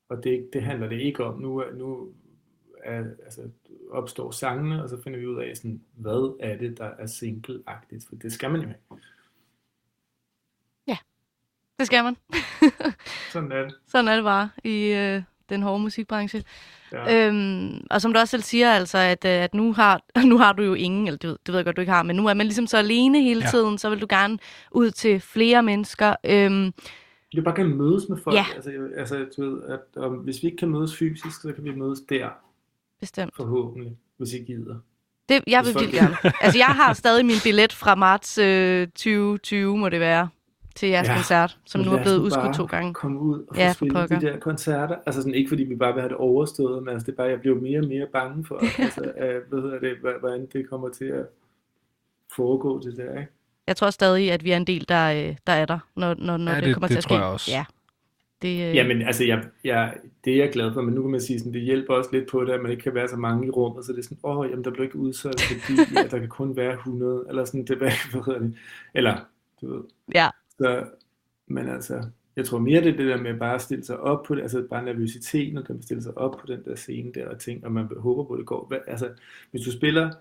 og 0.09 0.23
det, 0.23 0.49
det 0.53 0.63
handler 0.63 0.89
det 0.89 0.99
ikke 1.01 1.23
om. 1.23 1.41
Nu, 1.41 1.63
nu 1.73 2.13
er, 2.83 3.03
altså, 3.25 3.41
opstår 3.91 4.31
sangene, 4.31 4.83
og 4.83 4.89
så 4.89 5.01
finder 5.03 5.19
vi 5.19 5.27
ud 5.27 5.41
af, 5.41 5.57
sådan, 5.57 5.81
hvad 5.95 6.37
er 6.39 6.57
det, 6.57 6.77
der 6.77 6.89
er 6.99 7.07
single-agtigt, 7.07 8.07
for 8.09 8.15
det 8.15 8.33
skal 8.33 8.51
man 8.51 8.61
jo 8.61 8.67
have. 8.67 8.75
Det 11.81 11.87
skal 11.87 12.03
man. 12.03 12.17
Sådan 13.33 13.51
er 13.51 13.61
det. 13.61 13.75
Sådan 13.87 14.07
er 14.07 14.15
det 14.15 14.23
bare 14.23 14.49
i 14.63 14.85
øh, 14.85 15.21
den 15.49 15.61
hårde 15.61 15.79
musikbranche. 15.83 16.43
Ja. 16.91 17.27
Øhm, 17.27 17.87
og 17.89 18.01
som 18.01 18.13
du 18.13 18.19
også 18.19 18.31
selv 18.31 18.43
siger, 18.43 18.71
altså, 18.71 18.97
at, 18.97 19.25
øh, 19.25 19.31
at 19.31 19.53
nu, 19.53 19.73
har, 19.73 20.01
nu 20.31 20.37
har 20.37 20.53
du 20.53 20.63
jo 20.63 20.73
ingen, 20.73 21.07
eller 21.07 21.17
det 21.17 21.29
ved, 21.29 21.37
det 21.45 21.51
ved 21.53 21.55
jeg 21.59 21.65
godt, 21.65 21.75
du 21.75 21.81
ikke 21.81 21.91
har, 21.91 22.03
men 22.03 22.15
nu 22.15 22.27
er 22.27 22.33
man 22.33 22.45
ligesom 22.45 22.67
så 22.67 22.77
alene 22.77 23.21
hele 23.21 23.41
Ja. 23.43 23.49
tiden, 23.49 23.77
så 23.77 23.89
vil 23.89 24.01
du 24.01 24.07
gerne 24.09 24.37
ud 24.71 24.91
til 24.91 25.19
flere 25.19 25.63
mennesker. 25.63 26.15
Øhm, 26.23 26.73
Vi 27.33 27.41
bare 27.41 27.55
kan 27.55 27.75
mødes 27.75 28.09
med 28.09 28.17
folk. 28.17 28.35
Ja. 28.35 28.45
Altså, 28.55 28.71
altså, 28.97 29.25
du 29.37 29.49
ved, 29.49 29.63
at 29.63 30.05
um, 30.05 30.13
hvis 30.13 30.43
vi 30.43 30.47
ikke 30.47 30.57
kan 30.57 30.69
mødes 30.69 30.97
fysisk, 30.97 31.41
så 31.41 31.53
kan 31.53 31.63
vi 31.63 31.75
mødes 31.75 31.99
der, 32.09 32.29
bestemt. 33.01 33.35
forhåbentlig, 33.35 33.97
hvis 34.17 34.33
I 34.33 34.37
gider. 34.37 34.75
Det, 35.29 35.43
jeg 35.47 35.65
vil 35.65 35.71
Hvis 35.73 35.81
vildt 35.81 35.97
folk- 35.99 36.21
gerne. 36.21 36.33
Altså, 36.41 36.57
jeg 36.57 36.65
har 36.67 36.93
stadig 36.93 37.25
min 37.25 37.35
billet 37.43 37.73
fra 37.73 37.95
marts 37.95 38.37
øh, 38.37 38.87
2020, 38.87 39.77
må 39.77 39.89
det 39.89 39.99
være, 39.99 40.29
til 40.75 40.89
jeres 40.89 41.07
ja. 41.07 41.13
Koncert, 41.15 41.57
som 41.65 41.81
nu 41.81 41.91
er 41.91 42.01
blevet 42.01 42.17
udskudt 42.17 42.55
to 42.55 42.65
gange. 42.65 42.93
komme 42.93 43.19
ud 43.19 43.45
og 43.49 43.55
Ja, 43.57 43.73
pokker. 43.79 44.19
de 44.19 44.25
der 44.25 44.39
koncerter. 44.39 44.95
Altså 45.05 45.21
sådan, 45.21 45.33
ikke 45.35 45.49
fordi 45.49 45.63
vi 45.63 45.75
bare 45.75 45.93
vil 45.93 46.01
have 46.01 46.09
det 46.09 46.17
overstået, 46.17 46.83
men 46.83 46.93
altså, 46.93 47.05
det 47.05 47.11
er 47.11 47.15
bare, 47.15 47.27
jeg 47.27 47.39
bliver 47.39 47.55
mere 47.61 47.79
og 47.79 47.87
mere 47.87 48.07
bange 48.13 48.45
for, 48.45 48.55
altså, 48.83 49.11
at, 49.17 49.35
hvad 49.49 49.61
hedder 49.61 49.79
det, 49.79 49.97
hvordan 50.19 50.47
det 50.53 50.69
kommer 50.69 50.89
til 50.89 51.05
at 51.05 51.25
foregå 52.35 52.79
det 52.81 52.97
der, 52.97 53.19
ikke? 53.19 53.31
Jeg 53.67 53.75
tror 53.75 53.89
stadig, 53.89 54.31
at 54.31 54.43
vi 54.43 54.51
er 54.51 54.57
en 54.57 54.67
del, 54.67 54.85
der, 54.89 55.11
øh, 55.29 55.35
der 55.47 55.53
er 55.53 55.65
der, 55.65 55.79
når, 55.95 56.15
når, 56.17 56.37
når 56.37 56.51
Ja, 56.51 56.57
det, 56.57 56.65
det- 56.65 56.73
kommer 56.75 56.87
det 56.87 56.93
til 56.93 56.97
at 56.97 57.03
ske. 57.03 57.09
tror 57.09 57.17
jeg 57.17 57.25
også. 57.25 57.51
Ja. 57.51 57.65
Det, 58.41 58.69
øh, 58.69 58.75
Jamen, 58.75 59.01
altså, 59.01 59.23
jeg, 59.23 59.43
jeg, 59.63 59.97
det 60.25 60.33
er 60.33 60.37
jeg 60.37 60.51
glad 60.51 60.73
for, 60.73 60.81
men 60.81 60.93
nu 60.93 61.01
kan 61.01 61.11
man 61.11 61.21
sige, 61.21 61.39
sådan, 61.39 61.53
det 61.53 61.61
hjælper 61.61 61.93
også 61.93 62.09
lidt 62.13 62.29
på 62.29 62.43
det, 62.45 62.51
at 62.51 62.61
man 62.61 62.71
ikke 62.71 62.83
kan 62.83 62.95
være 62.95 63.07
så 63.07 63.15
mange 63.15 63.47
i 63.47 63.49
rummet, 63.49 63.85
så 63.85 63.91
det 63.91 63.99
er 63.99 64.03
sådan, 64.03 64.17
åh, 64.23 64.49
jamen, 64.49 64.63
der 64.63 64.71
bliver 64.71 64.83
ikke 64.83 64.97
udsolgt, 64.97 65.41
fordi 65.41 65.79
at 66.05 66.11
der 66.11 66.19
kan 66.19 66.29
kun 66.29 66.55
være 66.55 66.73
100, 66.73 67.25
eller 67.29 67.45
sådan, 67.45 67.65
det, 67.65 67.77
hvad 67.77 67.91
hedder 67.91 68.39
det, 68.39 68.55
eller, 68.93 69.17
du 69.61 69.73
ved, 69.73 69.83
ja. 70.15 70.29
så, 70.57 70.83
men 71.47 71.69
altså, 71.69 72.03
jeg 72.35 72.45
tror 72.45 72.59
mere, 72.59 72.81
det 72.81 72.93
er 72.93 72.97
det 72.97 73.07
der 73.07 73.17
med 73.21 73.39
bare 73.39 73.55
at 73.55 73.61
stille 73.61 73.85
sig 73.85 73.99
op 73.99 74.23
på 74.23 74.35
det, 74.35 74.41
altså 74.41 74.67
bare 74.69 74.85
nervøsiteten, 74.85 75.57
og 75.57 75.63
man 75.69 75.81
stille 75.81 76.03
sig 76.03 76.17
op 76.17 76.31
på 76.31 76.47
den 76.47 76.63
der 76.65 76.75
scene 76.75 77.11
der, 77.13 77.29
og 77.29 77.39
ting, 77.39 77.65
og 77.65 77.71
man 77.71 77.87
håber 77.97 78.23
på, 78.23 78.33
at 78.33 78.37
det 78.37 78.45
går. 78.45 78.73
Altså, 78.87 79.09
hvis 79.51 79.61
du 79.61 79.71
spiller 79.71 80.11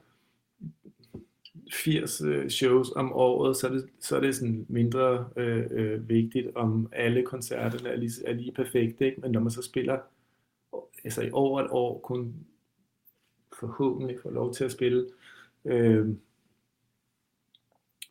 80 1.72 2.20
øh, 2.20 2.48
shows 2.50 2.90
om 2.96 3.12
året, 3.12 3.56
så 3.56 3.66
er 3.68 3.70
det, 3.72 3.88
så 4.00 4.16
er 4.16 4.20
det 4.20 4.36
sådan 4.36 4.66
mindre 4.68 5.28
øh, 5.36 5.66
øh, 5.70 6.08
vigtigt, 6.08 6.56
om 6.56 6.88
alle 6.92 7.22
koncerterne 7.24 7.88
er 7.88 7.96
lige, 7.96 8.12
er 8.26 8.32
lige 8.32 8.52
perfekte, 8.52 9.06
ikke? 9.06 9.20
men 9.20 9.30
når 9.30 9.40
man 9.40 9.50
så 9.50 9.62
spiller 9.62 9.98
altså 11.04 11.22
i 11.22 11.30
over 11.32 11.62
et 11.62 11.68
år 11.70 12.00
kun 12.00 12.34
forhåbentlig 13.60 14.16
får 14.22 14.30
lov 14.30 14.54
til 14.54 14.64
at 14.64 14.72
spille 14.72 15.08
øh, 15.64 16.06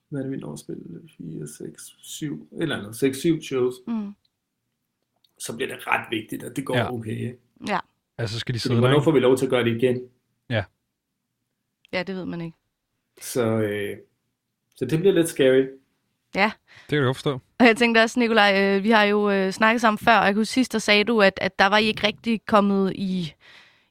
hvad 0.10 0.20
er 0.20 0.24
det, 0.24 0.32
vi 0.32 0.38
når 0.38 0.54
at 0.54 0.60
spille? 0.60 1.10
4, 1.18 1.48
6, 1.48 1.96
7, 2.02 2.48
eller 2.62 2.78
andet, 2.78 2.96
6, 2.96 3.18
7 3.18 3.42
shows, 3.42 3.76
Mm. 3.88 4.14
så 5.40 5.56
bliver 5.56 5.76
det 5.76 5.88
ret 5.88 6.06
vigtigt, 6.12 6.44
at 6.44 6.56
det 6.56 6.66
går 6.66 6.76
Ja. 6.76 6.84
ja. 6.84 6.94
okay. 6.94 7.12
Ikke? 7.12 7.40
Ja. 7.68 7.80
Altså, 8.18 8.40
skal 8.40 8.54
de 8.56 8.60
Fordi 8.60 8.64
sidde 8.64 8.76
der, 8.76 8.82
hvornår 8.82 8.96
ikke? 8.96 9.04
får 9.04 9.12
vi 9.12 9.20
lov 9.20 9.38
til 9.38 9.46
at 9.46 9.50
gøre 9.50 9.64
det 9.64 9.76
igen? 9.76 10.10
ja, 11.94 12.04
det 12.04 12.16
ved 12.16 12.26
man 12.26 12.42
ikke. 12.42 12.58
Så, 13.22 13.42
øh, 13.46 13.98
så 14.76 14.86
det 14.86 15.00
bliver 15.00 15.14
lidt 15.14 15.30
scary. 15.30 15.66
Ja, 16.36 16.52
Det 16.66 16.90
kan 16.90 16.98
jeg 16.98 17.06
godt 17.06 17.18
forstå. 17.18 17.40
og 17.60 17.66
jeg 17.66 17.78
tænkte 17.78 18.00
også, 18.04 18.20
Nikolaj, 18.20 18.62
øh, 18.64 18.84
vi 18.84 18.90
har 18.90 19.04
jo 19.04 19.30
øh, 19.32 19.52
snakket 19.52 19.82
sammen 19.82 19.98
før, 19.98 20.18
og 20.18 20.26
jeg 20.26 20.34
kunne 20.36 20.46
sidst, 20.46 20.74
der 20.74 20.80
sagde 20.80 21.04
du, 21.04 21.22
at, 21.22 21.34
at 21.42 21.60
der 21.60 21.66
var 21.68 21.78
I 21.78 21.86
ikke 21.86 22.08
rigtig 22.08 22.42
kommet 22.46 22.94
i, 22.96 23.34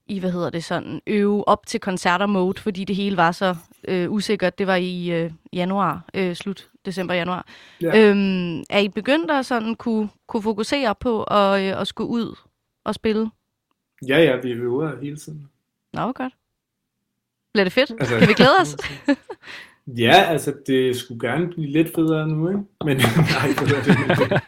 i, 0.06 0.18
hvad 0.20 0.30
hedder 0.32 0.50
det 0.50 0.64
sådan, 0.64 1.00
øve 1.06 1.48
op 1.48 1.66
til 1.66 1.80
koncerter-mode, 1.80 2.60
fordi 2.60 2.84
det 2.84 2.96
hele 2.96 3.16
var 3.16 3.32
så 3.32 3.56
øh, 3.88 4.10
usikkert. 4.12 4.58
Det 4.58 4.66
var 4.66 4.76
i 4.76 5.10
øh, 5.10 5.30
januar, 5.52 6.04
øh, 6.14 6.34
slut 6.34 6.68
december-januar. 6.86 7.46
Ja. 7.82 8.08
Øhm, 8.10 8.58
er 8.70 8.78
I 8.78 8.88
begyndt 8.88 9.30
at 9.30 9.46
sådan 9.46 9.74
kunne, 9.74 10.08
kunne 10.26 10.42
fokusere 10.42 10.94
på 10.94 11.22
at, 11.24 11.62
øh, 11.62 11.80
at 11.80 11.86
skulle 11.88 12.08
ud 12.10 12.36
og 12.84 12.94
spille? 12.94 13.30
Ja, 14.08 14.18
ja, 14.18 14.36
vi 14.36 14.50
øver 14.50 15.00
hele 15.02 15.16
tiden. 15.16 15.48
Nå, 15.92 16.12
godt. 16.12 16.32
Bliver 17.52 17.64
det 17.64 17.72
fedt? 17.72 17.90
Altså- 17.90 18.18
Kan 18.18 18.28
vi 18.28 18.32
glæde 18.34 18.56
os? 18.60 18.76
Ja, 19.96 20.24
altså 20.28 20.54
det 20.66 20.96
skulle 20.96 21.28
gerne 21.28 21.48
blive 21.48 21.66
lidt 21.70 21.94
federe 21.94 22.28
nu, 22.28 22.48
ikke? 22.48 22.60
Men, 22.84 22.96
nej, 23.36 23.48
det, 23.58 24.42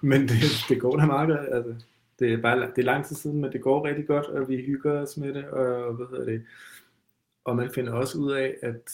men 0.00 0.22
det, 0.28 0.42
det 0.68 0.80
går 0.80 0.96
da 0.96 1.06
meget 1.06 1.28
godt. 1.28 1.48
Altså, 1.52 1.74
det 2.18 2.32
er 2.32 2.36
bare 2.36 2.60
det 2.60 2.78
er 2.78 2.82
lang 2.82 3.04
tid 3.06 3.16
siden, 3.16 3.40
men 3.40 3.52
det 3.52 3.60
går 3.60 3.84
rigtig 3.86 4.06
godt, 4.06 4.26
og 4.26 4.48
vi 4.48 4.56
hygger 4.56 5.00
os 5.00 5.16
med 5.16 5.34
det, 5.34 5.44
og 5.44 5.94
hvad 5.94 6.06
hedder 6.10 6.24
det? 6.24 6.42
Og 7.44 7.56
man 7.56 7.70
finder 7.74 7.92
også 7.92 8.18
ud 8.18 8.32
af, 8.32 8.54
at, 8.62 8.90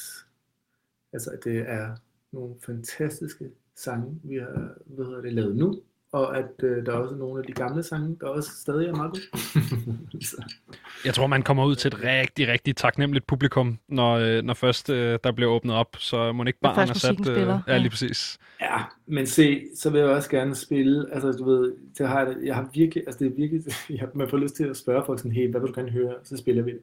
altså, 1.13 1.31
at 1.31 1.45
det 1.45 1.59
er 1.69 1.97
nogle 2.33 2.55
fantastiske 2.67 3.51
sange, 3.77 4.21
vi 4.25 4.37
har 4.37 4.75
hvad 4.87 5.05
hedder 5.07 5.21
det, 5.21 5.33
lavet 5.33 5.57
nu, 5.57 5.81
og 6.13 6.39
at 6.39 6.51
øh, 6.63 6.87
der 6.87 6.93
er 6.93 6.97
også 6.97 7.15
nogle 7.15 7.41
af 7.41 7.47
de 7.47 7.53
gamle 7.53 7.83
sange, 7.83 8.17
der 8.21 8.27
også 8.27 8.51
stadig 8.61 8.89
er 8.89 8.95
meget 8.95 9.11
gode. 9.11 10.25
Så, 10.25 10.37
Jeg 11.05 11.15
tror, 11.15 11.27
man 11.27 11.43
kommer 11.43 11.65
ud 11.65 11.75
til 11.75 11.89
et 11.89 12.05
rigtig, 12.05 12.49
rigtig 12.49 12.77
taknemmeligt 12.77 13.27
publikum, 13.27 13.79
når, 13.89 14.15
øh, 14.15 14.43
når 14.43 14.55
først 14.55 14.91
øh, 14.91 15.19
der 15.25 15.33
bliver 15.33 15.51
åbnet 15.51 15.77
op, 15.77 15.97
så 15.99 16.33
må 16.33 16.45
ikke 16.45 16.61
bare 16.61 16.83
er 16.83 16.87
sat... 16.87 17.15
spiller, 17.15 17.61
ja, 17.67 17.73
ja. 17.73 17.79
lige 17.79 17.91
præcis. 17.91 18.39
Ja, 18.61 18.79
men 19.07 19.27
se, 19.27 19.63
så 19.77 19.91
vil 19.91 20.01
jeg 20.01 20.09
også 20.09 20.31
gerne 20.31 20.55
spille, 20.55 21.15
altså 21.15 21.33
du 21.33 21.45
ved, 21.45 21.75
det 21.99 22.09
har 22.09 22.21
jeg, 22.21 22.37
jeg 22.45 22.55
har 22.55 22.71
virkelig, 22.75 23.05
altså 23.07 23.19
det 23.19 23.27
er 23.27 23.37
virkelig, 23.37 23.65
jeg, 24.01 24.09
man 24.15 24.29
får 24.29 24.37
lyst 24.37 24.55
til 24.55 24.65
at 24.65 24.77
spørge 24.77 25.03
folk 25.07 25.19
sådan, 25.19 25.33
hey, 25.33 25.51
hvad 25.51 25.61
vil 25.61 25.69
du 25.69 25.81
gerne 25.81 25.91
høre, 25.91 26.15
så 26.23 26.37
spiller 26.37 26.63
vi 26.63 26.71
det. 26.71 26.81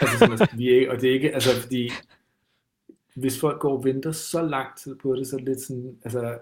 Altså 0.00 0.18
sådan, 0.18 0.32
altså, 0.32 0.56
vi 0.56 0.70
er 0.70 0.74
ikke, 0.74 0.90
og 0.90 1.00
det 1.00 1.10
er 1.10 1.14
ikke, 1.14 1.34
altså 1.34 1.60
fordi, 1.60 1.90
hvis 3.14 3.40
folk 3.40 3.60
går 3.60 3.76
og 3.76 3.84
venter 3.84 4.12
så 4.12 4.42
lang 4.42 4.66
tid 4.76 4.94
på 4.94 5.14
det, 5.14 5.26
så 5.26 5.36
er 5.36 5.38
det 5.38 5.48
lidt 5.48 5.60
sådan, 5.60 5.96
altså, 6.04 6.38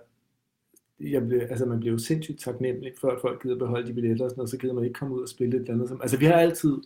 jeg 1.01 1.27
bliver, 1.27 1.47
altså 1.47 1.67
man 1.67 1.81
bliver 1.81 1.93
jo 1.93 1.99
sindssygt 1.99 2.41
taknemmelig 2.41 2.93
for, 3.01 3.09
at 3.09 3.21
folk 3.21 3.43
gider 3.43 3.59
beholde 3.59 3.87
de 3.89 3.93
billetter 3.95 4.25
og 4.25 4.31
sådan 4.31 4.39
noget, 4.39 4.51
så 4.51 4.59
gider 4.59 4.75
man 4.75 4.85
ikke 4.85 4.95
komme 4.95 5.15
ud 5.15 5.23
og 5.23 5.29
spille 5.29 5.57
et 5.57 5.61
eller 5.61 5.75
andet. 5.75 5.89
Som, 5.89 6.01
altså 6.03 6.17
vi 6.19 6.25
har 6.25 6.35
altid 6.35 6.77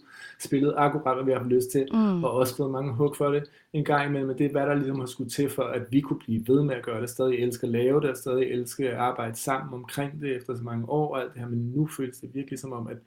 spillet 0.40 0.74
akkurat, 0.76 1.16
hvad 1.16 1.24
vi 1.24 1.30
har 1.30 1.38
haft 1.38 1.50
lyst 1.52 1.70
til, 1.70 1.88
Mm. 1.92 2.24
og 2.24 2.32
også 2.32 2.56
fået 2.56 2.70
mange 2.70 2.92
hug 2.94 3.16
for 3.16 3.28
det 3.30 3.50
en 3.72 3.84
gang 3.84 4.09
imellem, 4.09 4.28
men 4.28 4.38
det 4.38 4.46
er 4.46 4.50
hvad 4.50 4.66
der 4.66 4.74
ligesom 4.74 4.98
har 4.98 5.06
skulle 5.06 5.30
til 5.30 5.50
for, 5.50 5.62
at 5.62 5.82
vi 5.90 6.00
kunne 6.00 6.18
blive 6.18 6.48
ved 6.48 6.62
med 6.62 6.74
at 6.74 6.84
gøre 6.84 7.00
det, 7.00 7.11
stadig 7.11 7.38
elske 7.38 7.66
at 7.66 7.72
lave 7.72 8.00
det, 8.00 8.11
og 8.11 8.16
stadig 8.16 8.44
elske 8.44 8.90
at 8.90 8.96
arbejde 8.96 9.36
sammen 9.36 9.74
omkring 9.74 10.20
det 10.20 10.36
efter 10.36 10.56
så 10.56 10.62
mange 10.62 10.88
år 10.88 11.14
og 11.14 11.20
alt 11.22 11.32
det 11.32 11.40
her, 11.40 11.48
men 11.48 11.59
nu 11.59 11.86
føles 11.86 12.18
det 12.18 12.34
virkelig 12.34 12.59
som 12.59 12.72
om, 12.72 12.86
at, 12.88 12.98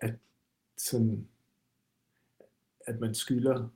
at, 0.00 0.14
sådan, 0.78 1.26
at 2.86 3.00
man 3.00 3.14
skylder 3.14 3.68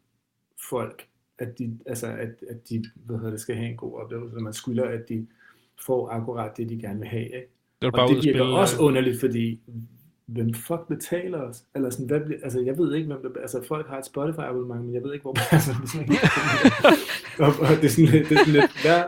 folk, 0.71 1.07
at 1.39 1.59
de, 1.59 1.79
altså, 1.87 2.07
at, 2.07 2.31
at 2.49 2.69
de 2.69 2.85
hvad 2.95 3.17
hedder 3.17 3.31
det, 3.31 3.41
skal 3.41 3.57
have 3.57 3.71
en 3.71 3.77
god 3.77 3.99
oplevelse, 4.01 4.37
og 4.37 4.43
man 4.43 4.53
skylder, 4.53 4.85
at 4.85 5.09
de 5.09 5.27
får 5.81 6.09
akkurat 6.09 6.57
det, 6.57 6.69
de 6.69 6.81
gerne 6.81 6.99
vil 6.99 7.09
have. 7.09 7.25
Ikke? 7.25 7.49
Det 7.81 7.87
er 7.87 7.91
Og 7.91 7.93
bare 7.93 8.09
det 8.09 8.15
virker 8.17 8.39
spille... 8.39 8.59
også 8.59 8.77
øh, 8.77 8.87
underligt, 8.87 9.21
fordi 9.21 9.61
hvem 10.27 10.55
fuck 10.55 10.89
betaler 10.89 11.39
os? 11.41 11.65
Eller 11.75 11.91
sådan, 11.91 12.07
hvad 12.07 12.21
altså 12.43 12.61
jeg 12.61 12.79
ved 12.79 12.95
ikke, 12.95 13.07
hvem 13.07 13.23
der, 13.23 13.41
altså 13.41 13.63
folk 13.63 13.89
har 13.89 13.99
et 13.99 14.07
Spotify 14.07 14.39
abonnement, 14.41 14.85
men 14.85 14.95
jeg 14.95 15.03
ved 15.03 15.13
ikke, 15.13 15.23
hvor, 15.23 15.53
altså, 15.55 15.73
det 15.73 15.83
er 15.83 15.89
sådan, 15.89 16.09
og, 17.47 17.53
og, 17.61 17.77
det 17.77 17.85
er 17.85 17.89
sådan 17.89 18.11
lidt, 18.11 18.29
det 18.29 18.35
er 18.35 18.45
sådan 18.45 18.61
lidt 18.61 18.85
vær, 18.85 19.03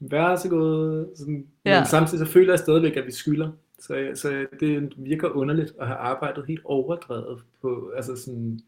vær 0.00 0.36
så 0.36 0.48
god, 0.48 1.06
sådan, 1.16 1.46
Ja. 1.64 1.80
men 1.80 1.86
samtidig 1.86 2.26
så 2.26 2.32
føler 2.32 2.52
jeg 2.52 2.58
stadigvæk, 2.58 2.96
at 2.96 3.06
vi 3.06 3.12
skylder. 3.12 3.50
Så, 3.78 4.10
så 4.14 4.46
det 4.60 4.92
virker 4.96 5.28
underligt 5.28 5.72
at 5.80 5.86
have 5.86 5.98
arbejdet 5.98 6.46
helt 6.46 6.64
overdrevet 6.64 7.42
på, 7.62 7.92
altså 7.96 8.16
sådan, 8.16 8.60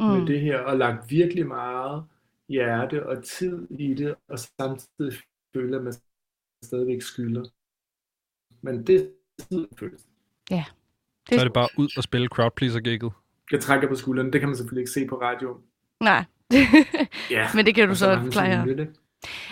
mm. 0.00 0.06
med 0.06 0.26
det 0.26 0.40
her, 0.40 0.58
og 0.58 0.76
lagt 0.78 1.10
virkelig 1.10 1.46
meget 1.46 2.04
hjerte 2.48 3.06
og 3.06 3.24
tid 3.24 3.66
i 3.70 3.94
det, 3.94 4.14
og 4.28 4.38
samtidig 4.38 5.12
føler, 5.54 5.78
at 5.78 5.84
man 5.84 5.92
stadigvæk 6.64 7.02
skylder. 7.02 7.44
Men 8.62 8.86
det 8.86 8.96
er 8.96 9.06
sådan 9.38 9.66
føles. 9.78 10.00
Så 11.28 11.40
er 11.40 11.44
det 11.44 11.52
bare 11.52 11.68
ud 11.76 11.88
og 11.96 12.02
spille 12.02 12.28
crowdpleaser-gigget. 12.28 13.12
Jeg 13.52 13.60
trækker 13.60 13.88
på 13.88 13.94
skulderen, 13.94 14.32
det 14.32 14.40
kan 14.40 14.48
man 14.48 14.56
selvfølgelig 14.56 14.82
ikke 14.82 14.90
se 14.90 15.06
på 15.06 15.20
radio. 15.20 15.60
Nej. 16.00 16.24
Ja, 17.30 17.48
Men 17.54 17.66
det 17.66 17.74
kan 17.74 17.84
du 17.84 17.90
og 17.90 17.96
så 17.96 18.20
forklare 18.22 18.46
her. 18.46 18.86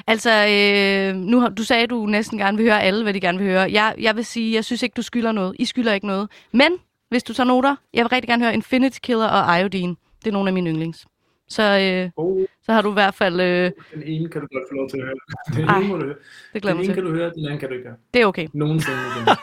Altså, 0.07 0.31
øh, 0.31 1.17
nu 1.17 1.41
har, 1.41 1.49
du 1.49 1.65
sagde, 1.65 1.83
at 1.83 1.91
du 1.91 2.07
næsten 2.07 2.39
gerne 2.39 2.57
vil 2.57 2.67
høre 2.67 2.83
alle, 2.83 3.03
hvad 3.03 3.15
de 3.15 3.21
gerne 3.21 3.39
vil 3.39 3.47
høre. 3.47 3.73
Jeg, 3.73 3.95
jeg 3.99 4.17
vil 4.17 4.25
sige, 4.25 4.55
jeg 4.55 4.65
synes 4.65 4.83
ikke, 4.83 4.95
du 4.95 5.03
skylder 5.03 5.33
noget. 5.33 5.57
I 5.59 5.65
skylder 5.65 5.93
ikke 5.93 6.07
noget. 6.07 6.31
Men, 6.53 6.73
hvis 7.09 7.23
du 7.23 7.33
tager 7.33 7.47
noter, 7.47 7.77
jeg 7.95 8.05
vil 8.05 8.09
rigtig 8.09 8.29
gerne 8.29 8.45
høre 8.45 8.55
Infinity 8.55 8.99
Killer 9.03 9.27
og 9.27 9.61
Iodine. 9.61 9.97
Det 10.25 10.27
er 10.27 10.33
nogle 10.33 10.49
af 10.49 10.55
mine 10.55 10.71
yndlings. 10.71 11.07
Så, 11.49 11.63
øh, 11.63 12.11
Oh, 12.17 12.45
så 12.63 12.73
har 12.73 12.83
du 12.83 12.91
i 12.91 12.93
hvert 12.93 13.15
fald... 13.15 13.41
Øh, 13.41 13.71
den 13.95 14.03
ene 14.03 14.29
kan 14.29 14.41
du 14.41 14.47
godt 14.53 14.65
få 14.71 14.75
lov 14.75 14.89
til 14.91 14.97
at 14.99 15.05
høre. 15.05 15.15
Den 15.57 15.65
Ej, 15.69 15.79
ene 15.79 15.89
må 15.89 15.97
du 15.97 16.05
høre. 16.05 16.17
det 16.53 16.63
glæder 16.63 16.77
Den 16.77 16.85
ene 16.85 16.95
kan 16.95 17.05
til. 17.05 17.11
du 17.13 17.17
høre, 17.17 17.31
den 17.35 17.45
anden 17.47 17.59
kan 17.61 17.69
du 17.69 17.75
ikke 17.75 17.89
høre. 17.89 17.97
Det 18.15 18.23
er 18.23 18.27
okay. 18.27 18.49
Nogensinde 18.53 18.99
igen. 19.17 19.37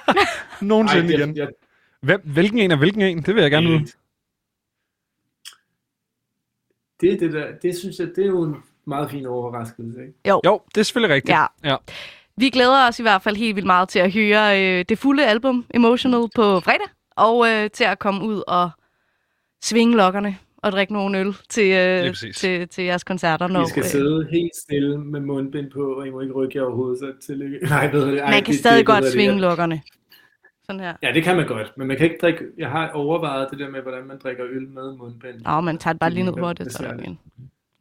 Nogensinde 0.67 1.13
Ej, 1.13 1.19
igen. 1.19 1.29
jeg, 1.29 1.37
jeg, 1.37 1.47
Hvem, 2.01 2.21
hvilken 2.25 2.59
en 2.59 2.71
er 2.71 2.75
hvilken 2.77 3.01
en? 3.01 3.21
Det 3.21 3.35
vil 3.35 3.41
jeg 3.41 3.51
gerne 3.51 3.67
vide. 3.67 3.85
det, 7.01 7.13
er 7.13 7.17
det, 7.17 7.33
der, 7.33 7.47
det 7.61 7.77
synes 7.77 7.99
jeg, 7.99 8.07
det 8.15 8.23
er 8.23 8.27
jo 8.27 8.43
en 8.43 8.55
meget 8.85 9.11
fin 9.11 9.25
overraskelse. 9.25 10.01
Ikke? 10.01 10.13
Jo, 10.45 10.61
det 10.75 10.81
er 10.81 10.83
selvfølgelig 10.85 11.15
rigtigt. 11.15 11.37
Ja. 11.37 11.45
ja. 11.63 11.75
Vi 12.37 12.49
glæder 12.49 12.87
os 12.87 12.99
i 12.99 13.01
hvert 13.01 13.21
fald 13.21 13.35
helt 13.37 13.55
vildt 13.55 13.65
meget 13.67 13.89
til 13.89 13.99
at 13.99 14.13
høre 14.13 14.63
øh, 14.79 14.85
det 14.89 14.97
fulde 14.99 15.25
album 15.25 15.65
Emotional 15.73 16.29
på 16.35 16.59
fredag. 16.59 16.87
Og 17.15 17.49
øh, 17.49 17.69
til 17.69 17.83
at 17.83 17.99
komme 17.99 18.21
ud 18.25 18.43
og 18.47 18.69
svinge 19.63 19.97
lokkerne 19.97 20.37
og 20.63 20.71
drikke 20.71 20.93
nogle 20.93 21.19
øl 21.19 21.35
til, 21.49 21.71
øh, 21.71 22.13
til, 22.35 22.67
til 22.67 22.83
jeres 22.83 23.03
koncerter. 23.03 23.47
Når, 23.47 23.63
I 23.65 23.69
skal 23.69 23.79
øh, 23.83 23.85
sidde 23.85 24.27
helt 24.31 24.55
stille 24.55 24.97
med 24.97 25.19
mundbind 25.19 25.71
på, 25.71 25.93
og 25.93 26.07
I 26.07 26.09
må 26.09 26.21
ikke 26.21 26.33
rykke 26.33 26.57
jer 26.57 26.63
overhovedet. 26.63 26.99
Så 26.99 27.27
tillykke. 27.27 27.59
Nej, 27.75 27.91
ved 27.91 28.11
det, 28.11 28.19
ej, 28.21 28.31
man 28.31 28.43
kan 28.43 28.51
det- 28.53 28.59
stadig 28.59 28.77
det- 28.77 28.85
godt 28.85 29.05
svinge 29.11 29.39
lokkerne. 29.39 29.81
Sådan 30.65 30.79
her. 30.79 30.93
Ja, 31.03 31.11
det 31.13 31.23
kan 31.23 31.35
man 31.35 31.47
godt, 31.47 31.73
men 31.77 31.87
man 31.87 31.97
kan 31.97 32.05
ikke 32.05 32.17
drikke... 32.21 32.39
Jeg 32.57 32.69
har 32.69 32.89
overvejet 32.89 33.47
det 33.51 33.59
der 33.59 33.69
med, 33.69 33.81
hvordan 33.81 34.07
man 34.07 34.17
drikker 34.23 34.45
øl 34.49 34.67
med 34.67 34.97
mundbind. 34.97 35.41
Nå, 35.45 35.61
man 35.61 35.77
tager 35.77 35.93
det 35.93 35.99
bare 35.99 36.09
lige 36.09 36.23
ned 36.23 36.33
hurtigt. 36.33 36.73
Så 36.73 36.85
er 36.87 36.93
igen. 36.93 37.19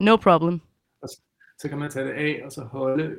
No 0.00 0.16
problem. 0.16 0.60
Så 1.58 1.68
kan 1.68 1.78
man 1.78 1.90
tage 1.90 2.06
det 2.06 2.12
af, 2.12 2.40
og 2.44 2.52
så 2.52 2.60
holde 2.60 3.10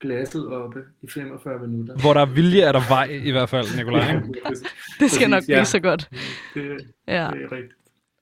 glasset 0.00 0.48
oppe 0.48 0.78
i 1.02 1.06
45 1.10 1.58
minutter. 1.58 1.94
Hvor 2.00 2.12
der 2.14 2.20
er 2.20 2.26
vilje, 2.26 2.60
er 2.62 2.72
der 2.72 2.80
vej 2.88 3.04
i 3.24 3.30
hvert 3.30 3.48
fald, 3.48 3.66
Nikolaj. 3.76 4.08
ikke? 4.16 4.26
Det 4.30 4.56
skal 4.56 4.68
Præcis, 5.00 5.28
nok 5.28 5.42
blive 5.44 5.58
ja. 5.58 5.64
så 5.64 5.80
godt. 5.80 6.08
Det, 6.54 6.62
Ja. 7.08 7.12
det 7.32 7.42
er 7.42 7.52
rigtigt. 7.52 7.72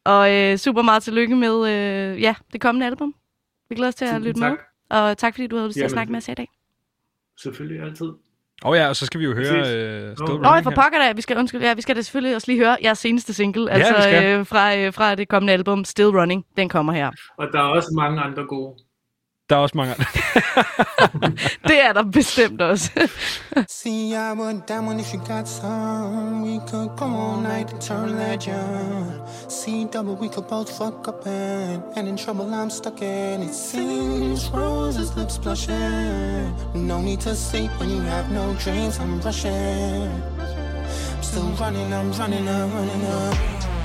Og 0.05 0.35
øh, 0.35 0.57
super 0.57 0.83
meget 0.83 1.03
tillykke 1.03 1.37
med 1.37 1.69
øh, 1.69 2.23
ja, 2.23 2.35
det 2.53 2.61
kommende 2.61 2.87
album. 2.87 3.15
Vi 3.69 3.75
glæder 3.75 3.89
os 3.89 3.95
til 3.95 4.05
at 4.05 4.11
Tusind 4.11 4.25
lytte 4.25 4.41
tak. 4.41 4.51
med. 4.51 4.99
Og 4.99 5.19
tak 5.19 5.35
fordi 5.35 5.47
du 5.47 5.57
havde 5.57 5.69
lyst 5.69 5.77
til 5.77 5.85
at 5.85 5.91
snakke 5.91 6.13
med 6.13 6.19
os 6.19 6.29
i 6.29 6.35
dag. 6.35 6.49
Selvfølgelig 7.43 7.83
altid. 7.83 8.13
Og 8.63 8.77
ja, 8.77 8.89
og 8.89 8.97
så 8.97 9.07
skal 9.07 9.21
vi 9.21 9.25
jo 9.25 9.35
høre 9.35 9.75
øh, 9.75 10.19
Nå, 10.19 10.27
Running 10.27 10.65
for 10.65 10.71
pokker 10.71 10.99
da. 10.99 11.13
Vi 11.13 11.23
skal, 11.23 11.37
undskyld, 11.37 11.63
ja, 11.63 11.75
vi 11.75 11.83
skal 11.83 11.97
da 11.97 12.03
selvfølgelig 12.03 12.35
også 12.35 12.51
lige 12.51 12.59
høre 12.59 12.77
jeres 12.83 12.99
seneste 12.99 13.35
single. 13.35 13.63
Ja, 13.63 13.79
altså 13.79 14.11
øh, 14.25 14.47
fra, 14.47 14.77
øh, 14.77 14.93
fra 14.93 15.15
det 15.15 15.29
kommende 15.29 15.53
album, 15.53 15.85
Still 15.85 16.09
Running. 16.09 16.47
Den 16.57 16.69
kommer 16.69 16.93
her. 16.93 17.11
Og 17.39 17.49
der 17.53 17.59
er 17.59 17.63
også 17.63 17.89
mange 17.97 18.21
andre 18.21 18.47
gode. 18.47 18.77
Der 19.51 19.57
er 19.57 19.61
også 19.61 19.77
mange 19.77 19.95
Det 21.69 21.83
er 21.83 21.93
der 21.93 22.03
bestemt 22.03 22.61
også. 22.61 22.91
See, 23.69 24.15
I 24.15 24.33
would 24.33 24.63
down 24.69 24.87
when 24.87 25.01
if 25.01 25.13
you 25.13 25.21
got 25.27 25.49
some. 25.49 26.43
We 26.43 26.61
could 26.69 26.97
go 26.97 27.05
all 27.05 27.41
night 27.41 27.73
and 27.73 27.81
turn 27.81 28.17
legend. 28.17 29.21
See, 29.49 29.87
double, 29.93 30.15
we 30.15 30.29
could 30.29 30.47
both 30.47 30.71
fuck 30.79 31.09
up 31.09 31.27
and, 31.27 31.83
and 31.97 32.09
in 32.09 32.17
trouble 32.17 32.55
I'm 32.55 32.71
stuck 32.71 33.03
in. 33.03 33.43
It 33.43 33.55
seems 33.55 34.49
roses, 34.51 35.17
lips 35.17 35.39
blushing. 35.39 36.55
No 36.75 37.01
need 37.03 37.21
to 37.21 37.35
sleep 37.35 37.71
when 37.81 37.91
you 37.91 38.01
have 38.03 38.31
no 38.31 38.55
dreams. 38.65 38.99
I'm 39.01 39.21
rushing. 39.21 40.11
I'm 41.17 41.23
still 41.23 41.51
running, 41.61 41.93
I'm 41.93 42.13
running, 42.13 42.49
I'm 42.49 42.73
running 42.73 43.05
up. 43.07 43.80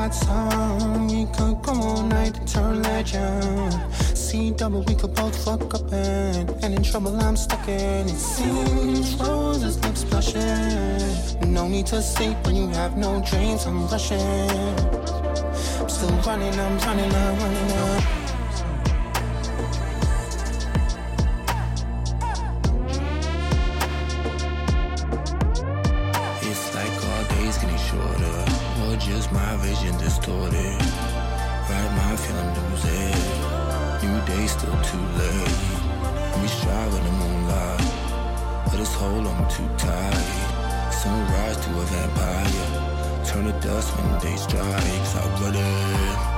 Got 0.00 0.14
some. 0.14 1.08
We 1.08 1.26
could 1.26 1.60
go 1.62 1.72
all 1.72 2.02
night 2.02 2.34
turn 2.46 2.82
legend. 2.82 3.72
See, 4.16 4.50
double, 4.50 4.82
we 4.82 4.94
could 4.94 5.14
both 5.14 5.36
fuck 5.44 5.74
up 5.74 5.92
and, 5.92 6.48
and 6.62 6.74
in 6.76 6.82
trouble 6.82 7.14
I'm 7.20 7.36
stuck 7.36 7.66
in. 7.68 8.06
It 8.14 8.20
seems 8.34 9.14
roses, 9.16 9.74
lips 9.84 10.04
blushing. 10.04 11.52
No 11.52 11.68
need 11.68 11.86
to 11.88 12.00
sleep 12.00 12.36
when 12.44 12.56
you 12.56 12.68
have 12.80 12.96
no 12.96 13.22
dreams. 13.30 13.66
I'm 13.66 13.86
rushing. 13.88 14.20
I'm 15.80 15.88
still 15.96 16.16
running, 16.26 16.54
I'm 16.64 16.78
running, 16.86 17.12
I'm 17.22 17.38
running 17.42 17.69
getting 27.70 27.86
shorter, 27.86 28.44
or 28.84 28.96
just 28.96 29.32
my 29.32 29.56
vision 29.56 29.96
distorted. 29.98 30.80
Right 31.68 31.92
mind 31.96 32.18
feel 32.18 32.36
I'm 32.36 32.70
losing. 32.70 33.14
New 34.02 34.26
day 34.26 34.46
still 34.46 34.78
too 34.82 35.04
late. 35.18 36.40
We 36.40 36.48
strive 36.48 36.94
in 36.94 37.04
the 37.04 37.12
moonlight, 37.12 38.64
but 38.64 38.76
this 38.76 38.94
hold 38.94 39.26
on 39.26 39.48
too 39.50 39.68
tight. 39.76 40.90
Sunrise 40.92 41.56
to 41.64 41.70
a 41.70 41.84
vampire. 41.92 43.24
Turn 43.24 43.44
to 43.44 43.66
dust 43.66 43.96
when 43.96 44.18
day 44.20 44.36
strikes. 44.36 45.16
I'm 45.16 45.42
running. 45.42 45.60
I'm 45.62 46.29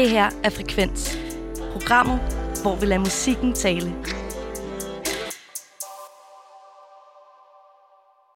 Det 0.00 0.10
her 0.10 0.30
er 0.44 0.50
Frekvens. 0.50 1.18
Programmet, 1.72 2.20
hvor 2.62 2.76
vi 2.76 2.86
lader 2.86 3.00
musikken 3.00 3.52
tale. 3.52 3.92